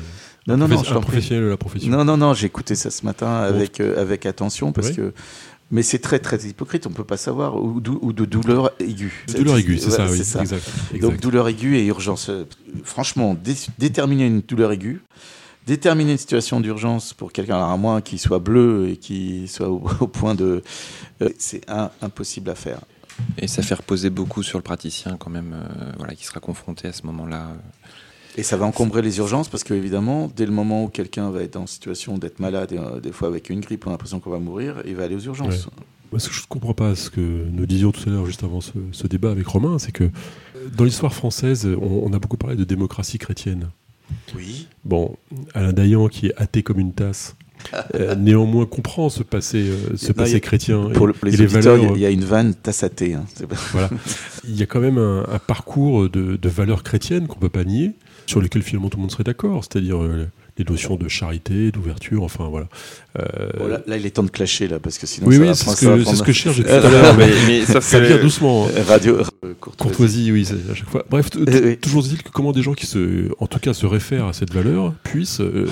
Non, 0.46 0.56
non, 0.56 0.66
non, 0.66 0.82
je 0.82 0.94
professionnel 0.94 1.44
de 1.44 1.48
la 1.50 1.56
profession. 1.56 1.90
Non, 1.90 2.04
non, 2.04 2.16
non, 2.16 2.34
j'ai 2.34 2.46
écouté 2.46 2.74
ça 2.74 2.90
ce 2.90 3.04
matin 3.04 3.30
avec, 3.36 3.78
euh, 3.80 4.00
avec 4.00 4.26
attention 4.26 4.72
parce 4.72 4.90
que. 4.90 5.12
Mais 5.72 5.82
c'est 5.82 6.00
très, 6.00 6.18
très 6.18 6.36
hypocrite, 6.48 6.86
on 6.86 6.90
peut 6.90 7.04
pas 7.04 7.16
savoir, 7.16 7.54
ou, 7.62 7.80
dou- 7.80 7.98
ou 8.02 8.12
de 8.12 8.24
douleur 8.24 8.72
aiguë. 8.80 9.24
De 9.28 9.34
douleur 9.34 9.56
aiguë, 9.58 9.78
c'est 9.78 9.86
Ouais, 9.90 9.96
ça, 9.96 10.06
oui. 10.10 10.24
ça. 10.24 10.40
Exact. 10.40 10.64
Donc 11.00 11.20
douleur 11.20 11.46
aiguë 11.48 11.76
et 11.76 11.86
urgence. 11.86 12.28
Euh, 12.28 12.44
Franchement, 12.84 13.34
dé- 13.34 13.54
déterminer 13.78 14.26
une 14.26 14.40
douleur 14.40 14.72
aiguë, 14.72 15.00
déterminer 15.66 16.12
une 16.12 16.18
situation 16.18 16.60
d'urgence 16.60 17.14
pour 17.14 17.30
quelqu'un, 17.32 17.56
alors 17.56 17.70
à 17.70 17.76
moins 17.76 18.00
qu'il 18.00 18.18
soit 18.18 18.40
bleu 18.40 18.88
et 18.90 18.96
qu'il 18.96 19.48
soit 19.48 19.68
au, 19.68 19.84
au 20.00 20.06
point 20.08 20.34
de... 20.34 20.62
euh, 21.22 21.28
c'est 21.38 21.62
impossible 22.02 22.50
à 22.50 22.54
faire. 22.56 22.80
Et 23.38 23.46
ça 23.48 23.62
fait 23.62 23.74
reposer 23.74 24.08
beaucoup 24.10 24.42
sur 24.42 24.58
le 24.58 24.62
praticien 24.62 25.16
quand 25.18 25.30
même, 25.30 25.52
euh, 25.54 25.92
voilà, 25.98 26.14
qui 26.14 26.24
sera 26.24 26.40
confronté 26.40 26.88
à 26.88 26.92
ce 26.92 27.04
moment-là. 27.06 27.48
Et 28.36 28.42
ça 28.42 28.56
va 28.56 28.64
encombrer 28.66 29.02
les 29.02 29.18
urgences 29.18 29.48
parce 29.48 29.64
qu'évidemment, 29.64 30.30
dès 30.34 30.46
le 30.46 30.52
moment 30.52 30.84
où 30.84 30.88
quelqu'un 30.88 31.30
va 31.30 31.42
être 31.42 31.56
en 31.56 31.66
situation 31.66 32.16
d'être 32.18 32.38
malade, 32.38 32.72
et, 32.72 32.78
euh, 32.78 33.00
des 33.00 33.12
fois 33.12 33.28
avec 33.28 33.50
une 33.50 33.60
grippe, 33.60 33.86
on 33.86 33.90
a 33.90 33.92
l'impression 33.92 34.20
qu'on 34.20 34.30
va 34.30 34.38
mourir, 34.38 34.76
il 34.86 34.94
va 34.94 35.04
aller 35.04 35.16
aux 35.16 35.20
urgences. 35.20 35.68
Moi, 36.12 36.18
ce 36.20 36.28
que 36.28 36.34
je 36.34 36.40
ne 36.42 36.46
comprends 36.48 36.74
pas, 36.74 36.94
ce 36.96 37.08
que 37.10 37.20
nous 37.20 37.66
disions 37.66 37.92
tout 37.92 38.08
à 38.08 38.12
l'heure, 38.12 38.26
juste 38.26 38.42
avant 38.44 38.60
ce, 38.60 38.72
ce 38.92 39.06
débat 39.06 39.30
avec 39.30 39.46
Romain, 39.46 39.78
c'est 39.78 39.92
que 39.92 40.04
euh, 40.04 40.08
dans 40.76 40.84
l'histoire 40.84 41.14
française, 41.14 41.66
on, 41.80 42.02
on 42.04 42.12
a 42.12 42.18
beaucoup 42.18 42.36
parlé 42.36 42.56
de 42.56 42.64
démocratie 42.64 43.18
chrétienne. 43.18 43.68
Oui. 44.34 44.66
Bon, 44.84 45.16
Alain 45.54 45.72
Dayan, 45.72 46.08
qui 46.08 46.26
est 46.28 46.34
athée 46.36 46.62
comme 46.64 46.80
une 46.80 46.92
tasse, 46.92 47.36
euh, 47.94 48.14
néanmoins 48.16 48.66
comprend 48.66 49.08
ce 49.08 49.22
passé, 49.22 49.58
euh, 49.58 49.96
ce 49.96 50.08
Non, 50.08 50.14
passé 50.14 50.30
il 50.30 50.34
y 50.34 50.36
a- 50.36 50.40
chrétien. 50.40 50.90
Pour, 50.94 51.04
et- 51.04 51.06
le- 51.08 51.12
pour 51.12 51.28
et 51.28 51.30
les 51.32 51.36
les 51.36 51.44
auditeurs, 51.56 51.76
il 51.76 51.80
y 51.80 51.82
a- 51.82 51.82
valeurs, 51.82 51.96
il 51.96 52.00
y, 52.00 52.06
a 52.06 52.10
une 52.10 52.24
vanne 52.24 52.54
tassaté. 52.54 53.14
Hein. 53.14 53.24
Voilà. 53.72 53.90
Il 54.48 54.56
y 54.56 54.62
a 54.62 54.66
quand 54.66 54.80
même 54.80 54.98
un, 54.98 55.24
un 55.28 55.38
parcours 55.38 56.08
de, 56.08 56.36
de 56.36 56.48
valeurs 56.48 56.82
chrétiennes 56.82 57.26
qu'on 57.28 57.36
ne 57.36 57.40
peut 57.42 57.48
pas 57.50 57.64
nier, 57.64 57.92
sur 58.30 58.40
lesquelles 58.40 58.62
finalement 58.62 58.88
tout 58.88 58.96
le 58.96 59.02
monde 59.02 59.10
serait 59.10 59.24
d'accord, 59.24 59.62
c'est-à-dire 59.64 60.02
euh, 60.02 60.26
les 60.58 60.64
notions 60.64 60.96
de 60.96 61.08
charité, 61.08 61.70
d'ouverture, 61.72 62.22
enfin 62.22 62.48
voilà. 62.48 62.68
Euh, 63.18 63.50
Bon, 63.58 63.66
là, 63.66 63.80
là, 63.86 63.96
il 63.96 64.04
est 64.06 64.10
temps 64.10 64.22
de 64.22 64.30
clasher, 64.30 64.68
là, 64.68 64.78
parce 64.78 64.98
que 64.98 65.06
sinon 65.06 65.26
oui, 65.28 65.36
ça 65.36 65.40
oui, 65.42 65.48
va 65.48 65.54
prendre- 65.54 65.68
va 65.68 65.74
que- 65.74 65.98
c'est 65.98 66.02
prendre- 66.04 66.18
ce 66.18 66.22
que 66.22 66.32
je 66.32 66.38
cherche 66.38 66.56
depuis 66.58 66.70
Euh, 66.72 66.80
tout 66.80 66.86
à 66.86 66.90
l'heure, 66.90 67.16
mais 67.18 67.30
mais 67.46 67.64
sauf 67.66 67.84
ça 67.84 68.00
vient 68.00 68.18
doucement. 68.18 68.66
hein. 68.66 68.70
Euh, 68.76 68.82
Radio 68.84 69.16
euh, 69.18 69.54
courtoisie. 69.60 69.76
Courtoisie, 69.78 70.32
oui, 70.32 70.44
c'est 70.44 70.70
à 70.70 70.74
chaque 70.74 70.88
fois. 70.90 71.04
Bref, 71.10 71.30
Euh, 71.36 71.60
oui. 71.70 71.76
toujours 71.78 72.02
dit 72.02 72.16
que 72.16 72.30
comment 72.30 72.52
des 72.52 72.62
gens 72.62 72.74
qui 72.74 72.86
se, 72.86 73.30
en 73.38 73.46
tout 73.46 73.58
cas, 73.58 73.72
se 73.74 73.86
réfèrent 73.86 74.26
à 74.26 74.32
cette 74.32 74.52
valeur 74.52 74.94
puissent 75.02 75.40
euh, 75.40 75.66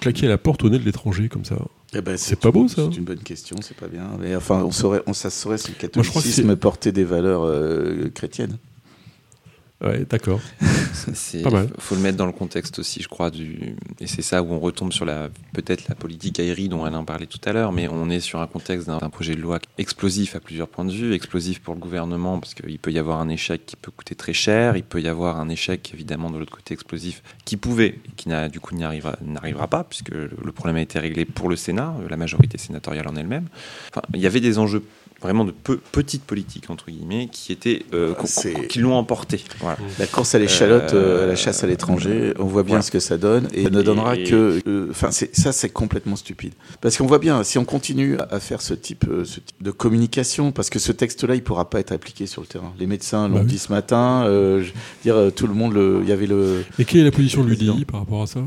claquer 0.00 0.26
à 0.26 0.28
la 0.30 0.38
porte 0.38 0.62
au 0.64 0.68
nez 0.70 0.78
de 0.78 0.84
l'étranger 0.84 1.28
comme 1.28 1.44
ça. 1.44 1.56
Eh 1.94 2.00
ben, 2.02 2.16
C'est 2.18 2.38
pas 2.38 2.50
beau, 2.50 2.68
ça. 2.68 2.82
C'est 2.90 2.98
une 2.98 3.04
bonne 3.04 3.20
question, 3.20 3.56
c'est 3.62 3.76
pas 3.76 3.86
bien. 3.88 4.10
Mais 4.20 4.36
enfin, 4.36 4.62
on 4.66 4.70
saurait, 4.72 5.02
on, 5.06 5.12
ça 5.14 5.30
saurait 5.30 5.56
si 5.58 5.68
le 5.68 5.76
catholicisme 5.78 6.54
portait 6.56 6.92
des 6.92 7.04
valeurs 7.04 7.44
euh, 7.46 8.10
chrétiennes. 8.14 8.58
Ouais, 9.82 10.06
d'accord. 10.08 10.40
C'est, 11.14 11.42
Pas 11.42 11.50
mal. 11.50 11.68
faut 11.78 11.94
le 11.94 12.00
mettre 12.00 12.16
dans 12.16 12.26
le 12.26 12.32
contexte 12.32 12.78
aussi, 12.78 13.02
je 13.02 13.08
crois, 13.08 13.30
du, 13.30 13.76
et 14.00 14.06
c'est 14.06 14.22
ça 14.22 14.42
où 14.42 14.50
on 14.52 14.58
retombe 14.58 14.92
sur 14.92 15.04
la, 15.04 15.28
peut-être 15.52 15.88
la 15.88 15.94
politique 15.94 16.40
aérie 16.40 16.68
dont 16.68 16.84
Alain 16.84 17.04
parlait 17.04 17.26
tout 17.26 17.38
à 17.44 17.52
l'heure, 17.52 17.70
mais 17.72 17.86
on 17.86 18.08
est 18.08 18.20
sur 18.20 18.40
un 18.40 18.46
contexte 18.46 18.86
d'un, 18.86 18.98
projet 19.10 19.36
de 19.36 19.40
loi 19.40 19.58
explosif 19.76 20.34
à 20.34 20.40
plusieurs 20.40 20.68
points 20.68 20.86
de 20.86 20.92
vue, 20.92 21.12
explosif 21.12 21.60
pour 21.60 21.74
le 21.74 21.80
gouvernement 21.80 22.40
parce 22.40 22.54
qu'il 22.54 22.78
peut 22.78 22.90
y 22.90 22.98
avoir 22.98 23.20
un 23.20 23.28
échec 23.28 23.66
qui 23.66 23.76
peut 23.76 23.90
coûter 23.90 24.14
très 24.14 24.32
cher, 24.32 24.76
il 24.76 24.82
peut 24.82 25.00
y 25.00 25.08
avoir 25.08 25.38
un 25.38 25.48
échec 25.50 25.90
évidemment 25.92 26.30
de 26.30 26.38
l'autre 26.38 26.56
côté 26.56 26.72
explosif 26.72 27.22
qui 27.44 27.56
pouvait, 27.56 27.98
et 28.06 28.10
qui 28.16 28.30
du 28.50 28.60
coup 28.60 28.74
n'y 28.74 28.84
arrivera, 28.84 29.16
n'arrivera 29.22 29.68
pas 29.68 29.84
puisque 29.84 30.08
le, 30.08 30.30
le 30.42 30.52
problème 30.52 30.76
a 30.76 30.82
été 30.82 30.98
réglé 30.98 31.24
pour 31.26 31.48
le 31.48 31.56
Sénat, 31.56 31.94
la 32.08 32.16
majorité 32.16 32.58
sénatoriale 32.58 33.06
en 33.08 33.16
elle-même. 33.16 33.48
Enfin, 33.90 34.02
il 34.14 34.20
y 34.20 34.26
avait 34.26 34.40
des 34.40 34.58
enjeux 34.58 34.82
vraiment 35.22 35.44
de 35.44 35.50
peu, 35.52 35.78
petite 35.92 36.22
politique 36.24 36.68
entre 36.70 36.86
guillemets 36.90 37.28
qui 37.32 37.50
étaient 37.52 37.84
euh, 37.94 38.14
Ah, 38.18 38.48
qui 38.68 38.78
l'ont 38.80 38.94
emporté. 38.94 39.42
Voilà. 39.60 39.78
La 39.98 40.06
course 40.06 40.34
à 40.34 40.38
l'échalote, 40.38 40.92
Euh, 40.92 41.20
euh, 41.20 41.24
à 41.24 41.26
la 41.26 41.36
chasse 41.36 41.64
à 41.64 41.66
l'étranger, 41.66 42.34
on 42.38 42.44
voit 42.44 42.62
bien 42.62 42.70
voilà. 42.74 42.82
ce 42.82 42.90
que 42.90 43.00
ça 43.00 43.16
donne 43.16 43.48
et 43.54 43.64
ne 43.70 43.82
donnera 43.82 44.16
Et- 44.16 44.24
que. 44.24 44.60
Enfin, 44.90 45.10
ça, 45.10 45.52
c'est 45.52 45.70
complètement 45.70 46.16
stupide. 46.16 46.52
Parce 46.80 46.96
qu'on 46.96 47.06
voit 47.06 47.18
bien, 47.18 47.42
si 47.44 47.58
on 47.58 47.64
continue 47.64 48.18
à 48.30 48.40
faire 48.40 48.60
ce 48.62 48.74
type, 48.74 49.04
euh, 49.08 49.24
ce 49.24 49.40
type 49.40 49.62
de 49.62 49.70
communication, 49.70 50.52
parce 50.52 50.70
que 50.70 50.78
ce 50.78 50.92
texte-là, 50.92 51.34
il 51.34 51.42
pourra 51.42 51.70
pas 51.70 51.80
être 51.80 51.92
appliqué 51.92 52.26
sur 52.26 52.42
le 52.42 52.46
terrain. 52.46 52.72
Les 52.78 52.86
médecins 52.86 53.28
l'ont 53.28 53.34
Bah 53.36 53.40
oui. 53.42 53.46
dit 53.46 53.58
ce 53.58 53.72
matin. 53.72 54.24
euh, 54.26 54.62
je 54.62 54.66
veux 54.68 54.72
dire, 55.02 55.32
tout 55.34 55.46
le 55.46 55.54
monde, 55.54 55.76
il 56.02 56.08
y 56.08 56.12
avait 56.12 56.26
le. 56.26 56.64
Et 56.78 56.84
quelle 56.84 57.00
est 57.00 57.04
la 57.04 57.10
position 57.10 57.42
de 57.42 57.48
l'UDI 57.48 57.84
par 57.84 58.00
rapport 58.00 58.22
à 58.22 58.26
ça? 58.26 58.40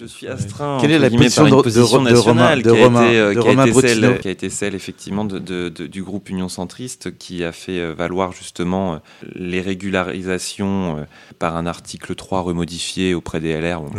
Je 0.00 0.06
suis 0.06 0.28
astreint. 0.28 0.78
Quelle 0.80 0.92
est 0.92 0.98
la 0.98 1.10
position 1.10 1.42
par 1.42 1.46
une 1.48 1.50
de- 1.52 1.56
de- 1.58 1.62
position 1.62 2.02
de 2.02 2.10
nationale 2.10 2.62
de 2.62 2.70
qui 2.72 2.78
a 2.80 2.84
Romain- 2.84 3.06
été, 3.08 3.18
euh, 3.18 3.32
qui 3.32 3.38
a 3.38 3.42
Romain 3.42 3.64
celle, 3.64 3.72
Brottineau 3.72 4.14
qui 4.20 4.28
a 4.28 4.30
été 4.30 4.50
celle 4.50 4.74
effectivement 4.76 5.24
de, 5.24 5.38
de- 5.40 5.68
de- 5.70 5.86
du 5.88 6.02
groupe 6.04 6.28
Union 6.30 6.48
centriste 6.48 7.16
qui 7.18 7.42
a 7.42 7.50
fait 7.52 7.80
euh, 7.80 7.94
valoir 7.96 8.32
justement 8.32 8.94
euh, 8.94 8.98
les 9.34 9.60
régularisations 9.60 10.98
euh, 10.98 11.02
par 11.38 11.56
un 11.56 11.66
article 11.66 12.14
3 12.14 12.40
remodifié 12.42 13.14
auprès 13.14 13.40
des 13.40 13.50
LR, 13.52 13.80
bon, 13.80 13.90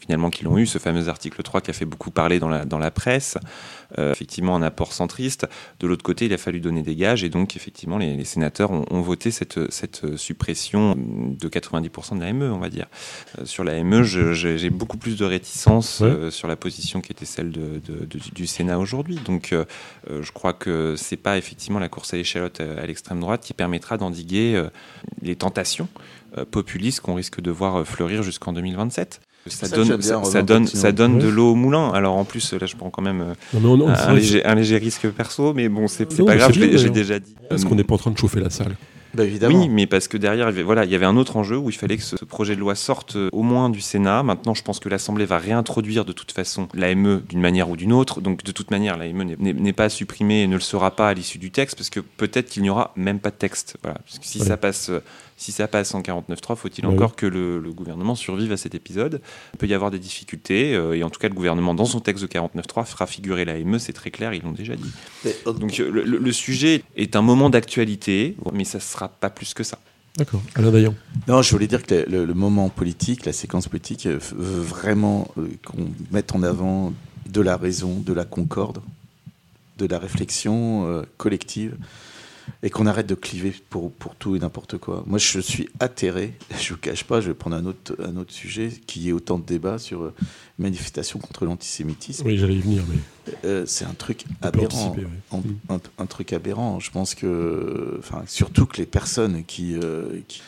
finalement 0.00 0.30
qui 0.30 0.44
l'ont 0.44 0.58
eu, 0.58 0.66
ce 0.66 0.78
fameux 0.78 1.08
article 1.08 1.42
3 1.42 1.60
qui 1.60 1.70
a 1.70 1.74
fait 1.74 1.84
beaucoup 1.84 2.10
parler 2.10 2.38
dans 2.38 2.48
la, 2.48 2.64
dans 2.64 2.78
la 2.78 2.90
presse. 2.90 3.36
Euh, 3.96 4.12
effectivement 4.12 4.54
un 4.54 4.60
apport 4.60 4.92
centriste. 4.92 5.46
De 5.80 5.86
l'autre 5.86 6.02
côté, 6.02 6.26
il 6.26 6.32
a 6.34 6.36
fallu 6.36 6.60
donner 6.60 6.82
des 6.82 6.94
gages 6.94 7.24
et 7.24 7.30
donc 7.30 7.56
effectivement 7.56 7.96
les, 7.96 8.16
les 8.16 8.24
sénateurs 8.26 8.70
ont, 8.70 8.84
ont 8.90 9.00
voté 9.00 9.30
cette, 9.30 9.72
cette 9.72 10.18
suppression 10.18 10.94
de 10.94 11.48
90% 11.48 12.16
de 12.16 12.20
l'AME, 12.20 12.42
on 12.42 12.58
va 12.58 12.68
dire. 12.68 12.84
Euh, 13.38 13.46
sur 13.46 13.64
l'AME, 13.64 14.02
j'ai 14.02 14.68
beaucoup 14.68 14.98
plus 14.98 15.16
de 15.16 15.24
réticence 15.24 16.00
Ouais. 16.00 16.08
euh, 16.08 16.30
sur 16.30 16.48
la 16.48 16.56
position 16.56 17.00
qui 17.00 17.12
était 17.12 17.24
celle 17.24 17.50
de, 17.50 17.80
de- 17.86 18.04
de- 18.04 18.20
du 18.34 18.46
Sénat 18.46 18.78
aujourd'hui. 18.78 19.16
Donc 19.24 19.54
euh, 19.54 19.64
euh, 20.10 20.22
je 20.22 20.32
crois 20.32 20.52
que 20.52 20.94
c'est 20.98 21.16
pas 21.16 21.38
effectivement 21.38 21.78
la 21.78 21.88
course 21.88 22.12
à 22.12 22.18
l'échalote 22.18 22.60
à 22.60 22.84
l'extrême 22.84 23.20
droite 23.20 23.42
qui 23.42 23.54
permettra 23.54 23.96
d'endiguer 23.96 24.62
les 25.22 25.34
tentations 25.36 25.88
populistes 26.50 27.00
qu'on 27.00 27.14
risque 27.14 27.40
de 27.40 27.50
voir 27.50 27.86
fleurir 27.86 28.22
jusqu'en 28.22 28.52
2027. 28.52 29.20
Ça 29.46 29.68
donne, 29.68 30.02
ça, 30.02 30.42
donne, 30.42 30.66
ça 30.66 30.92
donne 30.92 31.18
de 31.18 31.28
l'eau 31.28 31.52
au 31.52 31.54
moulin. 31.54 31.90
Alors 31.92 32.16
en 32.16 32.24
plus, 32.24 32.52
là, 32.52 32.66
je 32.66 32.76
prends 32.76 32.90
quand 32.90 33.02
même 33.02 33.22
euh, 33.54 33.58
Non, 33.60 33.88
un, 33.88 34.12
léger, 34.12 34.44
un 34.44 34.54
léger 34.54 34.76
risque 34.76 35.08
perso, 35.08 35.54
mais 35.54 35.68
bon, 35.70 35.88
c'est 35.88 36.04
pas 36.24 36.36
grave, 36.36 36.52
j'ai 36.52 36.90
déjà 36.90 37.18
dit. 37.18 37.34
Est-ce 37.50 37.64
qu'on 37.64 37.74
n'est 37.76 37.84
pas 37.84 37.94
en 37.94 37.98
train 37.98 38.10
de 38.10 38.18
chauffer 38.18 38.40
la 38.40 38.50
salle 38.50 38.76
Bah, 39.14 39.24
évidemment. 39.24 39.58
Oui, 39.60 39.70
mais 39.70 39.86
parce 39.86 40.06
que 40.06 40.18
derrière, 40.18 40.46
il 40.50 40.52
y 40.52 40.54
avait- 40.54 40.62
voilà, 40.62 40.84
il 40.84 40.90
y 40.90 40.94
avait 40.94 41.06
un 41.06 41.16
autre 41.16 41.38
enjeu 41.38 41.56
où 41.56 41.70
il 41.70 41.76
fallait 41.76 41.96
que 41.96 42.02
ce 42.02 42.22
projet 42.26 42.54
de 42.56 42.60
loi 42.60 42.74
sorte 42.74 43.16
euh, 43.16 43.30
au 43.32 43.42
moins 43.42 43.70
du 43.70 43.80
Sénat. 43.80 44.22
Maintenant, 44.22 44.52
je 44.52 44.62
pense 44.62 44.80
que 44.80 44.90
l'Assemblée 44.90 45.24
va 45.24 45.38
réintroduire 45.38 46.04
de 46.04 46.12
toute 46.12 46.30
façon 46.32 46.68
l'AME 46.74 47.22
d'une 47.26 47.40
manière 47.40 47.70
ou 47.70 47.76
d'une 47.78 47.94
autre. 47.94 48.20
Donc, 48.20 48.44
de 48.44 48.52
toute 48.52 48.70
manière, 48.70 48.98
l'AME 48.98 49.24
n'est- 49.38 49.72
pas 49.72 49.88
supprimée 49.88 50.42
et 50.42 50.46
ne 50.46 50.54
le 50.56 50.60
sera 50.60 50.90
pas 50.94 51.08
à 51.08 51.14
l'issue 51.14 51.38
du 51.38 51.50
texte 51.50 51.76
parce 51.78 51.88
que 51.88 52.00
peut-être 52.00 52.50
qu'il 52.50 52.62
n'y 52.62 52.68
aura 52.70 52.92
même 52.96 53.18
pas 53.18 53.30
de 53.30 53.36
texte. 53.36 53.78
Voilà. 53.82 53.96
Parce 54.04 54.18
que 54.18 54.26
si, 54.26 54.40
Ouais. 54.40 54.46
ça 54.46 54.58
passe, 54.58 54.90
euh, 54.90 55.00
si 55.38 55.52
ça 55.52 55.66
passe 55.68 55.94
en 55.94 56.02
49.3, 56.02 56.56
faut-il 56.56 56.84
Ouais. 56.84 56.92
encore 56.92 57.16
que 57.16 57.24
le, 57.24 57.58
le 57.60 57.72
gouvernement 57.72 58.14
survive 58.14 58.52
à 58.52 58.56
cet 58.58 58.74
épisode? 58.74 59.22
Il 59.54 59.58
peut 59.58 59.66
y 59.66 59.72
avoir 59.72 59.90
des 59.90 59.98
difficultés 59.98 60.74
euh, 60.74 60.94
et 60.96 61.02
en 61.02 61.08
tout 61.10 61.18
cas, 61.20 61.28
le 61.28 61.34
gouvernement, 61.34 61.74
dans 61.74 61.84
son 61.86 62.00
texte 62.00 62.22
de 62.22 62.28
49.3, 62.28 62.84
fera 62.84 63.06
figurer 63.06 63.44
l'AME. 63.46 63.78
C'est 63.78 63.92
très 63.94 64.10
clair, 64.10 64.34
ils 64.34 64.42
l'ont 64.42 64.52
déjà 64.52 64.76
dit. 64.76 64.90
Euh, 65.26 65.52
Donc 65.54 65.80
euh, 65.80 65.90
le, 66.04 66.32
sujet 66.32 66.82
est 66.96 67.16
un 67.16 67.22
moment 67.22 67.48
d'actualité, 67.48 68.36
mais 68.52 68.64
ça 68.64 68.78
ne 68.78 68.82
sera 68.82 69.08
pas 69.08 69.30
plus 69.30 69.54
que 69.54 69.62
ça. 69.62 69.78
D'accord. 70.16 70.42
Alain 70.56 70.72
Dayan. 70.72 70.94
Non, 71.28 71.42
je 71.42 71.50
voulais 71.52 71.68
dire 71.68 71.84
que 71.86 72.04
le, 72.10 72.24
le 72.24 72.34
moment 72.34 72.68
politique, 72.70 73.24
la 73.24 73.32
séquence 73.32 73.68
politique, 73.68 74.06
veut 74.08 74.60
vraiment 74.60 75.28
euh, 75.38 75.46
qu'on 75.64 75.86
mette 76.10 76.34
en 76.34 76.42
avant 76.42 76.92
de 77.28 77.40
la 77.40 77.56
raison, 77.56 78.00
de 78.04 78.12
la 78.12 78.24
concorde, 78.24 78.80
de 79.78 79.86
la 79.86 80.00
réflexion 80.00 80.86
euh, 80.88 81.02
collective. 81.18 81.76
Et 82.62 82.70
qu'on 82.70 82.86
arrête 82.86 83.06
de 83.06 83.14
cliver 83.14 83.54
pour, 83.70 83.92
pour 83.92 84.14
tout 84.14 84.36
et 84.36 84.38
n'importe 84.38 84.78
quoi. 84.78 85.04
Moi, 85.06 85.18
je 85.18 85.40
suis 85.40 85.68
atterré, 85.80 86.34
je 86.58 86.64
ne 86.64 86.68
vous 86.74 86.80
cache 86.80 87.04
pas, 87.04 87.20
je 87.20 87.28
vais 87.28 87.34
prendre 87.34 87.56
un 87.56 87.64
autre, 87.66 87.96
un 88.02 88.16
autre 88.16 88.32
sujet, 88.32 88.70
qui 88.86 89.08
est 89.08 89.12
autant 89.12 89.38
de 89.38 89.44
débats 89.44 89.78
sur 89.78 90.02
euh, 90.02 90.14
manifestation 90.58 91.18
contre 91.18 91.44
l'antisémitisme. 91.44 92.26
Oui, 92.26 92.38
j'allais 92.38 92.54
y 92.54 92.60
venir, 92.60 92.82
mais. 92.88 92.98
Euh, 93.44 93.66
c'est 93.66 93.84
un 93.84 93.94
truc 93.94 94.24
aberrant. 94.40 94.96
un, 95.98 96.06
truc 96.06 96.32
aberrant. 96.32 96.80
Je 96.80 96.90
pense 96.90 97.14
que. 97.14 97.96
Enfin, 97.98 98.22
surtout 98.26 98.66
que 98.66 98.78
les 98.78 98.86
personnes 98.86 99.44
qui, 99.44 99.74
euh, 99.76 100.20
qui 100.28 100.40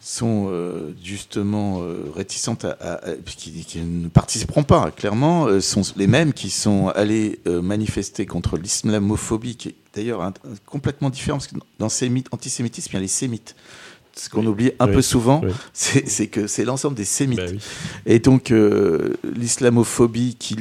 sont 0.00 0.48
euh, 0.48 0.94
justement 1.04 1.82
euh, 1.82 2.10
réticentes 2.16 2.64
à, 2.64 3.00
qui, 3.26 3.78
ne 3.78 4.08
participeront 4.08 4.62
pas, 4.62 4.90
clairement, 4.90 5.46
euh, 5.46 5.60
sont 5.60 5.82
les 5.96 6.06
mêmes 6.06 6.32
qui 6.32 6.48
sont 6.48 6.88
allés 6.88 7.38
manifester 7.46 8.24
contre 8.24 8.56
l'islamophobie, 8.56 9.56
qui 9.56 9.68
est 9.68 9.74
d'ailleurs 9.94 10.32
complètement 10.64 11.10
différent, 11.10 11.38
parce 11.38 11.48
que 11.48 11.56
dans 11.78 11.88
antisémitisme, 12.32 12.90
il 12.92 12.94
y 12.94 12.96
a 12.96 13.00
les 13.00 13.08
sémites. 13.08 13.54
Ce 14.16 14.28
qu'on 14.28 14.44
oublie 14.46 14.72
un 14.80 14.88
peu 14.88 15.02
souvent, 15.02 15.42
c'est 15.72 16.26
que 16.26 16.46
c'est 16.46 16.64
l'ensemble 16.64 16.96
des 16.96 17.04
sémites. 17.04 17.38
Bah 17.38 17.60
et 18.06 18.18
donc, 18.18 18.52
l'islamophobie, 19.36 20.36
qui, 20.38 20.56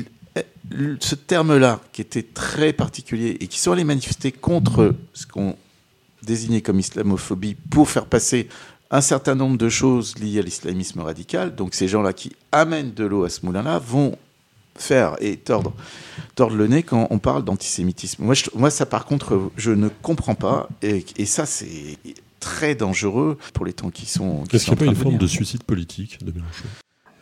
ce 0.99 1.15
terme-là, 1.15 1.79
qui 1.93 2.01
était 2.01 2.23
très 2.23 2.73
particulier, 2.73 3.37
et 3.39 3.47
qui 3.47 3.59
sont 3.59 3.71
allés 3.71 3.83
manifester 3.83 4.31
contre 4.31 4.95
ce 5.13 5.25
qu'on 5.25 5.55
désignait 6.23 6.61
comme 6.61 6.79
islamophobie 6.79 7.55
pour 7.55 7.89
faire 7.89 8.05
passer 8.05 8.49
un 8.91 9.01
certain 9.01 9.35
nombre 9.35 9.57
de 9.57 9.69
choses 9.69 10.17
liées 10.17 10.39
à 10.39 10.41
l'islamisme 10.41 11.01
radical. 11.01 11.55
Donc 11.55 11.73
ces 11.73 11.87
gens-là 11.87 12.13
qui 12.13 12.31
amènent 12.51 12.93
de 12.93 13.05
l'eau 13.05 13.23
à 13.23 13.29
ce 13.29 13.45
moulin-là 13.45 13.79
vont 13.79 14.17
faire 14.75 15.15
et 15.19 15.37
tordre, 15.37 15.73
tordre 16.35 16.55
le 16.55 16.67
nez 16.67 16.83
quand 16.83 17.07
on 17.09 17.19
parle 17.19 17.43
d'antisémitisme. 17.43 18.23
Moi, 18.23 18.35
moi, 18.55 18.69
ça 18.69 18.85
par 18.85 19.05
contre, 19.05 19.51
je 19.57 19.71
ne 19.71 19.89
comprends 19.89 20.35
pas. 20.35 20.69
Et, 20.81 21.25
ça, 21.25 21.45
c'est 21.45 21.97
très 22.39 22.75
dangereux 22.75 23.37
pour 23.53 23.65
les 23.65 23.73
temps 23.73 23.89
qui 23.89 24.05
sont. 24.05 24.43
Est-ce 24.51 24.65
qu'il 24.65 24.73
n'y 24.73 24.79
a 24.79 24.85
pas 24.85 24.91
une 24.91 24.95
forme 24.95 25.17
de 25.17 25.27
suicide 25.27 25.63
politique 25.63 26.23
de 26.23 26.31
Mélenchon? 26.31 26.65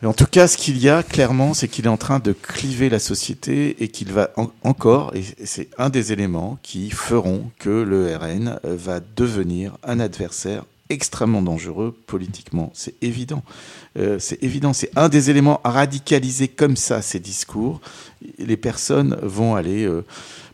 En 0.04 0.12
tout 0.12 0.26
cas, 0.26 0.46
ce 0.46 0.56
qu'il 0.56 0.78
y 0.78 0.88
a 0.88 1.02
clairement, 1.02 1.54
c'est 1.54 1.66
qu'il 1.66 1.86
est 1.86 1.88
en 1.88 1.96
train 1.96 2.20
de 2.20 2.32
cliver 2.32 2.88
la 2.88 3.00
société 3.00 3.82
et 3.82 3.88
qu'il 3.88 4.12
va 4.12 4.30
encore, 4.62 5.12
et 5.16 5.24
c'est 5.44 5.68
un 5.76 5.88
des 5.88 6.12
éléments 6.12 6.56
qui 6.62 6.90
feront 6.90 7.50
que 7.58 7.68
le 7.68 8.16
RN 8.16 8.60
va 8.62 9.00
devenir 9.00 9.76
un 9.82 9.98
adversaire 9.98 10.62
extrêmement 10.90 11.42
dangereux 11.42 11.96
politiquement. 12.06 12.70
C'est 12.74 12.94
évident. 13.02 13.42
Euh, 13.98 14.18
c'est 14.18 14.42
évident. 14.42 14.72
C'est 14.72 14.90
un 14.96 15.08
des 15.08 15.30
éléments 15.30 15.60
à 15.64 15.70
radicaliser 15.70 16.48
comme 16.48 16.76
ça 16.76 17.02
ces 17.02 17.20
discours. 17.20 17.80
Les 18.38 18.56
personnes 18.56 19.18
vont 19.22 19.54
aller. 19.54 19.84
Euh, 19.84 20.04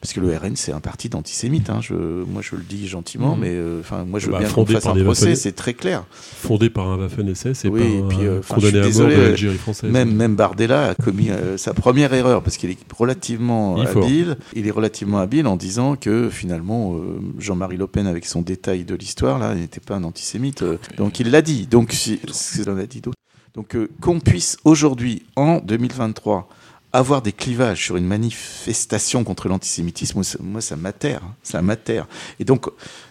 parce 0.04 0.12
que 0.12 0.20
le 0.20 0.36
RN, 0.36 0.54
c'est 0.54 0.72
un 0.72 0.80
parti 0.80 1.08
d'antisémites. 1.08 1.70
Hein, 1.70 1.80
moi, 1.90 2.42
je 2.42 2.56
le 2.56 2.62
dis 2.62 2.86
gentiment, 2.86 3.36
mmh. 3.36 3.40
mais 3.40 3.52
euh, 3.52 3.80
enfin, 3.80 4.04
moi, 4.04 4.20
je 4.20 4.26
veux 4.26 4.32
bah, 4.32 4.40
bien 4.40 4.50
qu'on 4.50 4.66
fasse 4.66 4.84
un 4.84 5.02
procès, 5.02 5.34
c'est 5.34 5.52
très 5.52 5.72
clair. 5.72 6.04
Fondé 6.10 6.68
par 6.68 6.88
un 6.88 6.98
Waffen-SS 6.98 7.64
et 7.64 7.68
oui, 7.68 8.02
puis, 8.10 8.18
condamné 8.46 8.80
à 8.80 8.82
mort 8.82 9.08
de 9.08 9.14
l'Algérie 9.14 9.56
française. 9.56 9.90
Même, 9.90 10.14
même 10.14 10.36
Bardella 10.36 10.90
a 10.90 10.94
commis 10.94 11.30
sa 11.56 11.72
première 11.72 12.12
erreur, 12.12 12.42
parce 12.42 12.58
qu'il 12.58 12.68
est 12.68 12.76
relativement 12.94 13.80
habile. 13.80 14.36
Il 14.54 14.66
est 14.66 14.70
relativement 14.70 15.20
habile 15.20 15.46
en 15.46 15.56
disant 15.56 15.96
que, 15.96 16.28
finalement, 16.28 17.00
Jean-Marie 17.38 17.78
Le 17.78 17.86
Pen, 17.86 18.06
avec 18.06 18.26
son 18.26 18.42
détail 18.42 18.84
de 18.84 18.94
l'histoire, 18.94 19.38
là, 19.38 19.54
n'était 19.54 19.80
pas 19.80 19.94
un 19.94 20.04
antisémite. 20.04 20.62
donc, 20.98 21.18
il 21.18 21.30
l'a 21.30 21.40
dit. 21.40 21.66
Donc, 21.66 21.94
il 22.06 22.20
en 22.68 22.76
a 22.76 22.84
dit 22.84 23.00
d'autres. 23.00 23.14
Donc 23.54 23.76
euh, 23.76 23.88
qu'on 24.00 24.18
puisse 24.18 24.56
aujourd'hui, 24.64 25.22
en 25.36 25.58
2023, 25.58 26.48
avoir 26.94 27.22
des 27.22 27.32
clivages 27.32 27.84
sur 27.84 27.96
une 27.96 28.06
manifestation 28.06 29.24
contre 29.24 29.48
l'antisémitisme, 29.48 30.22
moi, 30.40 30.60
ça 30.60 30.76
m'atterre, 30.76 31.22
hein, 31.24 31.34
ça 31.42 31.60
m'atterre. 31.60 32.06
Et 32.38 32.44
donc, 32.44 32.66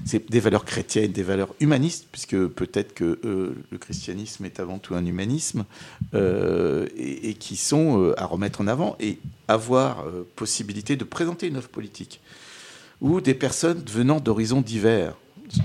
c'est 0.05 0.31
des 0.31 0.39
valeurs 0.39 0.63
chrétiennes, 0.63 1.11
des 1.11 1.21
valeurs 1.21 1.53
humanistes, 1.59 2.07
puisque 2.09 2.47
peut-être 2.47 2.93
que 2.93 3.19
euh, 3.25 3.55
le 3.71 3.77
christianisme 3.77 4.45
est 4.45 4.61
avant 4.61 4.79
tout 4.79 4.95
un 4.95 5.05
humanisme, 5.05 5.65
euh, 6.13 6.87
et, 6.97 7.33
qui 7.33 7.57
sont 7.57 8.13
à 8.15 8.25
remettre 8.25 8.61
en 8.61 8.67
avant 8.67 8.95
et 9.01 9.19
avoir 9.49 10.05
possibilité 10.37 10.95
de 10.95 11.03
présenter 11.03 11.47
une 11.47 11.57
offre 11.57 11.69
politique, 11.69 12.21
où 13.01 13.19
des 13.19 13.33
personnes 13.33 13.83
venant 13.91 14.21
d'horizons 14.21 14.61
divers 14.61 15.15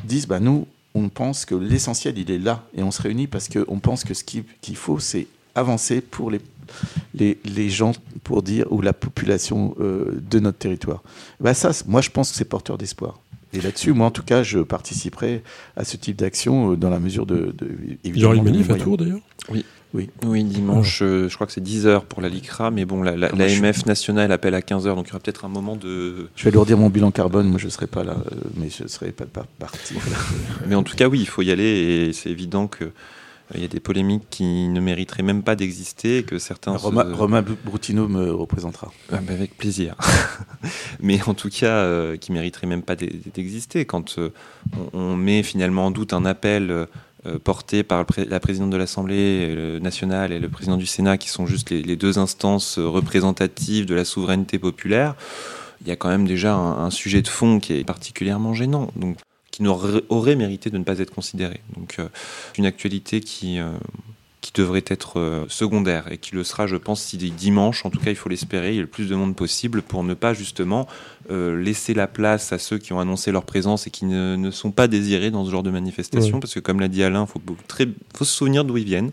disent, 0.05 0.27
bah, 0.27 0.41
nous, 0.41 0.67
on 0.95 1.09
pense 1.09 1.45
que 1.45 1.55
l'essentiel, 1.55 2.19
il 2.19 2.31
est 2.33 2.39
là. 2.39 2.67
Et 2.75 2.83
on 2.83 2.91
se 2.91 3.01
réunit 3.01 3.29
parce 3.29 3.49
qu'on 3.49 3.79
pense 3.79 4.03
que 4.03 4.13
ce 4.15 4.25
qu'il 4.25 4.77
faut, 4.77 4.99
c'est 4.99 5.29
avancer 5.55 6.01
pour 6.01 6.31
les, 6.31 6.41
les, 7.15 7.71
gens, 7.71 7.93
pour 8.25 8.43
dire, 8.43 8.67
ou 8.71 8.81
la 8.81 8.93
population 8.93 9.75
euh, 9.81 10.21
de 10.31 10.39
notre 10.39 10.59
territoire. 10.59 11.03
Bah 11.41 11.55
ça, 11.55 11.71
moi, 11.87 12.01
je 12.01 12.11
pense 12.11 12.31
que 12.31 12.37
c'est 12.37 12.45
porteur 12.45 12.79
d'espoir. 12.79 13.21
Et 13.53 13.61
là-dessus, 13.61 13.93
moi, 13.93 14.07
en 14.07 14.11
tout 14.11 14.23
cas, 14.23 14.43
je 14.43 14.59
participerai 14.59 15.43
à 15.77 15.85
ce 15.85 15.97
type 15.97 16.17
d'action 16.17 16.73
euh, 16.73 16.77
dans 16.77 16.91
la 16.91 17.01
mesure 17.01 17.27
de. 17.27 17.55
de 17.57 17.71
il 18.05 18.17
y 18.17 18.25
aura 18.25 18.35
une 18.35 18.45
manif 18.45 18.71
à 18.71 18.75
Tours, 18.75 18.97
d'ailleurs? 18.97 19.21
Oui. 19.51 19.65
Oui, 19.95 20.11
oui 20.27 20.45
dimanche, 20.45 21.01
euh, 21.01 21.31
je 21.31 21.35
crois 21.35 21.47
que 21.47 21.53
c'est 21.55 21.65
10h 21.65 22.05
pour 22.05 22.21
la 22.21 22.29
LICRA, 22.29 22.71
mais 22.71 22.85
bon, 22.85 23.03
l'AMF 23.03 23.33
la, 23.39 23.69
ah, 23.71 23.87
nationale 23.87 24.33
appelle 24.33 24.55
à 24.55 24.61
15h, 24.61 24.95
donc 24.95 25.07
il 25.07 25.09
y 25.09 25.13
aura 25.13 25.21
peut-être 25.21 25.47
un 25.47 25.49
moment 25.49 25.77
de... 25.77 26.29
Je 26.37 26.45
vais 26.45 26.51
leur 26.51 26.67
dire 26.67 26.77
mon 26.77 26.91
bilan 26.91 27.11
carbone, 27.11 27.49
moi 27.49 27.59
je 27.59 27.65
ne 27.65 27.71
serai 27.71 27.87
pas 27.87 28.05
là, 28.05 28.19
mais 28.57 28.69
je 28.69 28.83
ne 28.83 28.89
serai 28.89 29.13
pas, 29.13 29.25
pas 29.25 29.47
parti. 29.59 29.95
mais 30.67 30.75
en 30.75 30.83
tout 30.83 30.95
cas, 30.95 31.09
oui, 31.09 31.21
il 31.21 31.27
faut 31.27 31.41
y 31.41 31.51
aller, 31.51 31.65
et 31.65 32.13
c'est 32.13 32.29
évident 32.29 32.67
que 32.67 32.85
euh, 32.85 32.93
il 33.55 33.63
y 33.63 33.65
a 33.65 33.69
des 33.69 33.81
polémiques 33.81 34.29
qui 34.31 34.69
ne 34.69 34.81
mériteraient 34.81 35.23
même 35.23 35.43
pas 35.43 35.57
d'exister, 35.57 36.23
que 36.23 36.39
certains. 36.39 36.77
Romain, 36.77 37.43
Broutineau 37.65 38.09
me 38.09 38.33
représentera. 38.33 38.93
Ah, 39.13 39.19
bah, 39.23 39.33
avec 39.33 39.57
plaisir. 39.57 39.97
Mais 41.01 41.21
en 41.27 41.35
tout 41.35 41.49
cas, 41.49 42.17
qui 42.17 42.33
mériteraient 42.33 42.67
même 42.67 42.83
pas 42.83 42.97
d'exister. 42.97 43.85
Quand 43.85 44.19
on, 44.93 45.17
met 45.17 45.43
finalement 45.43 45.87
en 45.87 45.91
doute 45.91 46.13
un 46.13 46.25
appel 46.25 46.71
euh, 46.71 46.87
porté 47.43 47.83
par 47.83 48.05
la 48.29 48.41
présidente 48.41 48.71
de 48.71 48.77
l'Assemblée 48.77 49.79
nationale 49.81 50.33
et 50.33 50.39
le 50.39 50.49
président 50.49 50.77
du 50.77 50.87
Sénat, 50.87 51.19
qui 51.19 51.29
sont 51.29 51.47
juste 51.47 51.71
les, 51.71 51.97
deux 51.97 52.19
instances 52.19 52.79
représentatives 52.79 53.87
de 53.87 53.95
la 53.95 54.05
souveraineté 54.05 54.59
populaire, 54.59 55.17
il 55.81 55.89
y 55.89 55.91
a 55.91 55.97
quand 55.97 56.09
même 56.09 56.27
déjà 56.27 56.55
un, 56.55 56.91
sujet 56.91 57.23
de 57.23 57.29
fond 57.29 57.61
qui 57.61 57.75
est 57.75 57.85
particulièrement 57.85 58.55
gênant, 58.55 58.91
donc 58.97 59.17
qui 59.59 60.03
aurait 60.09 60.37
mérité 60.37 60.71
de 60.71 60.79
ne 60.79 60.85
pas 60.85 60.99
être 60.99 61.15
considéré. 61.15 61.61
Donc, 61.77 61.97
euh, 61.99 62.09
une 62.57 62.67
actualité 62.67 63.21
qui, 63.21 63.59
euh, 63.59 63.71
qui 64.41 64.53
devrait 64.53 64.85
être 64.87 65.19
euh, 65.19 65.45
secondaire 65.49 66.11
et 66.13 66.19
qui 66.19 66.35
le 66.35 66.45
sera, 66.45 66.67
je 66.67 66.77
pense, 66.77 67.03
si 67.03 67.17
dimanche, 67.17 67.85
en 67.85 67.91
tout 67.91 67.99
cas, 67.99 68.11
il 68.11 68.17
faut 68.17 68.29
l'espérer, 68.29 68.71
il 68.71 68.77
y 68.77 68.79
a 68.79 68.83
le 68.83 68.87
plus 68.87 69.09
de 69.09 69.15
monde 69.15 69.35
possible 69.35 69.83
pour 69.83 70.05
ne 70.05 70.15
pas 70.15 70.33
justement 70.33 70.87
euh, 71.31 71.61
laisser 71.61 71.93
la 71.93 72.07
place 72.07 72.53
à 72.53 72.59
ceux 72.59 72.79
qui 72.79 72.93
ont 72.93 73.01
annoncé 73.01 73.33
leur 73.33 73.45
présence 73.45 73.87
et 73.87 73.91
qui 73.91 74.05
ne, 74.05 74.51
sont 74.51 74.71
pas 74.71 74.87
désirés 74.87 75.31
dans 75.31 75.45
ce 75.45 75.51
genre 75.51 75.63
de 75.63 75.71
manifestation, 75.71 76.41
parce 76.41 76.55
que 76.55 76.61
comme 76.61 76.81
l'a 76.81 76.89
dit 76.89 77.03
Alain, 77.03 77.27
il 77.29 77.31
faut, 77.31 77.41
faut 78.17 78.25
se 78.25 78.33
souvenir 78.33 78.65
d'où 78.65 78.77
ils 78.77 78.85
viennent. 78.85 79.11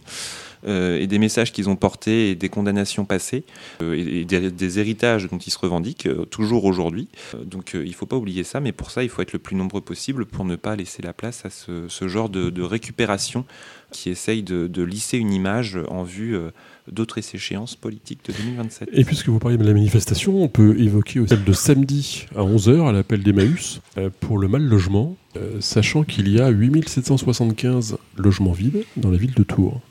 Euh, 0.66 0.99
et 0.99 1.07
des 1.07 1.20
messages 1.20 1.51
qu'ils 1.51 1.70
ont 1.70 1.76
portés 1.76 2.36
des 2.36 2.49
condamnations 2.49 3.05
passées 3.05 3.43
et, 3.82 4.26
des, 4.26 4.80
héritages 4.80 5.28
dont 5.30 5.38
ils 5.38 5.51
se 5.51 5.59
revendiquent 5.59 6.09
toujours 6.30 6.66
aujourd'hui. 6.66 7.07
donc 7.43 7.72
il 7.74 7.88
ne 7.88 7.93
faut 7.93 8.05
pas 8.05 8.16
oublier 8.16 8.43
ça, 8.43 8.59
mais 8.59 8.72
pour 8.72 8.91
ça 8.91 9.03
il 9.03 9.09
faut 9.09 9.22
être 9.22 9.34
le 9.34 9.39
plus 9.39 9.55
nombreux 9.55 9.82
possible 9.82 10.26
pour 10.26 10.45
ne 10.45 10.55
pas 10.55 10.76
laisser 10.76 11.01
la 11.01 11.13
place 11.13 11.45
à 11.45 11.49
ce, 11.49 12.07
genre 12.07 12.30
de, 12.30 12.61
récupération 12.61 13.45
qui 13.91 14.09
essaye 14.09 14.43
de, 14.43 14.84
lisser 14.84 15.18
une 15.18 15.34
image 15.34 15.80
en 15.88 16.03
vue 16.03 16.36
euh, 16.36 16.51
d'autres 16.91 17.18
échéances 17.18 17.76
politiques 17.76 18.20
de 18.28 18.34
2027. 18.34 18.89
Et 18.93 19.03
puisque 19.03 19.30
vous 19.30 19.39
parlez 19.39 19.57
de 19.57 19.63
la 19.63 19.74
manifestation, 19.74 20.41
on 20.41 20.47
peut 20.47 20.80
évoquer 20.80 21.26
celle 21.28 21.43
de 21.43 21.53
samedi 21.53 22.26
à 22.36 22.41
11h 22.41 22.88
à 22.88 22.91
l'appel 22.91 23.24
d'Emmaüs 23.24 23.82
euh, 23.97 24.09
pour 24.20 24.38
le 24.38 24.47
mal 24.47 24.63
logement, 24.63 25.16
euh, 25.38 25.59
sachant 25.61 26.03
qu'il 26.03 26.30
y 26.30 26.39
a 26.39 26.49
8775 26.49 27.97
logements 28.18 28.51
vides 28.51 28.84
dans 28.97 29.09
la 29.09 29.18
ville 29.18 29.34
de 29.34 29.43
Tours 29.43 29.82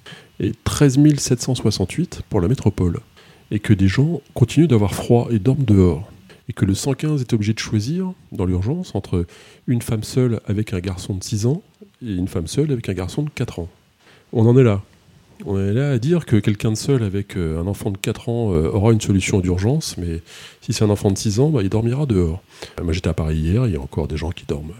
et 0.40 0.52
13 0.64 0.98
768 1.16 2.22
pour 2.28 2.40
la 2.40 2.48
métropole, 2.48 3.00
et 3.50 3.60
que 3.60 3.72
des 3.72 3.88
gens 3.88 4.20
continuent 4.34 4.66
d'avoir 4.66 4.94
froid 4.94 5.28
et 5.30 5.38
dorment 5.38 5.64
dehors 5.64 6.10
et 6.46 6.52
que 6.52 6.66
le 6.66 6.74
115 6.74 7.22
est 7.22 7.32
obligé 7.32 7.54
de 7.54 7.58
choisir 7.58 8.12
dans 8.30 8.44
l'urgence 8.44 8.94
entre 8.94 9.24
une 9.66 9.80
femme 9.80 10.02
seule 10.02 10.40
avec 10.46 10.74
un 10.74 10.80
garçon 10.80 11.14
de 11.14 11.24
6 11.24 11.46
ans 11.46 11.62
et 12.02 12.12
une 12.12 12.28
femme 12.28 12.48
seule 12.48 12.70
avec 12.70 12.86
un 12.90 12.92
garçon 12.92 13.22
de 13.22 13.30
4 13.30 13.60
ans 13.60 13.68
on 14.34 14.46
en 14.46 14.58
est 14.58 14.62
là. 14.62 14.82
On 15.46 15.58
est 15.58 15.72
là 15.72 15.90
à 15.90 15.98
dire 15.98 16.26
que 16.26 16.36
quelqu'un 16.36 16.70
de 16.70 16.76
seul 16.76 17.02
avec 17.02 17.36
euh, 17.36 17.60
un 17.60 17.66
enfant 17.66 17.90
de 17.90 17.98
4 17.98 18.28
ans 18.28 18.52
euh, 18.52 18.68
aura 18.70 18.92
une 18.92 19.00
solution 19.00 19.40
d'urgence, 19.40 19.96
mais 19.96 20.20
si 20.60 20.72
c'est 20.72 20.84
un 20.84 20.90
enfant 20.90 21.10
de 21.10 21.18
6 21.18 21.40
ans, 21.40 21.50
bah, 21.50 21.62
il 21.62 21.68
dormira 21.68 22.06
dehors. 22.06 22.42
Euh, 22.78 22.84
moi 22.84 22.92
j'étais 22.92 23.08
à 23.08 23.14
Paris 23.14 23.36
hier, 23.36 23.66
il 23.66 23.72
y 23.72 23.76
a 23.76 23.80
encore 23.80 24.06
des 24.06 24.16
gens 24.16 24.30
qui 24.30 24.44
dorment. 24.46 24.74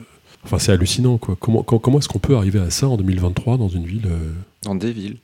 Enfin 0.45 0.59
c'est 0.59 0.73
hallucinant 0.73 1.19
quoi. 1.19 1.37
Comment, 1.39 1.63
comment 1.63 1.99
est-ce 1.99 2.09
qu'on 2.09 2.19
peut 2.19 2.37
arriver 2.37 2.61
à 2.61 2.71
ça 2.71 2.89
en 2.89 2.97
2023 2.97 3.57
dans 3.57 3.69
une 3.69 3.85
ville 3.85 4.09
Dans 4.63 4.75
des 4.75 4.93
villes. 4.93 5.17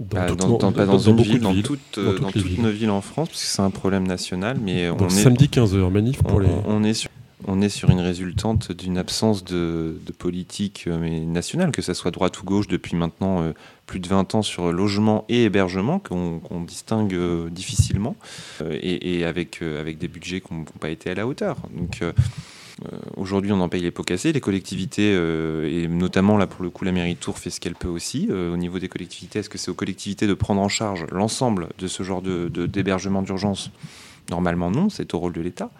Dans, 0.00 0.06
bah, 0.06 0.26
dans, 0.34 0.72
pas 0.72 0.86
dans, 0.86 0.98
une 0.98 1.20
ville, 1.20 1.40
dans, 1.40 1.54
toutes, 1.62 1.98
nos 1.98 2.70
villes 2.70 2.90
en 2.90 3.00
France, 3.00 3.28
parce 3.28 3.42
que 3.42 3.46
c'est 3.46 3.62
un 3.62 3.70
problème 3.70 4.06
national. 4.06 4.58
Mais 4.60 4.90
on 4.90 5.06
est, 5.06 5.10
samedi 5.10 5.46
15h, 5.46 5.88
manif 5.90 6.22
pour 6.22 6.40
les. 6.40 6.48
On 6.66 6.82
est 6.82 6.94
sur 6.94 7.10
on 7.46 7.60
est 7.60 7.68
sur 7.68 7.90
une 7.90 8.00
résultante 8.00 8.72
d'une 8.72 8.98
absence 8.98 9.44
de, 9.44 9.96
politique 10.18 10.84
euh, 10.86 11.24
nationale, 11.26 11.72
que 11.72 11.82
ce 11.82 11.94
soit 11.94 12.10
droite 12.10 12.40
ou 12.40 12.44
gauche 12.44 12.68
depuis 12.68 12.96
maintenant 12.96 13.42
euh, 13.42 13.52
plus 13.86 14.00
de 14.00 14.08
20 14.08 14.34
ans 14.34 14.42
sur 14.42 14.72
logement 14.72 15.24
et 15.28 15.44
hébergement, 15.44 15.98
qu'on 15.98 16.40
distingue 16.66 17.14
euh, 17.14 17.50
difficilement, 17.50 18.16
et, 18.70 19.24
avec, 19.24 19.60
avec 19.62 19.98
des 19.98 20.08
budgets 20.08 20.40
qui 20.40 20.54
n'ont 20.54 20.64
pas 20.80 20.88
été 20.88 21.10
à 21.10 21.14
la 21.14 21.26
hauteur. 21.26 21.56
Donc 21.76 22.00
aujourd'hui, 23.16 23.52
on 23.52 23.60
en 23.60 23.68
paye 23.68 23.82
les 23.82 23.90
pots 23.90 24.02
cassés. 24.02 24.32
Les 24.32 24.40
collectivités, 24.40 25.12
et 25.12 25.88
notamment 25.88 26.36
là 26.36 26.46
pour 26.46 26.62
le 26.62 26.70
coup, 26.70 26.84
la 26.84 26.92
mairie 26.92 27.14
de 27.14 27.20
Tours 27.20 27.38
fait 27.38 27.50
ce 27.50 27.60
qu'elle 27.60 27.74
peut 27.74 27.88
aussi. 27.88 28.28
au 28.30 28.56
niveau 28.56 28.78
des 28.78 28.88
collectivités, 28.88 29.38
est-ce 29.38 29.48
que 29.48 29.58
c'est 29.58 29.70
aux 29.70 29.74
collectivités 29.74 30.26
de 30.26 30.34
prendre 30.34 30.60
en 30.60 30.68
charge 30.68 31.06
l'ensemble 31.12 31.68
de 31.78 31.86
ce 31.86 32.02
genre 32.02 32.22
de, 32.22 32.48
d'hébergement 32.66 33.22
d'urgence? 33.22 33.70
Normalement, 34.30 34.70
non, 34.70 34.88
c'est 34.88 35.14
au 35.14 35.18
rôle 35.18 35.32
de 35.32 35.40
l'État. 35.40 35.70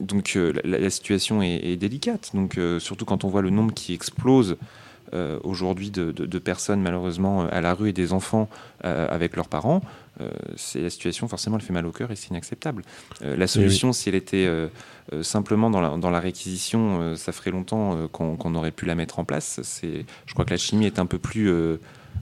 Donc 0.00 0.38
la, 0.64 0.90
situation 0.90 1.42
est, 1.42 1.76
délicate. 1.76 2.30
Donc 2.34 2.58
surtout 2.78 3.04
quand 3.04 3.24
on 3.24 3.28
voit 3.28 3.42
le 3.42 3.50
nombre 3.50 3.72
qui 3.72 3.94
explose 3.94 4.56
aujourd'hui 5.42 5.90
de, 5.90 6.12
de, 6.12 6.38
personnes 6.38 6.82
malheureusement 6.82 7.46
à 7.46 7.60
la 7.60 7.74
rue 7.74 7.90
et 7.90 7.92
des 7.92 8.12
enfants 8.12 8.48
avec 8.82 9.36
leurs 9.36 9.48
parents, 9.48 9.80
euh, 10.20 10.30
c'est 10.56 10.80
la 10.80 10.90
situation, 10.90 11.28
forcément, 11.28 11.56
elle 11.56 11.62
fait 11.62 11.72
mal 11.72 11.86
au 11.86 11.92
cœur 11.92 12.10
et 12.10 12.16
c'est 12.16 12.30
inacceptable. 12.30 12.82
Euh, 13.22 13.36
la 13.36 13.46
solution, 13.46 13.92
si 13.92 14.08
elle 14.08 14.14
était 14.14 14.46
euh, 14.46 14.68
simplement 15.22 15.70
dans 15.70 15.80
la, 15.80 15.96
dans 15.96 16.10
la 16.10 16.20
réquisition, 16.20 17.16
ça 17.16 17.32
ferait 17.32 17.50
longtemps 17.50 18.08
qu'on 18.08 18.54
aurait 18.54 18.70
pu 18.70 18.84
la 18.86 18.94
mettre 18.94 19.18
en 19.18 19.24
place. 19.24 19.60
Je 19.82 20.32
crois 20.32 20.44
que 20.44 20.50
la 20.50 20.56
chimie 20.56 20.86
est 20.86 20.98
un 20.98 21.06
peu 21.06 21.18
plus 21.18 21.50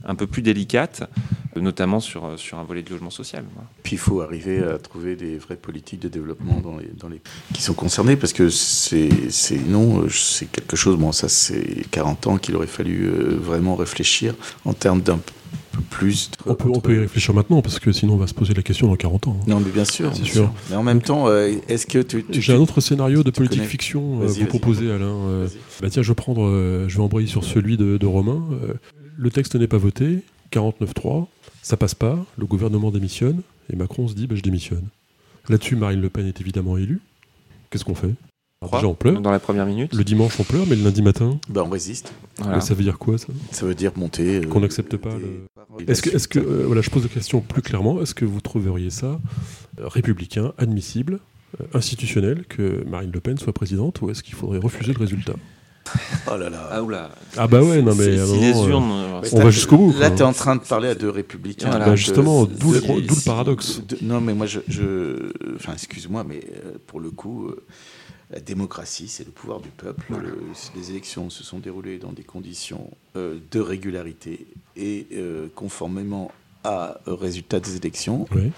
un 0.07 0.15
peu 0.15 0.27
plus 0.27 0.41
délicate, 0.41 1.09
notamment 1.55 1.99
sur, 1.99 2.39
sur 2.39 2.57
un 2.57 2.63
volet 2.63 2.81
de 2.81 2.89
logement 2.89 3.09
social. 3.09 3.43
Puis 3.83 3.95
il 3.95 3.99
faut 3.99 4.21
arriver 4.21 4.63
à 4.63 4.77
trouver 4.77 5.15
des 5.15 5.37
vraies 5.37 5.55
politiques 5.55 6.01
de 6.01 6.09
développement 6.09 6.59
dans 6.61 6.77
les, 6.77 6.89
dans 6.97 7.09
les... 7.09 7.21
qui 7.53 7.61
sont 7.61 7.73
concernés, 7.73 8.15
parce 8.15 8.33
que 8.33 8.49
c'est 8.49 9.09
non, 9.67 10.07
c'est 10.09 10.49
quelque 10.51 10.75
chose, 10.75 10.97
bon 10.97 11.11
ça 11.11 11.29
c'est 11.29 11.85
40 11.91 12.27
ans 12.27 12.37
qu'il 12.37 12.55
aurait 12.55 12.67
fallu 12.67 13.07
vraiment 13.07 13.75
réfléchir 13.75 14.33
en 14.65 14.73
termes 14.73 15.01
d'un 15.01 15.19
plus. 15.89 16.31
On 16.45 16.53
peut, 16.53 16.69
on 16.73 16.79
peut 16.79 16.95
y 16.95 16.99
réfléchir 16.99 17.33
maintenant 17.33 17.61
parce 17.61 17.79
que 17.79 17.91
sinon 17.91 18.13
on 18.13 18.17
va 18.17 18.27
se 18.27 18.33
poser 18.33 18.53
la 18.53 18.61
question 18.61 18.87
dans 18.87 18.95
40 18.95 19.27
ans. 19.27 19.37
Hein. 19.39 19.45
Non, 19.47 19.59
mais 19.59 19.71
bien 19.71 19.85
sûr, 19.85 20.11
c'est 20.13 20.25
sûr. 20.25 20.51
Mais 20.69 20.75
en 20.75 20.83
même 20.83 21.01
temps, 21.01 21.27
euh, 21.27 21.53
est-ce 21.67 21.85
que 21.85 21.99
tu, 21.99 22.25
j'ai 22.29 22.53
un 22.53 22.57
autre 22.57 22.81
scénario 22.81 23.23
de 23.23 23.31
politique 23.31 23.63
fiction 23.63 24.21
euh, 24.21 24.25
à 24.25 24.27
vous 24.27 24.45
proposer, 24.45 24.91
Alain. 24.91 25.05
Euh, 25.05 25.47
bah 25.81 25.89
tiens, 25.89 26.01
je 26.01 26.09
vais 26.09 26.15
prendre, 26.15 26.85
je 26.87 26.95
vais 26.95 27.03
embrayer 27.03 27.27
sur 27.27 27.43
celui 27.43 27.77
de, 27.77 28.05
Romain. 28.07 28.41
Le 29.17 29.31
texte 29.31 29.55
n'est 29.55 29.67
pas 29.67 29.77
voté, 29.77 30.23
49-3, 30.51 31.27
ça 31.61 31.77
passe 31.77 31.95
pas, 31.95 32.23
le 32.37 32.45
gouvernement 32.45 32.91
démissionne 32.91 33.41
et 33.71 33.75
Macron 33.75 34.07
se 34.07 34.13
dit, 34.13 34.27
bah, 34.27 34.35
je 34.35 34.41
démissionne. 34.41 34.85
Là-dessus, 35.49 35.75
Marine 35.75 36.01
Le 36.01 36.09
Pen 36.09 36.25
est 36.27 36.39
évidemment 36.41 36.77
élue. 36.77 36.99
Qu'est-ce 37.69 37.85
qu'on 37.85 37.95
fait? 37.95 38.13
Déjà, 38.71 38.87
on 38.87 38.95
pleure. 38.95 39.21
Dans 39.21 39.31
la 39.31 39.39
première 39.39 39.65
minute. 39.65 39.93
Le 39.93 40.03
dimanche, 40.03 40.39
on 40.39 40.43
pleure, 40.43 40.65
mais 40.67 40.75
le 40.75 40.83
lundi 40.83 41.01
matin? 41.01 41.39
Bah, 41.47 41.63
on 41.65 41.69
résiste. 41.69 42.13
Ça 42.59 42.73
veut 42.73 42.83
dire 42.83 42.97
quoi, 42.97 43.17
ça? 43.17 43.27
Ça 43.51 43.65
veut 43.65 43.75
dire 43.75 43.91
monter. 43.95 44.41
Qu'on 44.41 44.61
n'accepte 44.61 44.97
pas 44.97 45.15
le. 45.15 45.45
Est-ce 45.87 46.01
que, 46.01 46.09
est 46.09 46.27
que 46.27 46.39
euh, 46.39 46.63
voilà, 46.65 46.81
je 46.81 46.89
pose 46.89 47.03
la 47.03 47.09
question 47.09 47.41
plus 47.41 47.61
clairement. 47.61 48.01
Est-ce 48.01 48.15
que 48.15 48.25
vous 48.25 48.41
trouveriez 48.41 48.89
ça 48.89 49.19
euh, 49.79 49.87
républicain, 49.87 50.53
admissible, 50.57 51.19
euh, 51.61 51.65
institutionnel 51.73 52.45
que 52.49 52.83
Marine 52.87 53.11
Le 53.11 53.19
Pen 53.19 53.37
soit 53.37 53.53
présidente, 53.53 54.01
ou 54.01 54.09
est-ce 54.09 54.23
qu'il 54.23 54.33
faudrait 54.33 54.59
refuser 54.59 54.93
le 54.93 54.99
résultat? 54.99 55.35
Oh 56.29 56.37
là 56.37 56.49
là. 56.49 56.69
Ah, 56.71 57.09
ah 57.37 57.47
bah 57.47 57.61
ouais, 57.61 57.81
non 57.81 57.95
mais. 57.95 58.17
Si 58.25 58.39
les 58.39 58.51
urnes, 58.51 59.21
on 59.31 59.39
va 59.39 59.49
jusqu'au 59.49 59.77
bout. 59.77 59.95
Là, 59.97 60.11
tu 60.11 60.17
es 60.17 60.23
en 60.23 60.33
train 60.33 60.55
de 60.55 60.61
parler 60.61 60.89
à 60.89 60.95
deux 60.95 61.09
républicains. 61.09 61.69
Bah, 61.69 61.95
justement, 61.95 62.45
d'où 62.45 62.73
le, 62.73 63.25
paradoxe. 63.25 63.81
non, 64.01 64.21
mais 64.21 64.33
moi, 64.33 64.45
je. 64.45 64.59
je 64.67 65.31
enfin, 65.55 65.73
excuse-moi, 65.73 66.23
mais 66.27 66.41
pour 66.87 66.99
le 66.99 67.11
coup. 67.11 67.51
La 68.29 68.41
démocratie, 68.41 69.07
c'est 69.07 69.23
le 69.23 69.31
pouvoir 69.31 69.61
du 69.61 69.69
peuple. 69.69 70.13
les 70.75 70.91
élections 70.91 71.29
se 71.29 71.45
sont 71.45 71.59
déroulées 71.59 71.97
dans 71.97 72.11
des 72.11 72.23
conditions 72.23 72.91
euh, 73.15 73.39
de 73.51 73.61
régularité 73.61 74.47
et 74.75 75.07
euh, 75.13 75.47
conformément 75.55 76.29
à, 76.65 76.99
au 77.07 77.15
résultat 77.15 77.61
des 77.61 77.77
élections. 77.77 78.27
Oui 78.35 78.51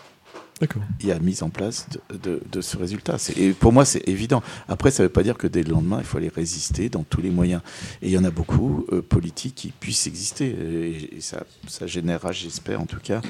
il 1.00 1.08
y 1.08 1.12
a 1.12 1.20
mise 1.20 1.44
en 1.44 1.50
place 1.50 1.88
de, 2.12 2.62
ce 2.62 2.78
résultat. 2.78 3.18
Et 3.38 3.52
pour 3.52 3.72
moi, 3.72 3.86
c'est 3.86 4.08
évident. 4.08 4.44
Après, 4.68 4.92
ça 4.92 5.04
ne 5.04 5.08
veut 5.08 5.14
pas 5.14 5.24
dire 5.24 5.38
que 5.38 5.48
dès 5.48 5.64
le 5.64 5.72
lendemain, 5.72 5.98
il 6.00 6.06
faut 6.06 6.18
aller 6.18 6.32
résister 6.34 6.90
dans 6.90 7.04
tous 7.04 7.22
les 7.22 7.30
moyens. 7.30 7.62
Et 8.02 8.08
il 8.08 8.12
y 8.12 8.18
en 8.18 8.24
a 8.24 8.32
beaucoup, 8.32 8.86
euh, 8.92 9.02
politiques, 9.02 9.56
qui 9.56 9.70
puissent 9.70 10.08
exister. 10.08 10.48
Et, 10.48 11.22
ça, 11.22 11.44
ça, 11.68 11.88
générera, 11.88 12.32
j'espère 12.32 12.82
en 12.82 12.86
tout 12.86 13.00
cas, 13.02 13.22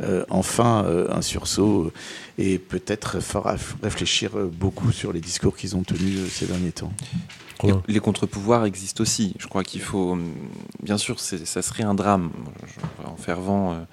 euh, 0.00 0.24
enfin 0.30 0.84
euh, 0.84 1.10
un 1.10 1.22
sursaut 1.22 1.92
et 2.38 2.58
peut-être 2.58 3.20
fera 3.20 3.56
réfléchir 3.82 4.30
beaucoup 4.52 4.92
sur 4.92 5.12
les 5.12 5.20
discours 5.20 5.56
qu'ils 5.56 5.76
ont 5.76 5.82
tenus 5.82 6.32
ces 6.32 6.46
derniers 6.46 6.72
temps. 6.72 6.92
Les, 7.88 7.98
contre-pouvoirs 8.00 8.64
existent 8.64 9.02
aussi. 9.02 9.34
Je 9.38 9.48
crois 9.48 9.64
qu'il 9.64 9.80
faut, 9.80 10.12
hum, 10.12 10.32
bien 10.82 10.96
sûr, 10.98 11.18
ça 11.18 11.62
serait 11.62 11.82
un 11.82 11.94
drame. 11.94 12.30
en 13.04 13.16
fervent 13.16 13.86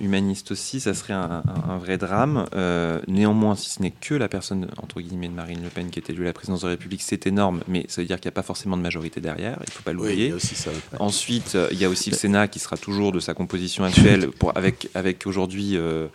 humaniste 0.00 0.50
aussi, 0.50 0.80
ça 0.80 0.94
serait 0.94 1.12
un, 1.12 1.42
vrai 1.78 1.98
drame. 1.98 2.46
Euh, 2.54 3.00
néanmoins, 3.08 3.54
si 3.54 3.70
ce 3.70 3.82
n'est 3.82 3.90
que 3.90 4.14
la 4.14 4.28
personne, 4.28 4.68
entre 4.82 5.00
guillemets, 5.00 5.28
de 5.28 5.34
Marine 5.34 5.62
Le 5.62 5.68
Pen 5.68 5.90
qui 5.90 5.98
est 5.98 6.10
élue 6.10 6.22
à 6.22 6.26
la 6.26 6.32
présidence 6.32 6.62
de 6.62 6.66
la 6.66 6.72
République, 6.72 7.02
c'est 7.02 7.26
énorme, 7.26 7.60
mais 7.68 7.84
ça 7.88 8.00
veut 8.00 8.06
dire 8.06 8.16
qu'il 8.20 8.28
n'y 8.28 8.34
a 8.34 8.38
pas 8.38 8.42
forcément 8.42 8.76
de 8.76 8.82
majorité 8.82 9.20
derrière, 9.20 9.58
il 9.60 9.70
ne 9.70 9.72
faut 9.72 9.82
pas 9.82 9.92
l'oublier. 9.92 10.34
Ensuite, 10.98 11.54
euh, 11.54 11.68
il 11.72 11.78
y 11.78 11.84
a 11.84 11.88
aussi 11.88 12.10
le 12.10 12.16
Sénat 12.16 12.48
qui 12.48 12.58
sera 12.58 12.76
toujours 12.76 13.12
de 13.12 13.20
sa 13.20 13.34
composition 13.34 13.84
actuelle, 13.84 14.30
pour, 14.30 14.56
avec, 14.56 14.88
avec 14.94 15.26
aujourd'hui... 15.26 15.76
Euh, 15.76 16.08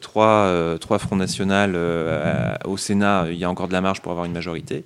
trois, 0.00 0.46
euh, 0.46 0.78
trois 0.78 0.98
fronts 0.98 1.16
nationaux 1.16 1.54
euh, 1.54 2.54
au 2.64 2.76
Sénat, 2.76 3.26
il 3.30 3.36
y 3.36 3.44
a 3.44 3.50
encore 3.50 3.68
de 3.68 3.72
la 3.72 3.80
marge 3.80 4.00
pour 4.00 4.12
avoir 4.12 4.26
une 4.26 4.32
majorité. 4.32 4.84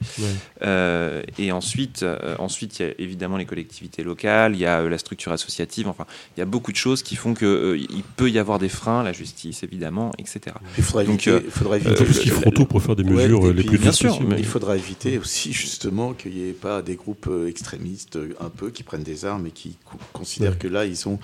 et 1.38 1.52
ensuite, 1.52 2.04
ensuite, 2.38 2.78
il 2.78 2.86
y 2.86 2.90
a 2.90 2.92
évidemment 2.98 3.36
les 3.36 3.44
collectivités 3.44 4.02
locales, 4.02 4.54
il 4.54 4.60
y 4.60 4.66
a 4.66 4.82
la 4.82 4.98
structure 4.98 5.32
associative, 5.32 5.88
enfin, 5.88 6.06
il 6.36 6.40
y 6.40 6.42
a 6.42 6.46
beaucoup 6.46 6.72
de 6.72 6.76
choses 6.76 7.02
qui 7.02 7.16
font 7.16 7.34
qu'il 7.34 8.02
peut 8.16 8.30
y 8.30 8.38
avoir 8.38 8.58
des 8.58 8.68
freins, 8.68 9.02
la 9.02 9.12
justice 9.12 9.62
évidemment, 9.62 10.12
etc. 10.18 10.56
Il 10.76 10.84
faudra 10.84 11.04
éviter, 11.04 11.30
Donc, 11.30 11.44
il 11.44 11.50
faudra 11.50 11.76
éviter 11.76 12.04
qu'ils 12.04 12.30
feront 12.32 12.50
tout 12.50 12.66
pour 12.66 12.82
faire 12.82 12.96
des 12.96 13.04
mesures 13.04 13.52
les 13.52 13.62
plus 13.62 13.78
bien 13.78 13.92
sûr, 13.92 14.20
mais 14.22 14.38
il 14.38 14.46
faudra 14.46 14.76
éviter 14.76 15.18
aussi 15.18 15.52
justement 15.52 16.12
qu'il 16.12 16.32
n'y 16.32 16.48
ait 16.48 16.52
pas 16.52 16.82
des 16.82 16.96
groupes 16.96 17.30
extrémistes 17.46 18.18
un 18.40 18.50
peu 18.50 18.70
qui 18.70 18.82
prennent 18.82 19.02
des 19.02 19.24
armes 19.24 19.46
et 19.46 19.50
qui 19.50 19.76
considèrent 20.12 20.58
que 20.58 20.68
là 20.68 20.84
ils 20.84 21.08
ont 21.08 21.18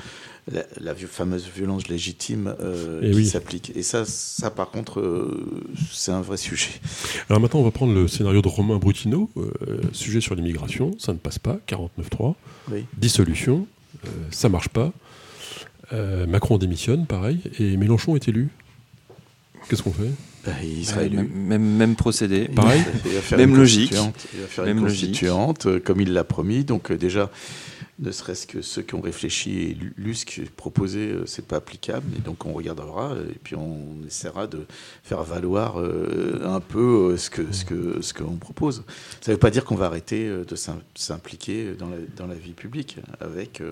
la, 0.51 0.95
fameuse 0.95 1.49
violence 1.55 1.89
légitime 1.89 2.55
euh, 2.61 3.01
eh 3.03 3.13
qui 3.13 3.27
s'applique. 3.27 3.73
Et 3.75 3.83
ça, 3.83 4.05
ça 4.05 4.51
par 4.51 4.71
contre, 4.71 5.01
euh, 5.01 5.65
c'est 5.93 6.13
un 6.13 6.21
vrai 6.21 6.37
sujet. 6.37 6.71
Alors 7.29 7.41
maintenant, 7.41 7.61
on 7.61 7.65
va 7.65 7.71
prendre 7.71 7.95
le 7.95 8.09
scénario 8.09 8.43
de 8.43 8.49
Romain 8.49 8.77
Brutino, 8.77 9.31
euh, 9.37 9.81
sujet 9.93 10.21
sur 10.21 10.35
l'immigration, 10.35 10.93
ça 10.99 11.13
ne 11.13 11.19
passe 11.19 11.39
pas, 11.39 11.59
49-3, 11.69 12.35
dissolution, 12.97 13.67
ça 14.31 14.49
marche 14.49 14.69
pas, 14.69 14.93
Macron 16.29 16.59
démissionne, 16.59 17.07
pareil, 17.07 17.41
et 17.59 17.77
Mélenchon 17.77 18.17
est 18.17 18.29
élu. 18.29 18.51
Qu'est-ce 19.69 19.83
qu'on 19.83 19.93
fait? 19.93 20.11
Bah, 20.45 20.53
il 20.63 21.07
élu. 21.07 21.29
Même, 21.35 21.77
même, 21.77 21.97
procédé. 21.97 22.49
Pareil. 22.49 22.83
même 23.37 23.57
logique. 23.57 23.93
Il 24.35 24.41
va 24.41 24.47
faire 24.47 24.65
même 24.65 24.79
une 24.79 24.85
constituante, 24.85 25.81
comme 25.81 26.01
il 26.01 26.13
l'a 26.13 26.25
promis. 26.25 26.65
Donc 26.65 26.93
déjà, 26.93 27.31
ne 27.99 28.11
serait-ce 28.11 28.47
que 28.47 28.61
ceux 28.61 28.83
qui 28.83 28.95
ont 28.95 29.01
réfléchi 29.01 29.61
et 29.61 29.77
lu 29.97 30.15
ce 30.15 30.25
qui 30.25 30.41
est 30.41 30.51
proposé, 30.51 31.11
euh, 31.11 31.27
c'est 31.27 31.47
pas 31.47 31.57
applicable. 31.57 32.07
Et 32.17 32.21
donc 32.21 32.45
on 32.47 32.53
regardera 32.53 33.15
et 33.31 33.39
puis 33.43 33.55
on 33.55 33.87
essaiera 34.07 34.47
de 34.47 34.67
faire 35.03 35.23
valoir 35.23 35.81
euh, 35.81 36.41
un 36.45 36.61
peu 36.61 37.13
euh, 37.13 37.17
ce 37.17 37.31
que 37.31 37.53
ce 37.53 37.65
que 37.65 38.01
ce 38.01 38.13
qu'on 38.13 38.37
propose. 38.37 38.85
Ça 39.21 39.31
ne 39.31 39.37
veut 39.37 39.41
pas 39.41 39.51
dire 39.51 39.65
qu'on 39.65 39.77
va 39.77 39.87
arrêter 39.87 40.29
de 40.29 40.57
s'impliquer 40.95 41.75
dans 41.79 41.89
la, 41.89 41.97
dans 42.17 42.27
la 42.27 42.35
vie 42.35 42.53
publique 42.53 42.99
avec 43.21 43.63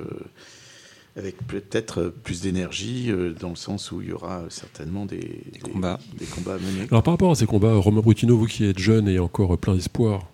avec 1.17 1.37
peut-être 1.47 2.13
plus 2.23 2.41
d'énergie, 2.41 3.11
dans 3.39 3.51
le 3.51 3.57
sens 3.57 3.93
où 3.93 4.01
il 4.01 4.09
y 4.09 4.13
aura 4.13 4.45
certainement 4.49 5.05
des, 5.05 5.43
combats. 5.61 5.99
des 6.19 6.25
combats 6.25 6.55
à 6.55 6.59
mener. 6.59 6.87
Alors 6.91 7.03
par 7.03 7.13
rapport 7.13 7.33
à 7.33 7.35
ces 7.35 7.47
combats, 7.47 7.75
Romain 7.75 8.01
Brutino, 8.01 8.37
vous 8.37 8.47
qui 8.47 8.65
êtes 8.65 8.79
jeune 8.79 9.09
et 9.09 9.19
encore 9.19 9.59
plein 9.59 9.75
d'espoir, 9.75 10.27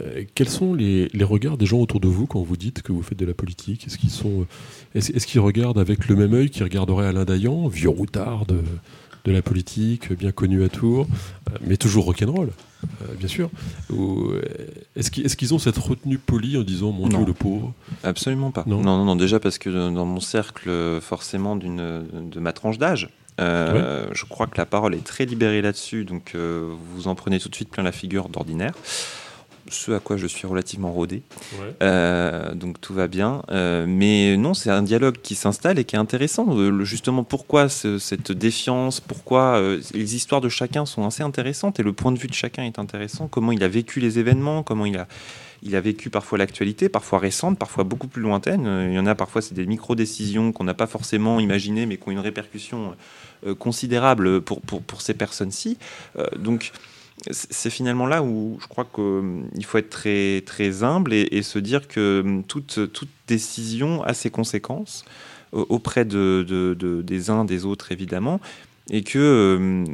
euh, 0.00 0.24
quels 0.34 0.48
sont 0.48 0.74
les, 0.74 1.08
regards 1.20 1.56
des 1.56 1.66
gens 1.66 1.80
autour 1.80 2.00
de 2.00 2.08
vous 2.08 2.26
quand 2.26 2.42
vous 2.42 2.56
dites 2.56 2.82
que 2.82 2.92
vous 2.92 3.02
faites 3.02 3.18
de 3.18 3.26
la 3.26 3.34
politique? 3.34 3.86
Est-ce 3.86 3.98
qu'ils 3.98 4.10
sont, 4.10 4.46
est-ce, 4.94 5.26
qu'ils 5.26 5.40
regardent 5.40 5.78
avec 5.78 6.08
le 6.08 6.16
même 6.16 6.34
œil 6.34 6.50
qu'ils 6.50 6.64
regarderaient 6.64 7.06
Alain 7.06 7.24
Dayan, 7.24 7.68
vieux 7.68 7.88
routard 7.88 8.46
de, 8.46 8.62
de 9.28 9.32
la 9.32 9.42
politique, 9.42 10.12
bien 10.12 10.32
connu 10.32 10.64
à 10.64 10.68
Tours, 10.68 11.06
euh, 11.50 11.56
mais 11.66 11.76
toujours 11.76 12.06
rock'n'roll, 12.06 12.50
euh, 12.84 13.14
bien 13.18 13.28
sûr. 13.28 13.50
Ou, 13.90 14.32
est-ce, 14.96 15.10
qu'ils, 15.10 15.54
ont 15.54 15.58
cette 15.58 15.78
retenue 15.78 16.18
polie 16.18 16.56
en 16.56 16.62
disant 16.62 16.92
mon 16.92 17.08
Dieu 17.08 17.24
le 17.26 17.34
pauvre? 17.34 17.72
Absolument 18.02 18.50
pas. 18.50 18.64
Non. 18.66 18.80
non, 18.80 19.04
non, 19.04 19.16
déjà 19.16 19.38
parce 19.38 19.58
que 19.58 19.70
dans 19.70 20.06
mon 20.06 20.20
cercle, 20.20 20.70
forcément, 21.00 21.56
de 21.56 22.40
ma 22.40 22.52
tranche 22.52 22.78
d'âge, 22.78 23.10
Je 23.38 24.24
crois 24.28 24.46
que 24.46 24.56
la 24.56 24.66
parole 24.66 24.94
est 24.94 25.04
très 25.04 25.26
libérée 25.26 25.62
là-dessus, 25.62 26.04
donc 26.04 26.34
vous 26.34 27.08
en 27.08 27.14
prenez 27.14 27.38
tout 27.38 27.48
de 27.48 27.54
suite 27.54 27.70
plein 27.70 27.82
la 27.82 27.92
figure 27.92 28.28
d'ordinaire 28.28 28.74
ce 29.70 29.92
à 29.92 30.00
quoi 30.00 30.16
je 30.16 30.26
suis 30.26 30.46
relativement 30.46 30.92
rodé. 30.92 31.22
Euh, 31.82 32.54
donc 32.54 32.80
tout 32.80 32.94
va 32.94 33.08
bien. 33.08 33.42
Euh, 33.50 33.86
mais 33.88 34.36
non, 34.36 34.54
c'est 34.54 34.70
un 34.70 34.82
dialogue 34.82 35.16
qui 35.22 35.34
s'installe 35.34 35.78
et 35.78 35.84
qui 35.84 35.96
est 35.96 35.98
intéressant. 35.98 36.46
Euh, 36.50 36.84
justement, 36.84 37.24
pourquoi 37.24 37.68
cette 37.68 38.32
défiance 38.32 39.00
Pourquoi 39.00 39.60
les 39.92 40.16
histoires 40.16 40.40
de 40.40 40.48
chacun 40.48 40.86
sont 40.86 41.06
assez 41.06 41.22
intéressantes 41.22 41.80
et 41.80 41.82
le 41.82 41.92
point 41.92 42.12
de 42.12 42.18
vue 42.18 42.28
de 42.28 42.34
chacun 42.34 42.64
est 42.64 42.78
intéressant. 42.78 43.28
Comment 43.28 43.52
il 43.52 43.62
a 43.62 43.68
vécu 43.68 44.00
les 44.00 44.18
événements 44.18 44.62
Comment 44.62 44.86
il 44.86 44.96
a 44.96 45.06
il 45.64 45.74
a 45.74 45.80
vécu 45.80 46.08
parfois 46.08 46.38
l'actualité, 46.38 46.88
parfois 46.88 47.18
récente, 47.18 47.58
parfois 47.58 47.82
beaucoup 47.82 48.06
plus 48.06 48.22
lointaine. 48.22 48.88
Il 48.90 48.94
y 48.94 48.98
en 49.00 49.06
a 49.06 49.16
parfois, 49.16 49.42
c'est 49.42 49.54
des 49.54 49.66
micro-décisions 49.66 50.52
qu'on 50.52 50.62
n'a 50.62 50.74
pas 50.74 50.86
forcément 50.86 51.40
imaginées, 51.40 51.84
mais 51.84 51.96
qui 51.96 52.06
ont 52.06 52.12
une 52.12 52.20
répercussion 52.20 52.94
considérable 53.58 54.40
pour, 54.40 54.60
pour, 54.60 54.82
pour 54.82 55.02
ces 55.02 55.14
personnes-ci. 55.14 55.76
donc, 56.38 56.70
c'est 57.30 57.70
finalement 57.70 58.06
là 58.06 58.22
où 58.22 58.58
je 58.60 58.66
crois 58.66 58.84
qu'il 58.84 59.64
faut 59.64 59.78
être 59.78 59.90
très, 59.90 60.42
très 60.46 60.82
humble 60.82 61.12
et, 61.12 61.42
se 61.42 61.58
dire 61.58 61.88
que 61.88 62.42
toute, 62.46 62.92
toute 62.92 63.08
décision 63.26 64.02
a 64.02 64.14
ses 64.14 64.30
conséquences 64.30 65.04
auprès 65.52 66.04
de, 66.04 66.44
de, 66.48 67.02
des 67.02 67.30
uns, 67.30 67.44
des 67.44 67.64
autres 67.64 67.92
évidemment, 67.92 68.40
et 68.90 69.02
que 69.02 69.18
euh, 69.18 69.84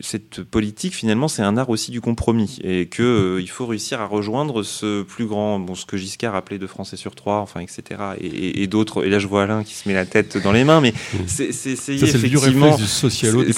cette 0.00 0.42
politique, 0.42 0.94
finalement, 0.94 1.28
c'est 1.28 1.42
un 1.42 1.56
art 1.56 1.70
aussi 1.70 1.90
du 1.90 2.00
compromis 2.00 2.58
et 2.62 2.88
qu'il 2.88 3.04
euh, 3.04 3.40
il 3.40 3.48
faut 3.48 3.66
réussir 3.66 4.00
à 4.00 4.06
rejoindre 4.06 4.62
ce 4.62 5.02
plus 5.02 5.26
grand, 5.26 5.58
bon, 5.58 5.74
ce 5.74 5.86
que 5.86 5.96
Giscard 5.96 6.34
appelait 6.34 6.58
de 6.58 6.66
Français 6.66 6.96
sur 6.96 7.14
trois, 7.14 7.38
enfin, 7.38 7.60
etc. 7.60 8.00
Et, 8.20 8.66
d'autres. 8.66 9.04
Et 9.04 9.10
là, 9.10 9.18
je 9.18 9.26
vois 9.26 9.44
Alain 9.44 9.64
qui 9.64 9.74
se 9.74 9.88
met 9.88 9.94
la 9.94 10.06
tête 10.06 10.38
dans 10.38 10.52
les 10.52 10.64
mains, 10.64 10.80
mais 10.80 10.92
c'est 11.26 11.48
essayer 11.48 12.02
effectivement. 12.04 12.76
Du 12.76 12.86
socialo 12.86 13.44
des 13.44 13.52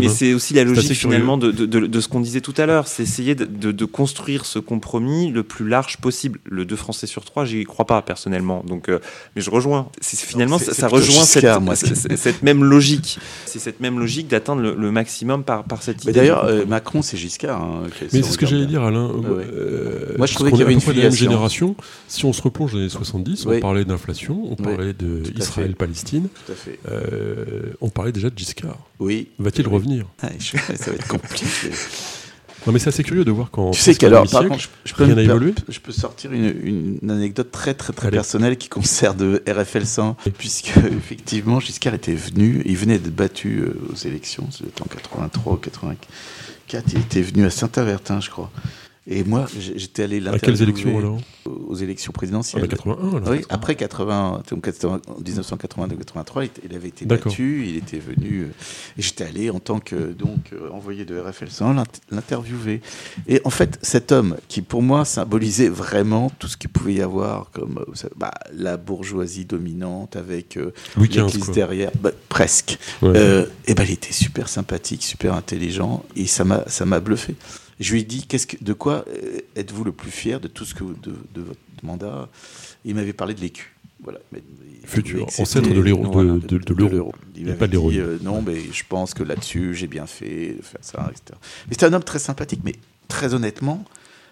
mais 0.00 0.08
c'est 0.08 0.34
aussi 0.34 0.54
la 0.54 0.64
logique 0.64 0.92
finalement 0.92 1.38
de, 1.38 1.50
de, 1.50 1.64
de, 1.66 2.00
ce 2.00 2.08
qu'on 2.08 2.20
disait 2.20 2.40
tout 2.40 2.54
à 2.56 2.66
l'heure, 2.66 2.88
c'est 2.88 3.02
essayer 3.02 3.34
de, 3.34 3.84
construire 3.84 4.44
ce 4.44 4.58
compromis 4.58 5.30
le 5.30 5.42
plus 5.42 5.68
large 5.68 5.98
possible. 5.98 6.40
Le 6.44 6.64
deux 6.64 6.76
Français 6.76 7.06
sur 7.06 7.24
trois, 7.24 7.44
j'y 7.44 7.64
crois 7.64 7.86
pas 7.86 8.02
personnellement. 8.02 8.62
Donc, 8.66 8.88
euh, 8.88 8.98
mais 9.34 9.42
je 9.42 9.50
rejoins. 9.50 9.88
Finalement, 10.02 10.58
ça, 10.58 10.88
rejoint 10.88 11.24
cette, 11.24 11.46
cette, 12.16 12.42
même 12.42 12.64
logique. 12.64 13.18
C'est 13.44 13.58
cette 13.58 13.80
même 13.80 13.98
logique 13.98 14.28
d'atteindre 14.28 14.65
le, 14.74 14.90
maximum 14.90 15.44
par, 15.44 15.64
par 15.64 15.82
cette 15.82 16.02
idée. 16.04 16.12
D'ailleurs, 16.12 16.44
euh, 16.44 16.64
Macron, 16.66 17.02
c'est 17.02 17.16
Giscard. 17.16 17.62
Hein, 17.62 17.82
mais 18.00 18.22
c'est 18.22 18.22
ce 18.22 18.38
que 18.38 18.46
j'allais 18.46 18.66
dire, 18.66 18.82
Alain. 18.82 19.10
Euh, 19.10 20.14
Moi, 20.18 20.26
je 20.26 20.34
trouvais 20.34 20.50
qu'il 20.50 20.60
y 20.60 20.62
avait 20.62 20.72
une 20.72 20.80
filiation. 20.80 21.10
même 21.10 21.18
génération. 21.18 21.76
Si 22.08 22.24
on 22.24 22.32
se 22.32 22.42
replonge 22.42 22.72
dans 22.72 22.78
les 22.78 22.84
années 22.84 22.90
70, 22.90 23.46
on 23.46 23.60
parlait 23.60 23.84
d'inflation, 23.84 24.40
on 24.50 24.56
parlait 24.56 24.92
d'Israël-Palestine. 24.92 26.28
Euh, 26.90 27.72
on 27.80 27.88
parlait 27.88 28.12
déjà 28.12 28.30
de 28.30 28.38
Giscard. 28.38 28.78
Oui. 28.98 29.28
Va-t-il 29.38 29.68
revenir? 29.68 30.06
Ah, 30.22 30.28
Ça 30.40 30.90
va 30.90 30.96
être 30.96 31.08
compliqué. 31.08 31.46
Non, 32.66 32.72
mais 32.72 32.78
c'est 32.78 32.88
assez 32.88 33.04
curieux 33.04 33.24
de 33.24 33.30
voir 33.30 33.50
quand. 33.50 33.70
Tu 33.70 33.80
sais 33.80 33.94
qu'alors, 33.94 34.28
par 34.28 34.42
contre, 34.46 34.60
je, 34.60 34.94
peux 34.94 35.04
je, 35.68 35.80
peux 35.80 35.92
sortir 35.92 36.32
une, 36.32 36.98
anecdote 37.08 37.50
très 37.50 37.74
très 37.74 37.92
très 37.92 38.10
personnelle 38.10 38.56
qui 38.56 38.68
concerne 38.68 39.40
RFL 39.48 39.86
100, 39.86 40.16
puisque 40.36 40.72
effectivement 40.76 41.60
Giscard 41.60 41.94
était 41.94 42.14
venu, 42.14 42.62
il 42.64 42.76
venait 42.76 42.98
d'être 42.98 43.14
battu 43.14 43.60
euh, 43.60 43.78
aux 43.92 44.06
élections, 44.06 44.48
c'était 44.50 44.82
en 44.82 44.86
83 44.86 45.52
ou 45.52 45.56
84, 45.56 46.92
il 46.92 46.98
était 46.98 47.22
venu 47.22 47.44
à 47.44 47.50
Saint-Avertin, 47.50 48.20
je 48.20 48.30
crois. 48.30 48.50
Et 49.08 49.22
moi, 49.22 49.46
j'étais 49.56 50.02
allé 50.02 50.18
l'interviewer. 50.18 50.36
À 50.36 50.56
quelles 50.56 50.62
élections 50.62 50.98
alors 50.98 51.20
Aux 51.44 51.76
élections 51.76 52.12
présidentielles. 52.12 52.62
Ah, 52.64 52.68
81 52.68 53.16
alors. 53.16 53.28
Oui, 53.28 53.42
après 53.50 53.76
80, 53.76 54.42
donc 54.50 54.66
en 54.84 54.98
1982-83, 55.20 56.48
il 56.68 56.74
avait 56.74 56.88
été 56.88 57.04
battu, 57.04 57.66
il 57.68 57.76
était 57.76 58.00
venu. 58.00 58.42
Euh, 58.42 58.98
et 58.98 59.02
j'étais 59.02 59.24
allé 59.24 59.50
en 59.50 59.60
tant 59.60 59.78
que 59.78 59.94
donc 60.12 60.52
euh, 60.52 60.70
envoyé 60.72 61.04
de 61.04 61.20
RFL 61.20 61.48
100 61.48 61.76
l'interviewer. 62.10 62.80
Et 63.28 63.40
en 63.44 63.50
fait, 63.50 63.78
cet 63.80 64.10
homme 64.10 64.36
qui 64.48 64.60
pour 64.60 64.82
moi 64.82 65.04
symbolisait 65.04 65.68
vraiment 65.68 66.32
tout 66.40 66.48
ce 66.48 66.56
qu'il 66.56 66.70
pouvait 66.70 66.94
y 66.94 67.02
avoir 67.02 67.52
comme 67.52 67.84
euh, 67.88 68.08
bah, 68.16 68.32
la 68.52 68.76
bourgeoisie 68.76 69.44
dominante 69.44 70.16
avec 70.16 70.58
l'église 70.98 71.50
derrière, 71.52 71.92
bah, 72.00 72.10
presque. 72.28 72.78
et 73.02 73.06
ben, 73.74 73.84
il 73.84 73.92
était 73.92 74.12
super 74.12 74.48
sympathique, 74.48 75.04
super 75.04 75.34
intelligent, 75.34 76.04
et 76.16 76.26
ça 76.26 76.44
m'a 76.44 76.64
ça 76.66 76.84
m'a 76.84 76.98
bluffé. 76.98 77.36
Je 77.78 77.92
lui 77.92 78.00
ai 78.00 78.04
dit 78.04 78.26
qu'est-ce 78.26 78.46
que, 78.46 78.62
de 78.62 78.72
quoi 78.72 79.04
euh, 79.08 79.40
êtes-vous 79.54 79.84
le 79.84 79.92
plus 79.92 80.10
fier 80.10 80.40
de 80.40 80.48
tout 80.48 80.64
ce 80.64 80.74
que 80.74 80.84
de, 80.84 81.16
de 81.34 81.42
votre 81.42 81.60
mandat? 81.82 82.28
Il 82.84 82.94
m'avait 82.94 83.12
parlé 83.12 83.34
de 83.34 83.40
l'écu. 83.40 83.76
Voilà. 84.02 84.18
Futur 84.84 85.26
ancêtre 85.38 85.68
de 85.68 85.80
l'euro. 85.80 86.38
De, 86.38 86.58
de, 86.58 86.74
l'euro. 86.74 87.12
Il 87.34 87.54
pas 87.56 87.66
dit 87.66 87.76
euh, 87.76 88.18
non, 88.22 88.42
mais 88.42 88.56
je 88.72 88.84
pense 88.88 89.14
que 89.14 89.22
là-dessus, 89.22 89.74
j'ai 89.74 89.86
bien 89.86 90.06
fait 90.06 90.54
de 90.58 90.62
faire 90.62 90.80
ça, 90.82 91.10
etc. 91.10 91.38
Mais 91.66 91.72
c'était 91.74 91.86
un 91.86 91.92
homme 91.92 92.04
très 92.04 92.18
sympathique, 92.18 92.60
mais 92.62 92.74
très 93.08 93.34
honnêtement, 93.34 93.84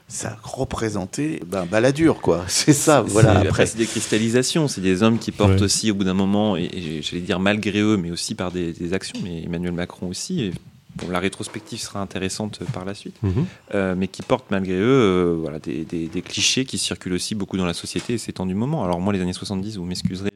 ça 0.07 0.37
représentait 0.43 1.41
ben, 1.47 1.67
baladure, 1.67 2.21
quoi. 2.21 2.45
C'est 2.49 2.73
ça, 2.73 3.01
voilà. 3.01 3.39
Après, 3.41 3.67
c'est 3.67 3.79
des 3.79 3.87
cristallisations, 3.87 4.69
c'est 4.69 4.83
des 4.83 5.03
hommes 5.03 5.19
qui 5.19 5.33
portent 5.33 5.63
aussi, 5.63 5.91
au 5.91 5.95
bout 5.95 6.05
d'un 6.05 6.15
moment, 6.15 6.57
et, 6.57 7.01
j'allais 7.03 7.23
dire 7.23 7.41
malgré 7.41 7.81
eux, 7.81 7.97
mais 7.97 8.11
aussi 8.11 8.35
par 8.35 8.53
des, 8.53 8.73
des 8.73 8.93
actions, 8.93 9.19
mais 9.25 9.43
Emmanuel 9.43 9.73
Macron 9.73 10.09
aussi, 10.09 10.43
et 10.43 10.53
Bon, 10.97 11.11
la 11.11 11.19
rétrospective 11.19 11.81
sera 11.81 12.01
intéressante 12.01 12.61
par 12.73 12.85
la 12.85 12.95
suite, 12.95 13.17
mhm. 13.23 13.47
euh, 13.75 13.95
mais 13.97 14.07
qui 14.07 14.23
portent 14.23 14.51
malgré 14.53 14.75
eux 14.75 14.85
euh, 14.85 15.37
voilà, 15.41 15.59
des, 15.59 15.85
des, 15.85 16.23
clichés 16.23 16.65
qui 16.65 16.79
circulent 16.79 17.15
aussi 17.15 17.35
beaucoup 17.35 17.57
dans 17.57 17.67
la 17.67 17.75
société 17.75 18.15
et 18.15 18.19
c'est 18.19 18.31
temps 18.31 18.47
du 18.47 18.55
moment. 18.55 18.85
Alors 18.85 19.01
moi, 19.01 19.13
les 19.13 19.21
années 19.21 19.33
70, 19.33 19.77
vous 19.77 19.85
m'excuserez, 19.85 20.31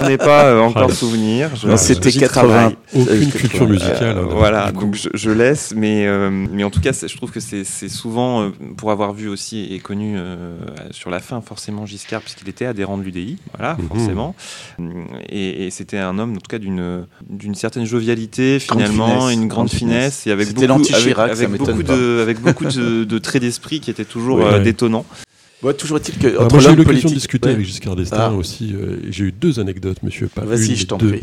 je 0.00 0.06
n'ai 0.06 0.16
pas 0.16 0.46
euh, 0.46 0.60
encore 0.60 0.90
souvenir. 0.92 1.50
C'était 1.76 2.12
80. 2.12 2.72
Aucune 2.94 3.30
culture 3.30 3.68
musicale. 3.68 4.16
Hein, 4.16 4.28
voilà, 4.30 4.72
donc 4.72 4.94
je, 4.94 5.10
je, 5.12 5.30
laisse, 5.30 5.74
mais, 5.76 6.08
mais 6.30 6.64
en 6.64 6.70
tout 6.70 6.80
cas, 6.80 6.92
je 6.92 7.14
trouve 7.14 7.30
que 7.30 7.40
c'est 7.40 7.64
souvent, 7.64 8.50
pour 8.78 8.92
avoir 8.92 9.12
vu 9.12 9.28
aussi 9.28 9.64
et 9.70 9.80
connu 9.80 10.16
sur 10.92 11.10
la 11.10 11.20
fin 11.20 11.42
forcément 11.42 11.84
Giscard, 11.84 12.22
puisqu'il 12.22 12.48
était 12.48 12.64
adhérent 12.64 12.96
de 12.96 13.02
l'UDI, 13.02 13.36
voilà, 13.54 13.76
mhm. 13.76 13.88
forcément. 13.88 14.34
Et, 15.28 15.66
et 15.66 15.70
c'était 15.70 15.98
un 15.98 16.18
homme, 16.18 16.32
en 16.32 16.40
tout 16.40 16.48
cas, 16.48 16.58
d'une 16.58 17.54
certaine 17.54 17.84
jovialité, 17.84 18.60
finalement, 18.60 19.28
une 19.28 19.46
grande 19.46 19.68
finesse 19.68 19.89
et 19.90 20.30
avec 20.30 20.54
beaucoup, 20.54 20.94
avec, 20.94 21.18
avec, 21.18 21.50
beaucoup 21.50 21.82
de, 21.82 22.20
avec 22.22 22.40
beaucoup 22.40 22.64
de, 22.64 23.18
traits 23.18 23.42
d'esprit 23.42 23.80
qui 23.80 23.90
étaient 23.90 24.04
toujours 24.04 24.44
euh, 24.44 24.60
détonnants. 24.60 25.06
toujours 25.78 25.98
est-il 25.98 26.18
que. 26.18 26.38
Bah, 26.38 26.48
moi, 26.50 26.60
j'ai 26.60 26.72
eu 26.72 26.76
l'occasion 26.76 27.08
de 27.08 27.14
discuter 27.14 27.50
avec 27.50 27.64
Giscard 27.64 27.96
d'Estaing 27.96 28.32
ah. 28.32 28.32
aussi. 28.32 28.72
Euh, 28.74 28.98
j'ai 29.10 29.24
eu 29.24 29.32
deux 29.32 29.60
anecdotes, 29.60 30.02
monsieur. 30.02 30.28
Vas-y, 30.36 30.76
je 30.76 30.86
t'en 30.86 30.98
prie. 30.98 31.22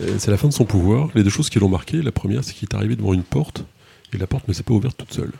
Euh, 0.00 0.16
c'est 0.18 0.30
la 0.30 0.36
fin 0.36 0.48
de 0.48 0.52
son 0.52 0.64
pouvoir. 0.64 1.08
Les 1.14 1.22
deux 1.22 1.30
choses 1.30 1.50
qui 1.50 1.58
l'ont 1.58 1.68
marqué. 1.68 2.02
La 2.02 2.12
première, 2.12 2.44
c'est 2.44 2.54
qu'il 2.54 2.68
est 2.70 2.74
arrivé 2.74 2.96
devant 2.96 3.14
une 3.14 3.22
porte 3.22 3.64
et 4.12 4.18
la 4.18 4.26
porte 4.26 4.48
ne 4.48 4.52
s'est 4.52 4.62
pas 4.62 4.74
ouverte 4.74 4.96
toute 4.96 5.12
seule. 5.12 5.32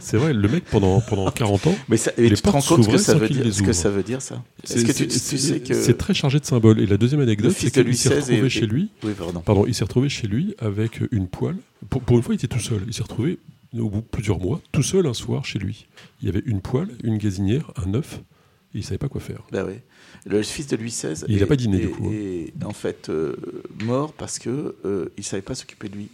C'est 0.00 0.16
vrai, 0.16 0.32
le 0.32 0.48
mec, 0.48 0.64
pendant, 0.64 1.00
pendant 1.00 1.30
40 1.30 1.66
ans. 1.66 1.76
Mais 1.88 1.96
ça, 1.96 2.12
tu 2.12 2.30
te 2.30 2.48
rends 2.48 2.60
compte 2.60 2.84
ce 2.84 2.88
que 2.88 2.98
ça 2.98 3.14
veut 3.14 3.28
dire, 3.28 3.52
ce 3.52 3.62
que 3.62 3.72
ça 3.72 3.90
veut 3.90 4.02
dire, 4.02 4.22
ça? 4.22 4.42
Est-ce 4.62 4.84
que 4.84 4.92
tu, 4.92 5.10
sais 5.38 5.60
que. 5.60 5.74
C'est 5.74 5.98
très 5.98 6.14
chargé 6.14 6.40
de 6.40 6.44
symboles. 6.44 6.80
Et 6.80 6.86
la 6.86 6.96
deuxième 6.96 7.20
anecdote, 7.20 7.54
c'est 7.56 7.70
qu'il 7.70 7.96
s'est 7.96 8.14
retrouvé 8.14 8.48
chez 8.48 8.66
lui. 8.66 8.90
Oui, 9.02 9.12
pardon. 9.16 9.40
Pardon, 9.40 9.64
il 9.66 9.74
s'est 9.74 9.84
retrouvé 9.84 10.08
chez 10.08 10.26
lui 10.26 10.54
avec 10.58 11.00
une 11.10 11.28
poêle. 11.28 11.56
Pour, 11.90 12.00
pour, 12.02 12.16
une 12.16 12.22
fois, 12.22 12.34
il 12.34 12.38
était 12.38 12.48
tout 12.48 12.60
seul. 12.60 12.82
Il 12.86 12.94
s'est 12.94 13.02
retrouvé, 13.02 13.38
au 13.78 13.90
bout 13.90 14.00
de 14.00 14.06
plusieurs 14.06 14.38
mois, 14.38 14.60
tout 14.72 14.82
seul 14.82 15.06
un 15.06 15.14
soir 15.14 15.44
chez 15.44 15.58
lui. 15.58 15.86
Il 16.22 16.26
y 16.26 16.28
avait 16.28 16.42
une 16.46 16.60
poêle, 16.60 16.88
une 17.02 17.18
gazinière, 17.18 17.72
un 17.84 17.94
œuf, 17.94 18.20
et 18.74 18.78
il 18.78 18.84
savait 18.84 18.98
pas 18.98 19.08
quoi 19.08 19.20
faire. 19.20 19.42
Bah 19.52 19.64
oui. 19.66 19.74
Le 20.26 20.42
fils 20.42 20.68
de 20.68 20.76
Louis 20.76 20.88
XVI. 20.88 21.24
Il 21.28 21.38
n'a 21.38 21.46
pas 21.46 21.56
dîné, 21.56 21.78
du 21.78 21.90
coup. 21.90 22.10
Et 22.10 22.54
hein. 22.60 22.66
en 22.66 22.72
fait 22.72 23.08
euh, 23.08 23.36
mort 23.84 24.12
parce 24.12 24.38
que 24.38 24.76
euh, 24.84 25.12
il 25.18 25.24
savait 25.24 25.42
pas 25.42 25.54
s'occuper 25.54 25.88
de 25.88 25.96
lui 25.96 26.08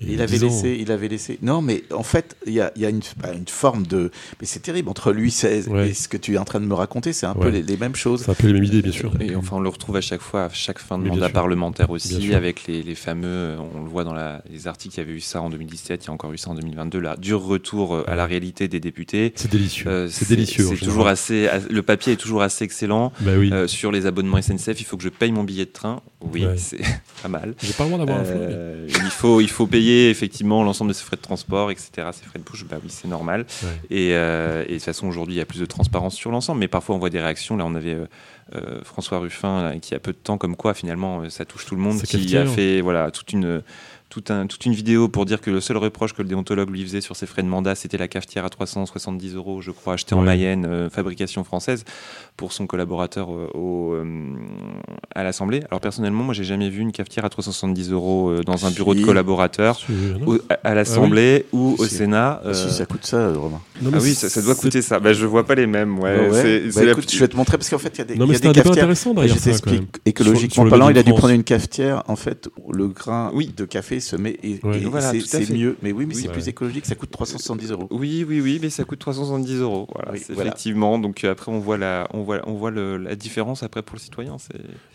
il 0.00 0.20
avait 0.20 0.38
laissé, 0.38 0.76
il 0.78 0.92
avait 0.92 1.08
laissé. 1.08 1.38
Non, 1.42 1.62
mais 1.62 1.84
en 1.92 2.02
fait, 2.02 2.36
il 2.46 2.52
y 2.52 2.60
a, 2.60 2.70
y 2.76 2.84
a 2.84 2.90
une, 2.90 3.00
bah, 3.16 3.32
une, 3.32 3.48
forme 3.48 3.86
de. 3.86 4.10
Mais 4.40 4.46
c'est 4.46 4.60
terrible 4.60 4.88
entre 4.88 5.12
Louis 5.12 5.30
XVI 5.30 5.64
et 5.88 5.94
ce 5.94 6.08
que 6.08 6.16
tu 6.16 6.34
es 6.34 6.38
en 6.38 6.44
train 6.44 6.60
de 6.60 6.66
me 6.66 6.74
raconter, 6.74 7.12
c'est 7.12 7.26
un 7.26 7.34
peu 7.34 7.48
les, 7.48 7.76
mêmes 7.76 7.96
choses. 7.96 8.22
C'est 8.24 8.30
un 8.30 8.34
peu 8.34 8.46
les 8.46 8.52
mêmes 8.52 8.64
idées, 8.64 8.82
bien 8.82 8.92
sûr. 8.92 9.12
Et 9.20 9.34
enfin, 9.34 9.56
on 9.56 9.60
le 9.60 9.68
retrouve 9.68 9.96
à 9.96 10.00
chaque 10.00 10.20
fois, 10.20 10.44
à 10.44 10.50
chaque 10.50 10.78
fin 10.78 10.98
de 10.98 11.08
mandat 11.08 11.28
parlementaire 11.28 11.90
aussi, 11.90 12.34
avec 12.34 12.66
les, 12.66 12.82
les, 12.82 12.94
fameux. 12.94 13.56
On 13.74 13.82
le 13.82 13.88
voit 13.88 14.04
dans 14.04 14.14
la, 14.14 14.42
les 14.50 14.66
articles, 14.66 14.96
il 14.96 14.98
y 14.98 15.02
avait 15.02 15.12
eu 15.12 15.20
ça 15.20 15.40
en 15.40 15.50
2017, 15.50 16.04
il 16.04 16.06
y 16.06 16.10
a 16.10 16.12
encore 16.12 16.32
eu 16.32 16.38
ça 16.38 16.50
en 16.50 16.54
2022. 16.54 16.98
Là, 16.98 17.16
dur 17.16 17.42
retour 17.42 17.94
euh, 17.94 18.04
à 18.06 18.16
la 18.16 18.26
réalité 18.26 18.68
des 18.68 18.80
députés. 18.80 19.32
C'est 19.36 19.50
délicieux. 19.50 19.88
Euh, 19.88 20.08
c'est 20.10 20.28
délicieux. 20.28 20.66
C'est 20.68 20.84
toujours 20.84 21.08
assez. 21.08 21.48
Le 21.70 21.82
papier 21.82 22.14
est 22.14 22.16
toujours 22.16 22.42
assez 22.42 22.64
excellent. 22.64 23.12
Bah 23.20 23.32
oui. 23.38 23.50
Euh, 23.52 23.66
sur 23.66 23.92
les 23.92 24.06
abonnements 24.06 24.40
SNCF, 24.40 24.80
il 24.80 24.84
faut 24.84 24.96
que 24.96 25.02
je 25.02 25.08
paye 25.08 25.32
mon 25.32 25.44
billet 25.44 25.64
de 25.64 25.70
train. 25.70 26.02
Oui, 26.32 26.46
c'est 26.56 26.80
pas 27.22 27.28
mal. 27.28 27.54
J'ai 27.62 27.72
pas 27.72 27.84
le 27.84 27.90
droit 27.90 28.04
d'avoir 28.04 28.20
un 28.20 28.86
Il 28.88 29.10
faut, 29.10 29.40
il 29.40 29.50
faut 29.50 29.66
payer 29.66 30.10
effectivement 30.10 30.62
l'ensemble 30.62 30.90
de 30.90 30.94
ses 30.94 31.04
frais 31.04 31.16
de 31.16 31.22
transport, 31.22 31.70
etc., 31.70 32.08
ses 32.12 32.24
frais 32.24 32.38
de 32.38 32.44
bouche, 32.44 32.64
bah 32.68 32.76
oui, 32.82 32.88
c'est 32.90 33.08
normal. 33.08 33.46
Euh, 33.90 34.64
et, 34.64 34.68
de 34.68 34.74
toute 34.74 34.82
façon, 34.82 35.08
aujourd'hui, 35.08 35.34
il 35.34 35.38
y 35.38 35.42
a 35.42 35.46
plus 35.46 35.60
de 35.60 35.66
transparence 35.66 36.14
sur 36.14 36.30
l'ensemble, 36.30 36.60
mais 36.60 36.68
parfois 36.68 36.94
on 36.94 36.98
voit 36.98 37.10
des 37.10 37.20
réactions. 37.20 37.56
Là, 37.56 37.64
on 37.66 37.74
avait 37.74 37.94
euh, 37.94 38.06
euh, 38.54 38.80
François 38.84 39.18
Ruffin, 39.18 39.78
qui 39.80 39.94
a 39.94 39.98
peu 39.98 40.12
de 40.12 40.18
temps, 40.18 40.38
comme 40.38 40.56
quoi 40.56 40.74
finalement 40.74 41.28
ça 41.30 41.44
touche 41.44 41.66
tout 41.66 41.76
le 41.76 41.82
monde, 41.82 42.00
qui 42.02 42.36
a 42.36 42.46
fait 42.46 42.80
voilà, 42.80 43.10
toute 43.10 43.32
une 43.32 43.62
toute 44.08 44.66
une 44.66 44.72
vidéo 44.72 45.08
pour 45.08 45.26
dire 45.26 45.40
que 45.40 45.50
le 45.50 45.60
seul 45.60 45.76
reproche 45.76 46.12
que 46.14 46.22
le 46.22 46.28
déontologue 46.28 46.70
lui 46.70 46.82
faisait 46.82 47.00
sur 47.00 47.16
ses 47.16 47.26
frais 47.26 47.42
de 47.42 47.48
mandat, 47.48 47.74
c'était 47.74 47.98
la 47.98 48.08
cafetière 48.08 48.44
à 48.44 48.50
370 48.50 49.34
euros, 49.34 49.60
je 49.60 49.70
crois, 49.70 49.94
achetée 49.94 50.14
en 50.14 50.22
Mayenne, 50.22 50.64
euh, 50.64 50.90
fabrication 50.90 51.44
française, 51.44 51.84
pour 52.36 52.52
son 52.52 52.66
collaborateur 52.66 53.32
euh, 53.32 53.48
au, 53.54 53.94
euh, 53.94 54.04
à 55.14 55.22
l'Assemblée. 55.22 55.62
Alors 55.70 55.80
personnellement, 55.80 56.24
moi, 56.24 56.34
j'ai 56.34 56.44
jamais 56.44 56.68
vu 56.68 56.80
une 56.80 56.92
cafetière 56.92 57.24
à 57.24 57.30
370 57.30 57.90
euros 57.92 58.32
dans 58.44 58.66
un 58.66 58.70
bureau 58.70 58.94
de 58.94 59.02
collaborateur 59.02 59.80
à, 60.62 60.74
l'Assemblée 60.74 61.44
ah 61.46 61.56
ou 61.56 61.76
au 61.78 61.84
Sénat. 61.86 62.42
Si, 62.52 62.70
ça 62.70 62.86
coûte 62.86 63.06
ça, 63.06 63.32
Romain. 63.32 63.60
ah 63.84 63.98
oui, 64.00 64.14
ça, 64.14 64.42
doit 64.42 64.54
coûter 64.54 64.82
ça. 64.82 65.00
Bah, 65.00 65.12
je 65.12 65.26
vois 65.26 65.46
pas 65.46 65.54
les 65.54 65.66
mêmes. 65.66 65.98
Ouais. 65.98 66.70
Bah, 66.74 66.84
écoute, 66.84 67.10
je 67.10 67.18
vais 67.18 67.28
te 67.28 67.36
montrer 67.36 67.56
parce 67.56 67.70
qu'en 67.70 67.78
fait, 67.78 67.92
il 67.94 67.98
y 67.98 68.02
a 68.02 68.04
des, 68.04 68.16
non, 68.16 68.26
mais 68.26 68.34
y 68.34 68.36
a 68.36 68.40
des 68.40 68.52
cafetières. 68.52 68.72
intéressant 68.72 69.14
derrière 69.14 69.38
ça, 69.38 69.50
écologiquement 70.04 70.68
parlant, 70.68 70.88
il 70.90 70.98
a 70.98 71.02
dû 71.02 71.12
prendre 71.12 71.34
une 71.34 71.44
cafetière. 71.44 72.02
En 72.08 72.16
fait, 72.16 72.48
le 72.70 72.88
grain 72.88 73.32
de 73.34 73.64
café 73.64 74.00
se 74.00 74.16
met 74.16 74.38
et, 74.42 74.60
c'est 75.24 75.50
mieux. 75.50 75.76
Mais 75.82 75.92
oui, 75.92 76.06
mais 76.06 76.14
c'est 76.14 76.28
plus 76.28 76.48
écologique. 76.48 76.86
Ça 76.86 76.94
coûte 76.94 77.10
370 77.10 77.70
euros. 77.70 77.88
Oui, 77.90 78.24
oui, 78.28 78.40
oui, 78.40 78.58
mais 78.60 78.70
ça 78.70 78.84
coûte 78.84 78.98
370 78.98 79.60
euros. 79.60 79.88
Voilà, 79.94 80.16
effectivement. 80.16 80.98
Donc 80.98 81.24
euh, 81.24 81.32
après, 81.32 81.50
on 81.52 81.58
voit 81.58 81.78
la, 81.78 82.08
on 82.12 82.22
voit, 82.26 82.40
on 82.46 82.54
voit 82.54 82.70
la 82.70 83.16
différence 83.16 83.62
après 83.62 83.82
pour 83.82 83.96
le 83.96 84.00
citoyen. 84.00 84.36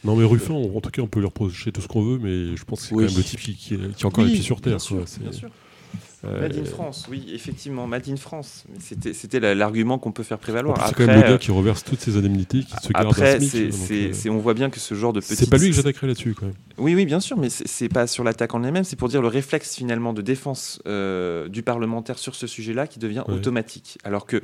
Non, 0.03 0.15
mais 0.15 0.25
Ruffin, 0.25 0.53
en 0.53 0.81
tout 0.81 0.89
cas, 0.91 1.01
on 1.01 1.07
peut 1.07 1.19
lui 1.19 1.25
reprocher 1.25 1.71
tout 1.71 1.81
ce 1.81 1.87
qu'on 1.87 2.03
veut, 2.03 2.19
mais 2.19 2.55
je 2.55 2.63
pense 2.63 2.81
que 2.81 2.87
c'est 2.87 2.95
quand 2.95 3.01
même 3.01 3.17
le 3.17 3.23
type 3.23 3.39
qui, 3.39 3.55
qui, 3.55 3.73
est 3.73 4.05
encore 4.05 4.23
les 4.23 4.33
pieds 4.33 4.41
sur 4.41 4.61
terre. 4.61 4.73
Bien 4.73 4.79
sûr, 4.79 5.03
bien 5.19 5.31
sûr. 5.31 5.49
Euh, 6.23 6.41
Made 6.41 6.55
in 6.55 6.65
France, 6.65 7.07
oui, 7.09 7.31
effectivement, 7.33 7.87
Made 7.87 8.07
in 8.07 8.15
France. 8.15 8.65
C'était 8.79 9.39
l'argument 9.55 9.97
qu'on 9.97 10.11
peut 10.11 10.21
faire 10.21 10.37
prévaloir. 10.37 10.87
C'est 10.87 10.95
quand 10.95 11.07
même 11.07 11.21
le 11.21 11.27
gars 11.27 11.37
qui 11.39 11.51
reverse 11.51 11.83
toutes 11.83 11.99
ces 11.99 12.15
indemnités, 12.15 12.59
qui 12.59 12.75
se 12.83 12.93
garde 12.93 13.07
après, 13.07 13.39
on 14.29 14.37
voit 14.37 14.53
bien 14.53 14.69
que 14.69 14.79
ce 14.79 14.93
genre 14.93 15.13
de 15.13 15.19
petits. 15.19 15.35
C'est 15.35 15.49
pas 15.49 15.57
lui 15.57 15.69
que 15.69 15.75
j'attaquerai 15.75 16.07
là-dessus, 16.07 16.35
quand 16.35 16.45
même. 16.45 16.55
Oui, 16.77 16.95
oui, 16.95 17.05
bien 17.05 17.19
sûr, 17.19 17.37
mais 17.37 17.49
c'est 17.49 17.89
pas 17.89 18.07
sur 18.07 18.23
l'attaque 18.23 18.53
en 18.53 18.63
elle-même, 18.63 18.83
c'est 18.83 18.95
pour 18.95 19.09
dire 19.09 19.21
le 19.21 19.27
réflexe 19.27 19.75
finalement 19.75 20.13
de 20.13 20.21
défense 20.21 20.81
du 20.85 21.63
parlementaire 21.63 22.19
sur 22.19 22.35
ce 22.35 22.47
sujet-là 22.47 22.87
qui 22.87 22.99
devient 22.99 23.23
automatique. 23.27 23.97
Alors 24.03 24.25
que 24.25 24.41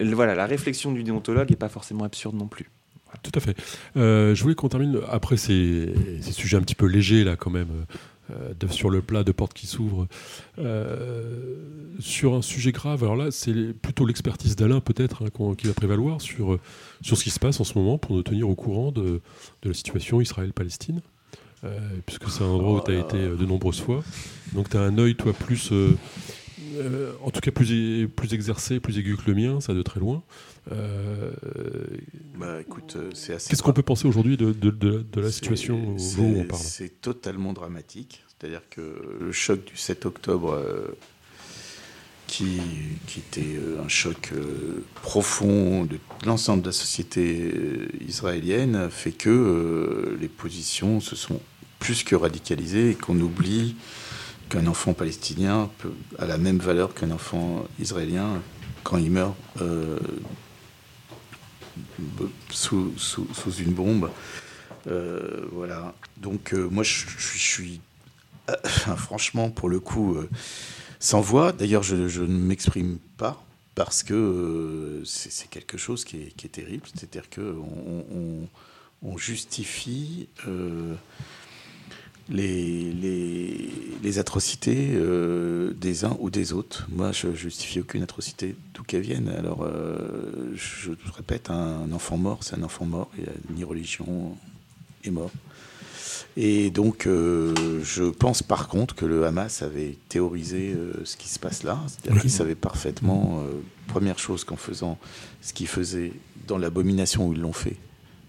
voilà, 0.00 0.34
la 0.34 0.46
réflexion 0.46 0.92
du 0.92 1.02
déontologue 1.02 1.50
n'est 1.50 1.56
pas 1.56 1.68
forcément 1.68 2.04
absurde 2.04 2.36
non 2.36 2.48
plus. 2.48 2.70
Tout 3.22 3.32
à 3.34 3.40
fait. 3.40 3.56
Euh, 3.96 4.34
je 4.34 4.42
voulais 4.42 4.54
qu'on 4.54 4.68
termine 4.68 5.00
après 5.10 5.36
ces, 5.36 5.94
sujets 6.20 6.56
un 6.56 6.60
petit 6.60 6.74
peu 6.74 6.86
légers 6.86 7.24
là 7.24 7.36
quand 7.36 7.50
même, 7.50 7.86
euh, 8.30 8.68
sur 8.70 8.90
le 8.90 9.00
plat 9.00 9.24
de 9.24 9.32
portes 9.32 9.54
qui 9.54 9.66
s'ouvrent, 9.66 10.06
euh, 10.58 11.56
sur 12.00 12.34
un 12.34 12.42
sujet 12.42 12.72
grave. 12.72 13.02
Alors 13.02 13.16
là, 13.16 13.30
c'est 13.30 13.72
plutôt 13.72 14.06
l'expertise 14.06 14.56
d'Alain 14.56 14.80
peut-être 14.80 15.24
hein, 15.24 15.54
qui 15.56 15.66
va 15.66 15.74
prévaloir 15.74 16.20
sur, 16.20 16.58
sur 17.00 17.16
ce 17.16 17.24
qui 17.24 17.30
se 17.30 17.40
passe 17.40 17.60
en 17.60 17.64
ce 17.64 17.78
moment 17.78 17.98
pour 17.98 18.14
nous 18.14 18.22
tenir 18.22 18.48
au 18.48 18.54
courant 18.54 18.92
de, 18.92 19.20
de 19.62 19.68
la 19.68 19.74
situation 19.74 20.20
Israël-Palestine. 20.20 21.00
puisque 22.06 22.28
c'est 22.28 22.44
un 22.44 22.48
endroit 22.48 22.80
où 22.80 22.84
tu 22.84 22.92
as 22.92 23.00
été 23.00 23.16
de 23.16 23.46
nombreuses 23.46 23.80
fois. 23.80 24.04
Donc 24.52 24.68
tu 24.68 24.76
as 24.76 24.80
un 24.80 24.98
œil, 24.98 25.14
toi, 25.14 25.32
plus 25.32 25.72
euh, 26.76 27.12
en 27.22 27.30
tout 27.30 27.40
cas 27.40 27.50
plus, 27.50 28.08
plus 28.08 28.34
exercé, 28.34 28.80
plus 28.80 28.98
aigu 28.98 29.16
que 29.16 29.30
le 29.30 29.34
mien, 29.34 29.60
ça 29.60 29.74
de 29.74 29.82
très 29.82 30.00
loin. 30.00 30.22
Euh, 30.72 31.30
bah, 32.36 32.60
écoute, 32.60 32.96
euh, 32.96 33.10
c'est 33.14 33.34
assez. 33.34 33.50
Qu'est-ce 33.50 33.62
qu'on 33.62 33.72
peut 33.72 33.82
penser 33.82 34.06
aujourd'hui 34.06 34.36
de, 34.36 34.52
de, 34.52 35.20
la 35.20 35.30
situation 35.30 35.96
où 35.96 36.22
on 36.22 36.44
parle 36.44 36.62
C'est 36.62 37.00
totalement 37.00 37.52
dramatique. 37.52 38.24
C'est-à-dire 38.28 38.62
que 38.70 39.18
le 39.20 39.32
choc 39.32 39.64
du 39.64 39.76
7 39.76 40.06
octobre, 40.06 40.62
qui, 42.28 42.60
qui, 43.06 43.18
était 43.20 43.58
un 43.82 43.88
choc 43.88 44.32
profond 45.02 45.84
de 45.84 45.98
l'ensemble 46.24 46.62
de 46.62 46.68
la 46.68 46.72
société 46.72 47.52
israélienne, 48.06 48.88
fait 48.90 49.10
que 49.10 50.16
les 50.20 50.28
positions 50.28 51.00
se 51.00 51.16
sont 51.16 51.40
plus 51.80 52.04
que 52.04 52.14
radicalisées 52.14 52.90
et 52.90 52.94
qu'on 52.94 53.18
oublie 53.18 53.74
qu'un 54.48 54.66
enfant 54.66 54.94
palestinien 54.94 55.70
a 56.18 56.26
la 56.26 56.38
même 56.38 56.58
valeur 56.58 56.94
qu'un 56.94 57.10
enfant 57.10 57.66
israélien 57.78 58.40
quand 58.84 58.96
il 58.96 59.10
meurt 59.10 59.34
euh, 59.60 59.98
sous, 62.50 62.94
une 63.58 63.72
bombe. 63.72 64.10
Euh, 64.86 65.46
voilà. 65.52 65.94
Donc 66.16 66.54
euh, 66.54 66.68
moi, 66.70 66.82
je, 66.82 67.06
suis 67.18 67.80
franchement, 68.96 69.50
pour 69.50 69.68
le 69.68 69.80
coup, 69.80 70.16
sans 70.98 71.20
voix. 71.20 71.52
D'ailleurs, 71.52 71.82
je, 71.82 72.22
ne 72.22 72.26
m'exprime 72.26 72.98
pas 73.16 73.42
parce 73.74 74.02
que 74.02 75.02
c'est 75.04 75.50
quelque 75.50 75.76
chose 75.76 76.04
qui 76.04 76.16
est, 76.16 76.52
terrible. 76.52 76.86
C'est-à-dire 76.94 77.28
qu'on 77.28 78.06
on, 78.10 78.48
on, 79.02 79.18
justifie 79.18 80.28
les, 82.30 82.92
les, 82.92 83.70
les 84.02 84.18
atrocités 84.18 84.90
euh, 84.92 85.72
des 85.72 86.04
uns 86.04 86.16
ou 86.20 86.30
des 86.30 86.52
autres. 86.52 86.86
Moi, 86.90 87.12
je 87.12 87.34
justifie 87.34 87.80
aucune 87.80 88.02
atrocité 88.02 88.54
d'où 88.74 88.82
qu'elle 88.82 89.02
vienne. 89.02 89.28
Alors, 89.28 89.62
euh, 89.62 90.52
je, 90.54 90.90
répète, 91.16 91.50
un 91.50 91.90
enfant 91.92 92.16
mort, 92.16 92.40
c'est 92.42 92.56
un 92.56 92.62
enfant 92.62 92.84
mort. 92.84 93.10
Il 93.16 93.22
n'y 93.24 93.28
a 93.28 93.32
ni 93.56 93.64
religion 93.64 94.36
est 95.04 95.10
mort. 95.10 95.30
Et 96.36 96.70
donc, 96.70 97.06
euh, 97.06 97.80
je 97.82 98.04
pense 98.04 98.42
par 98.42 98.68
contre 98.68 98.94
que 98.94 99.06
le 99.06 99.24
Hamas 99.24 99.62
avait 99.62 99.96
théorisé 100.08 100.76
ce 101.04 101.16
qui 101.16 101.28
se 101.28 101.38
passe 101.38 101.62
là. 101.62 101.80
C'est-à-dire 101.86 102.20
qu'il 102.20 102.30
savait 102.30 102.54
parfaitement, 102.54 103.42
première 103.86 104.18
chose 104.18 104.44
qu'en 104.44 104.56
faisant 104.56 104.98
ce 105.40 105.52
qu'ils 105.52 105.66
faisaient 105.66 106.12
dans 106.46 106.58
l'abomination 106.58 107.26
où 107.26 107.32
ils 107.32 107.40
l'ont 107.40 107.52
fait, 107.52 107.76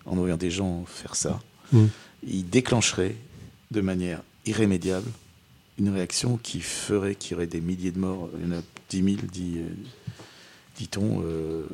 en 0.05 0.13
envoyant 0.13 0.37
des 0.37 0.49
gens 0.49 0.85
faire 0.85 1.15
ça, 1.15 1.39
mmh. 1.71 1.85
ils 2.27 2.49
déclencheraient 2.49 3.15
de 3.71 3.81
manière 3.81 4.21
irrémédiable 4.45 5.09
une 5.77 5.89
réaction 5.89 6.37
qui 6.37 6.59
ferait 6.59 7.15
qu'il 7.15 7.31
y 7.31 7.35
aurait 7.35 7.47
des 7.47 7.61
milliers 7.61 7.91
de 7.91 7.99
morts. 7.99 8.29
Il 8.37 8.47
y 8.47 8.53
en 8.53 8.57
a 8.57 8.61
10 8.89 9.03
000, 9.03 9.17
dit, 9.31 9.59
dit-on, 10.75 11.21
euh, 11.23 11.65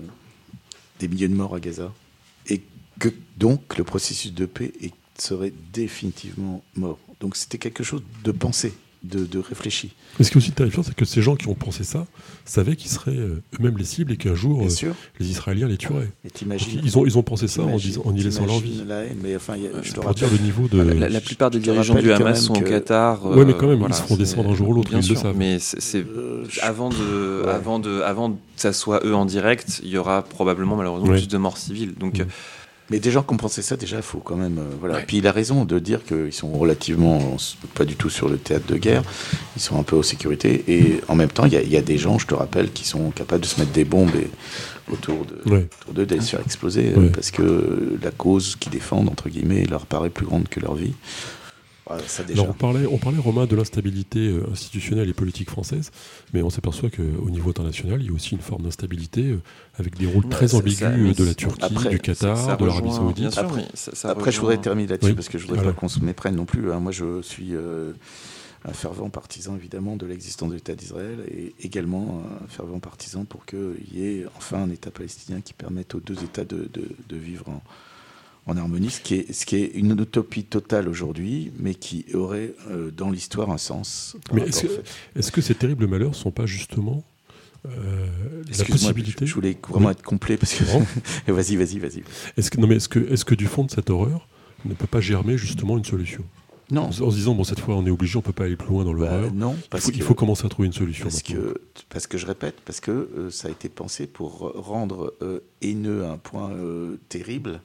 des 0.99 1.07
milliers 1.07 1.27
de 1.27 1.33
morts 1.33 1.55
à 1.55 1.59
Gaza. 1.59 1.91
Et 2.47 2.61
que 2.99 3.09
donc 3.37 3.77
le 3.77 3.83
processus 3.83 4.33
de 4.33 4.45
paix 4.45 4.71
serait 5.17 5.53
définitivement 5.73 6.63
mort. 6.75 6.99
Donc 7.19 7.35
c'était 7.35 7.57
quelque 7.57 7.83
chose 7.83 8.03
de 8.23 8.31
pensé 8.31 8.73
de, 9.05 9.25
de 9.25 9.39
réfléchi. 9.39 9.91
Mais 10.19 10.25
ce 10.25 10.31
qui 10.31 10.37
est 10.37 10.41
aussi 10.41 10.51
terrifiant, 10.51 10.83
c'est 10.83 10.95
que 10.95 11.05
ces 11.05 11.21
gens 11.21 11.35
qui 11.35 11.47
ont 11.47 11.55
pensé 11.55 11.83
ça 11.83 12.05
savaient 12.45 12.75
qu'ils 12.75 12.91
seraient 12.91 13.15
euh, 13.15 13.41
eux-mêmes 13.59 13.77
les 13.77 13.85
cibles 13.85 14.11
et 14.11 14.17
qu'un 14.17 14.35
jour, 14.35 14.63
euh, 14.63 14.91
les 15.19 15.29
Israéliens 15.29 15.67
les 15.67 15.77
tueraient. 15.77 16.11
ils, 16.83 16.97
ont, 16.97 17.05
ils 17.05 17.17
ont 17.17 17.23
pensé 17.23 17.47
ça 17.47 17.63
en, 17.63 17.77
y 17.77 18.23
laissant 18.23 18.45
leur 18.45 18.59
vie. 18.59 18.83
mais 19.21 19.35
enfin, 19.35 19.55
je 19.81 19.91
te 19.91 19.99
rappelle, 19.99 20.29
le 20.31 20.37
niveau 20.37 20.67
de... 20.67 20.79
La, 20.81 21.21
plupart 21.21 21.49
des 21.49 21.59
dirigeants 21.59 21.95
du 21.95 22.11
Hamas 22.11 22.43
sont 22.43 22.57
au 22.57 22.61
Qatar. 22.61 23.25
oui, 23.25 23.45
mais 23.45 23.53
quand 23.53 23.67
même, 23.67 23.83
ils 23.87 23.93
se 23.93 24.01
font 24.01 24.15
descendre 24.15 24.51
un 24.51 24.55
jour 24.55 24.69
ou 24.69 24.73
l'autre, 24.73 24.91
ils 24.91 25.07
le 25.07 25.15
savent. 25.15 25.35
Mais 25.35 25.57
c'est 25.59 26.05
avant, 26.61 26.89
de, 26.89 27.45
avant, 27.47 27.79
de, 27.79 28.01
avant 28.01 28.31
que 28.31 28.37
ça 28.55 28.73
soit 28.73 29.05
eux 29.05 29.15
en 29.15 29.25
direct, 29.25 29.81
il 29.83 29.89
y 29.89 29.97
aura 29.97 30.21
probablement 30.23 30.75
malheureusement 30.75 31.11
plus 31.11 31.27
de 31.27 31.37
morts 31.37 31.57
civiles. 31.57 31.93
Donc... 31.99 32.19
Mm. 32.19 32.25
Mais 32.91 32.99
des 32.99 33.09
gens 33.09 33.23
qui 33.23 33.33
ont 33.33 33.37
pensé 33.37 33.63
ça, 33.63 33.75
déjà, 33.77 33.97
il 33.97 34.03
faut 34.03 34.19
quand 34.19 34.35
même. 34.35 34.59
Euh, 34.59 34.75
voilà. 34.79 34.99
Puis 34.99 35.17
il 35.17 35.27
a 35.27 35.31
raison 35.31 35.65
de 35.65 35.79
dire 35.79 36.03
qu'ils 36.03 36.33
sont 36.33 36.51
relativement, 36.51 37.19
pas 37.73 37.85
du 37.85 37.95
tout 37.95 38.09
sur 38.09 38.29
le 38.29 38.37
théâtre 38.37 38.67
de 38.67 38.77
guerre, 38.77 39.01
ils 39.55 39.61
sont 39.61 39.79
un 39.79 39.83
peu 39.83 39.95
aux 39.95 40.03
sécurités. 40.03 40.63
Et 40.67 41.01
en 41.07 41.15
même 41.15 41.31
temps, 41.31 41.45
il 41.45 41.53
y, 41.53 41.77
a 41.77 41.81
des 41.81 41.97
gens, 41.97 42.19
je 42.19 42.27
te 42.27 42.35
rappelle, 42.35 42.71
qui 42.71 42.85
sont 42.85 43.09
capables 43.09 43.41
de 43.41 43.47
se 43.47 43.59
mettre 43.59 43.71
des 43.71 43.85
bombes 43.85 44.11
autour 44.91 45.25
d'eux, 45.25 46.05
d'aller 46.05 46.21
se 46.21 46.31
faire 46.31 46.41
exploser, 46.41 46.93
euh, 46.95 47.09
parce 47.09 47.31
que 47.31 47.97
la 48.03 48.11
cause 48.11 48.55
qu'ils 48.55 48.71
défendent, 48.71 49.09
entre 49.09 49.29
guillemets, 49.29 49.65
leur 49.65 49.87
paraît 49.87 50.11
plus 50.11 50.27
grande 50.27 50.47
que 50.47 50.59
leur 50.59 50.75
vie 50.75 50.93
on 51.87 52.53
parlait, 52.53 52.85
on 52.87 52.97
parlait, 52.97 53.19
Romain, 53.19 53.45
de 53.45 53.55
l'instabilité 53.55 54.19
euh, 54.27 54.49
institutionnelle 54.51 55.09
et 55.09 55.13
politique 55.13 55.49
française, 55.49 55.91
mais 56.33 56.41
on 56.41 56.49
s'aperçoit 56.49 56.89
qu'au 56.89 57.29
niveau 57.29 57.49
international, 57.49 58.01
il 58.01 58.07
y 58.07 58.09
a 58.09 58.13
aussi 58.13 58.33
une 58.33 58.41
forme 58.41 58.63
d'instabilité 58.63 59.23
euh, 59.23 59.41
avec 59.77 59.97
des 59.97 60.07
rôles 60.07 60.27
très 60.29 60.55
ambigus 60.55 60.81
euh, 60.81 61.13
de 61.13 61.23
la 61.23 61.33
Turquie, 61.35 61.75
du 61.89 61.99
Qatar, 61.99 62.57
de 62.57 62.65
l'Arabie 62.65 62.91
Saoudite. 62.91 63.37
après, 64.03 64.31
je 64.31 64.39
voudrais 64.39 64.57
terminer 64.57 64.87
là-dessus 64.87 65.13
parce 65.13 65.29
que 65.29 65.37
je 65.37 65.47
voudrais 65.47 65.63
pas 65.63 65.73
qu'on 65.73 65.89
se 65.89 65.99
méprenne 65.99 66.35
non 66.35 66.45
plus. 66.45 66.71
Hein. 66.71 66.79
Moi, 66.79 66.91
je 66.91 67.21
suis 67.21 67.53
un 68.67 68.73
fervent 68.73 69.09
partisan 69.09 69.55
évidemment 69.55 69.95
de 69.95 70.07
l'existence 70.07 70.49
de 70.49 70.55
l'État 70.55 70.73
d'Israël 70.73 71.19
et 71.29 71.53
également 71.61 72.23
un 72.43 72.47
fervent 72.47 72.79
partisan 72.79 73.25
pour 73.25 73.45
qu'il 73.45 73.75
y 73.93 74.07
ait 74.07 74.25
enfin 74.37 74.63
un 74.63 74.71
État 74.71 74.89
palestinien 74.89 75.41
qui 75.41 75.53
permette 75.53 75.93
aux 75.93 75.99
deux 75.99 76.23
États 76.23 76.45
de, 76.45 76.67
de 76.73 77.15
vivre 77.15 77.47
en 77.49 77.61
en 78.47 78.57
harmonie, 78.57 78.91
ce 78.91 79.01
qui 79.01 79.15
est, 79.15 79.33
ce 79.33 79.45
qui 79.45 79.55
est 79.55 79.71
une 79.73 79.99
utopie 79.99 80.43
totale 80.43 80.87
aujourd'hui, 80.87 81.51
mais 81.59 81.73
qui 81.73 82.05
aurait 82.13 82.53
euh, 82.69 82.91
dans 82.91 83.09
l'histoire 83.09 83.49
un 83.49 83.57
sens. 83.57 84.15
Mais 84.33 84.43
est-ce 84.43 85.31
que, 85.31 85.41
ces 85.41 85.55
terribles 85.55 85.87
malheurs 85.87 86.11
ne 86.11 86.15
sont 86.15 86.31
pas 86.31 86.45
justement 86.45 87.03
euh, 87.65 88.05
la 88.59 88.65
possibilité 88.65 89.25
je, 89.25 89.33
voulais 89.33 89.57
vraiment 89.67 89.89
être 89.89 90.03
complet 90.03 90.37
parce 90.37 90.53
que. 90.53 90.63
vas-y, 91.31 91.55
vas-y, 91.55 91.79
vas-y. 91.79 92.03
Est-ce 92.37 92.51
que, 92.51 92.59
non, 92.59 92.67
mais 92.67 92.75
est-ce 92.75 92.87
que, 92.87 92.99
que 92.99 93.35
du 93.35 93.47
fond 93.47 93.63
de 93.63 93.71
cette 93.71 93.89
horreur 93.89 94.27
ne 94.65 94.75
peut 94.75 94.85
pas 94.85 95.01
germer 95.01 95.35
justement 95.37 95.75
une 95.79 95.85
solution? 95.85 96.23
Non. 96.69 96.83
En, 96.83 96.91
se 96.91 97.15
disant, 97.15 97.33
bon, 97.33 97.43
cette 97.43 97.59
fois, 97.59 97.75
on 97.75 97.85
est 97.85 97.91
obligé, 97.91 98.17
on 98.17 98.21
peut 98.21 98.33
pas 98.33 98.45
aller 98.45 98.55
plus 98.55 98.69
loin 98.69 98.83
dans 98.83 98.93
l'horreur. 98.93 99.29
Bah, 99.29 99.31
non, 99.33 99.55
parce 99.71 99.87
il 99.87 100.01
faut, 100.01 100.15
commencer 100.15 100.45
à 100.45 100.49
trouver 100.49 100.67
une 100.67 100.73
solution. 100.73 101.05
Parce 101.05 101.23
que, 101.23 101.61
parce 101.89 102.05
que 102.05 102.19
je 102.19 102.25
répète, 102.27 102.55
parce 102.65 102.79
que 102.79 102.91
euh, 102.91 103.31
ça 103.31 103.47
a 103.47 103.51
été 103.51 103.69
pensé 103.69 104.05
pour 104.05 104.51
rendre 104.55 105.15
haineux 105.61 106.05
un 106.05 106.17
point 106.17 106.51
terrible 107.09 107.61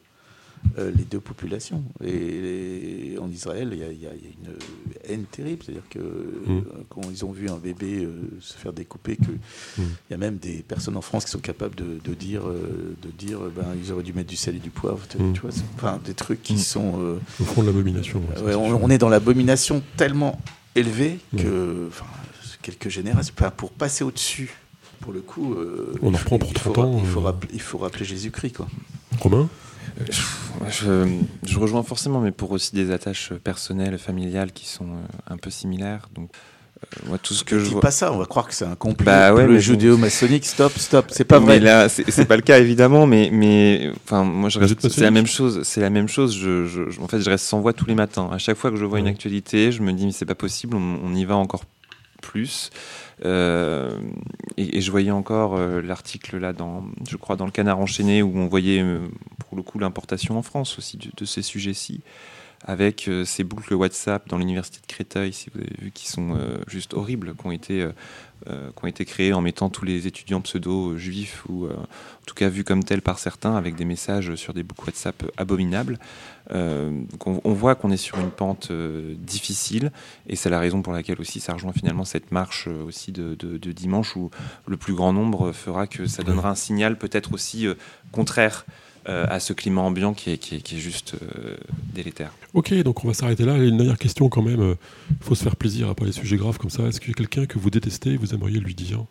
euh, 0.79 0.93
les 0.95 1.05
deux 1.05 1.21
populations. 1.21 1.83
Et, 2.05 3.17
en 3.21 3.29
Israël, 3.31 3.71
il 3.73 3.79
y, 3.79 4.07
a 4.07 4.11
une 4.13 4.55
haine 5.05 5.25
terrible. 5.25 5.63
C'est-à-dire 5.65 5.89
que 5.91 5.99
mm. 5.99 6.49
euh, 6.49 6.63
quand 6.89 7.01
ils 7.11 7.25
ont 7.25 7.33
vu 7.33 7.49
un 7.49 7.57
bébé 7.57 8.05
euh, 8.05 8.13
se 8.41 8.55
faire 8.55 8.73
découper, 8.73 9.17
qu'il 9.17 9.35
mm. 9.35 9.89
il 10.09 10.13
y 10.13 10.15
a 10.15 10.17
même 10.17 10.37
des 10.37 10.63
personnes 10.63 10.97
en 10.97 11.01
France 11.01 11.25
qui 11.25 11.31
sont 11.33 11.41
capables 11.41 11.75
de, 11.75 12.15
dire, 12.15 12.43
de 12.45 13.11
dire 13.11 13.41
ben, 13.55 13.65
ils 13.83 13.91
auraient 13.91 14.03
dû 14.03 14.13
mettre 14.13 14.29
du 14.29 14.37
sel 14.37 14.57
et 14.57 14.61
du 14.61 14.71
poivre. 14.71 15.01
Tu 15.09 15.19
vois, 15.41 15.51
enfin, 15.75 15.99
des 16.05 16.15
trucs 16.15 16.43
qui 16.43 16.59
sont. 16.59 17.19
Au 17.41 17.45
fond 17.45 17.63
de 17.63 17.67
l'abomination. 17.67 18.23
on, 18.45 18.91
est 18.91 18.99
dans 18.99 19.09
l'abomination 19.09 19.83
tellement 19.97 20.41
élevée 20.75 21.19
que 21.37 21.89
quelques 22.63 22.89
générations. 22.89 23.35
Pour 23.57 23.73
passer 23.73 24.05
au-dessus 24.05 24.55
pour 25.01 25.15
le 25.15 25.23
coup, 25.23 25.57
on 26.03 26.13
en 26.13 26.17
reprend 26.17 26.39
pour 26.39 26.53
30 26.53 26.79
ans. 26.79 27.01
Il 27.03 27.09
faut, 27.09 27.21
rappeler, 27.21 27.51
il 27.55 27.61
faut 27.61 27.79
rappeler 27.79 28.05
Jésus-Christ. 28.05 28.57
Quoi. 28.59 28.69
Romain? 29.19 29.49
Je, 30.68 31.59
rejoins 31.59 31.83
forcément, 31.83 32.20
mais 32.20 32.33
pour 32.33 32.51
aussi 32.53 32.74
des 32.74 32.91
attaches 32.91 33.33
personnelles, 33.45 33.99
familiales 33.99 34.53
qui 34.53 34.66
sont 34.66 34.87
euh, 34.87 35.33
un 35.33 35.37
peu 35.37 35.51
similaires. 35.51 36.09
Donc, 36.14 36.31
euh, 36.83 37.09
moi, 37.09 37.18
tout 37.18 37.35
ce 37.35 37.45
que 37.45 37.59
je 37.59 37.64
dis 37.64 37.70
vois. 37.72 37.81
pas 37.81 37.91
ça, 37.91 38.12
on 38.12 38.18
va 38.18 38.24
croire 38.24 38.49
que 38.49 38.55
c'est 38.55 38.64
un 38.64 38.74
complot 38.74 39.05
bah 39.05 39.35
ouais, 39.35 39.47
mais 39.47 39.61
judéo-maçonnique. 39.61 40.47
Stop, 40.47 40.72
stop, 40.78 41.07
c'est 41.11 41.24
pas 41.24 41.39
vrai. 41.39 41.59
Mais 41.59 41.64
là, 41.64 41.89
c'est 41.89 42.24
pas 42.24 42.37
le 42.37 42.43
cas 42.43 42.59
évidemment, 42.59 43.07
mais 43.07 43.28
mais 43.33 43.91
enfin, 44.05 44.24
moi, 44.24 44.49
je 44.49 44.59
reste. 44.59 44.89
C'est 44.89 45.03
la 45.03 45.11
même 45.11 45.26
chose. 45.26 45.62
C'est 45.64 45.81
la 45.81 45.91
même 45.91 46.09
chose. 46.09 46.37
Je, 46.37 46.66
je, 46.66 47.01
en 47.01 47.09
fait, 47.09 47.20
je 47.20 47.28
reste 47.28 47.45
sans 47.45 47.61
voix 47.61 47.72
tous 47.72 47.87
les 47.87 47.95
matins. 47.95 48.31
À 48.33 48.39
chaque 48.39 48.57
fois 48.57 48.70
que 48.70 48.76
je 48.76 48.85
vois 48.85 48.99
une 48.99 49.09
actualité, 49.09 49.72
je 49.72 49.83
me 49.83 49.93
dis 49.93 50.07
mais 50.07 50.12
c'est 50.12 50.26
pas 50.26 50.35
possible. 50.35 50.76
On, 50.76 51.14
y 51.14 51.24
va 51.24 51.37
encore 51.37 51.64
plus. 52.22 52.70
Euh, 53.25 53.99
et, 54.57 54.81
je 54.81 54.91
voyais 54.91 55.11
encore 55.11 55.57
euh, 55.57 55.81
l'article 55.83 56.39
là, 56.39 56.53
dans, 56.53 56.85
je 57.09 57.16
crois, 57.16 57.37
dans 57.37 57.45
le 57.45 57.51
Canard 57.51 57.79
enchaîné, 57.79 58.23
où 58.23 58.33
on 58.37 58.47
voyait 58.47 58.83
euh, 58.83 59.09
pour 59.39 59.57
le 59.57 59.62
coup 59.62 59.79
l'importation 59.79 60.39
en 60.39 60.43
France 60.43 60.79
aussi 60.79 60.99
de, 60.99 61.25
ces 61.25 61.43
sujets-ci, 61.43 62.01
avec 62.64 63.09
ces 63.25 63.43
boucles 63.43 63.75
WhatsApp 63.75 64.29
dans 64.29 64.37
l'université 64.37 64.81
de 64.81 64.87
Créteil, 64.87 65.33
si 65.33 65.51
vous 65.51 65.61
avez 65.61 65.75
vu, 65.81 65.91
qui 65.93 66.09
sont 66.09 66.39
juste 66.66 66.93
horribles, 66.93 67.35
qui 67.35 67.47
ont 67.47 67.53
été 67.53 67.89
euh, 68.49 68.70
qui 68.70 68.84
ont 68.84 68.88
été 68.88 69.05
créés 69.05 69.32
en 69.34 69.43
mettant 69.43 69.68
tous 69.68 69.84
les 69.84 70.07
étudiants 70.07 70.41
pseudo 70.41 70.97
juifs 70.97 71.45
ou 71.49 71.66
euh, 71.66 71.74
en 71.74 72.24
tout 72.26 72.34
cas 72.34 72.49
vus 72.49 72.64
comme 72.64 72.82
tels 72.82 73.03
par 73.03 73.18
certains 73.18 73.55
avec 73.55 73.74
des 73.74 73.84
messages 73.84 74.34
sur 74.36 74.55
des 74.55 74.62
boucles 74.62 74.86
WhatsApp 74.86 75.30
abominables. 75.36 75.99
Euh, 76.53 76.91
on, 77.26 77.53
voit 77.53 77.74
qu'on 77.74 77.91
est 77.91 77.99
sur 77.99 78.18
une 78.18 78.30
pente 78.30 78.72
difficile 78.72 79.93
et 80.26 80.36
c'est 80.36 80.49
la 80.49 80.59
raison 80.59 80.80
pour 80.80 80.93
laquelle 80.93 81.20
aussi 81.20 81.38
ça 81.38 81.53
rejoint 81.53 81.72
finalement 81.72 82.05
cette 82.05 82.32
marche 82.32 82.66
aussi 82.66 83.12
de, 83.12 83.34
dimanche 83.72 84.16
où 84.16 84.30
le 84.66 84.76
plus 84.76 84.95
grand 84.95 85.12
nombre 85.12 85.53
fera 85.53 85.86
que 85.86 86.07
ça 86.07 86.22
donnera 86.22 86.51
un 86.51 86.55
signal 86.55 86.99
peut-être 86.99 87.34
aussi 87.34 87.68
contraire 88.11 88.64
euh, 89.09 89.26
à 89.28 89.40
ce 89.40 89.53
climat 89.53 89.80
ambiant 89.80 90.12
qui 90.12 90.30
est, 90.30 90.74
juste 90.76 91.14
euh, 91.14 91.57
délétère. 91.94 92.32
Ok, 92.53 92.74
donc 92.82 93.05
on 93.05 93.09
va 93.09 93.14
s'arrêter 93.14 93.44
là. 93.44 93.57
Une 93.57 93.78
dernière 93.78 93.98
question 93.98 94.28
quand 94.28 94.42
même. 94.42 94.61
Il 94.61 94.62
euh, 94.62 94.74
faut 95.20 95.34
se 95.34 95.42
faire 95.42 95.57
plaisir 95.57 95.88
à 95.88 95.94
parler 95.94 96.12
des 96.12 96.18
sujets 96.18 96.36
graves 96.36 96.59
comme 96.59 96.70
ça. 96.70 96.84
Est-ce 96.84 97.01
qu'il 97.01 97.09
y 97.09 97.12
a 97.12 97.14
quelqu'un 97.14 97.46
que 97.46 97.59
vous 97.59 97.70
détestez 97.70 98.11
et 98.11 98.16
vous 98.16 98.34
aimeriez 98.34 98.61
lui 98.61 98.74
dire? 98.74 99.05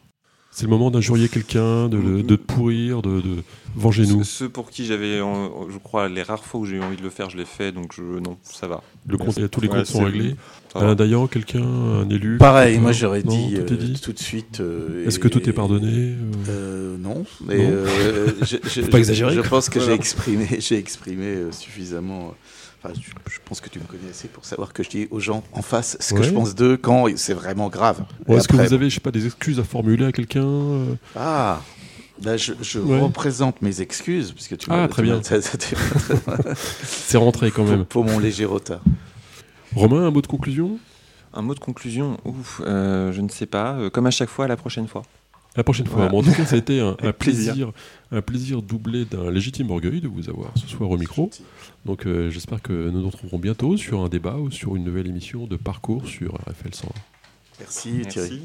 C'est 0.59 0.65
le 0.65 0.71
moment 0.71 0.91
d'injurier 0.91 1.29
quelqu'un, 1.29 1.87
de, 1.87 2.21
de, 2.21 2.35
pourrir, 2.35 3.01
de, 3.01 3.21
de 3.21 3.43
venger 3.77 4.05
nous. 4.05 4.25
Ceux 4.25 4.49
pour 4.49 4.69
qui 4.69 4.85
j'avais, 4.85 5.19
je 5.19 5.77
crois, 5.81 6.09
les 6.09 6.21
rares 6.21 6.43
fois 6.43 6.59
où 6.59 6.65
j'ai 6.65 6.75
eu 6.75 6.81
envie 6.81 6.97
de 6.97 7.01
le 7.01 7.09
faire, 7.09 7.29
je 7.29 7.37
l'ai 7.37 7.45
fait, 7.45 7.71
donc 7.71 7.93
je, 7.95 8.01
non, 8.01 8.37
ça 8.43 8.67
va. 8.67 8.83
Le 9.07 9.17
compte, 9.17 9.49
tous 9.49 9.61
les 9.61 9.69
comptes 9.69 9.85
sont 9.85 10.03
réglés. 10.03 10.35
Alain 10.75 10.95
Dayan, 10.95 11.27
quelqu'un, 11.27 11.63
un 11.63 12.09
élu 12.09 12.37
Pareil, 12.39 12.77
moi 12.77 12.91
j'aurais 12.91 13.23
dit, 13.23 13.55
euh, 13.55 13.63
tout, 14.01 14.11
de 14.11 14.19
suite. 14.19 14.59
Euh, 14.59 15.07
Est-ce 15.07 15.17
que 15.17 15.29
tout 15.29 15.49
est 15.49 15.53
pardonné 15.53 16.13
euh 16.49 16.97
Non, 16.97 17.23
mais 17.47 17.65
je, 18.41 18.81
pas 18.91 18.97
exagérer, 18.97 19.33
je, 19.35 19.39
pense 19.39 19.69
que 19.69 19.79
j'ai 19.85 19.93
exprimé, 19.93 20.45
j'ai 20.59 20.77
exprimé 20.77 21.37
suffisamment 21.51 22.35
je, 22.85 23.37
pense 23.45 23.61
que 23.61 23.69
tu 23.69 23.79
me 23.79 23.85
connais 23.85 24.09
assez 24.09 24.27
pour 24.27 24.45
savoir 24.45 24.73
que 24.73 24.83
je 24.83 24.89
dis 24.89 25.07
aux 25.11 25.19
gens 25.19 25.43
en 25.51 25.61
face 25.61 25.97
ce 25.99 26.13
que 26.13 26.23
je 26.23 26.31
pense 26.31 26.55
d'eux 26.55 26.77
quand 26.77 27.07
c'est 27.17 27.33
vraiment 27.33 27.69
grave. 27.69 28.03
Est-ce 28.27 28.47
que 28.47 28.55
vous 28.55 28.73
avez, 28.73 28.89
je 28.89 28.95
sais 28.95 29.01
pas, 29.01 29.11
des 29.11 29.25
excuses 29.25 29.59
à 29.59 29.63
formuler 29.63 30.05
à 30.05 30.11
quelqu'un 30.11 30.45
euh? 30.45 30.95
Ah, 31.15 31.61
Là, 32.23 32.35
je, 32.35 32.79
représente 32.79 33.61
mes 33.61 33.81
excuses. 33.81 34.31
Parce 34.33 34.47
que 34.47 34.55
tu 34.55 34.67
ah, 34.71 34.87
très 34.89 35.03
bien. 35.03 35.21
c'est 36.83 37.17
rentré 37.17 37.51
quand 37.51 37.63
même. 37.63 37.85
Pour, 37.85 38.03
mon 38.03 38.19
léger 38.19 38.45
retard. 38.45 38.81
Romain, 39.75 40.05
un 40.05 40.11
mot 40.11 40.21
de 40.21 40.27
conclusion? 40.27 40.79
Un 41.33 41.41
mot 41.41 41.53
de 41.53 41.59
conclusion? 41.59 42.17
Ouf, 42.25 42.61
euh, 42.65 43.11
je 43.11 43.21
ne 43.21 43.29
sais 43.29 43.45
pas. 43.45 43.73
Euh, 43.73 43.89
comme 43.89 44.07
à 44.07 44.11
chaque 44.11 44.29
fois, 44.29 44.47
la 44.47 44.57
prochaine 44.57 44.87
fois. 44.87 45.03
La 45.55 45.63
prochaine 45.63 45.87
fois. 45.87 46.13
en 46.13 46.21
tout 46.21 46.31
cas, 46.31 46.45
ça 46.45 46.55
a 46.55 46.59
été 46.59 46.79
un, 46.79 46.95
plaisir, 47.17 47.71
un 48.11 48.21
plaisir 48.21 48.61
doublé 48.61 49.05
d'un 49.05 49.31
légitime 49.31 49.71
orgueil 49.71 49.99
de 49.99 50.07
vous 50.07 50.29
avoir 50.29 50.51
ce 50.55 50.67
soir 50.67 50.89
au 50.89 50.97
micro. 50.97 51.29
Donc, 51.85 52.05
euh, 52.05 52.29
j'espère 52.29 52.61
que 52.61 52.89
nous 52.89 53.01
nous 53.01 53.09
retrouverons 53.09 53.39
bientôt 53.39 53.75
sur 53.75 54.01
un 54.01 54.09
débat 54.09 54.35
ou 54.35 54.51
sur 54.51 54.75
une 54.75 54.83
nouvelle 54.83 55.07
émission 55.07 55.47
de 55.47 55.55
parcours 55.55 56.07
sur 56.07 56.35
RFL 56.35 56.73
101. 56.73 56.89
Merci, 57.59 58.01
Thierry. 58.07 58.41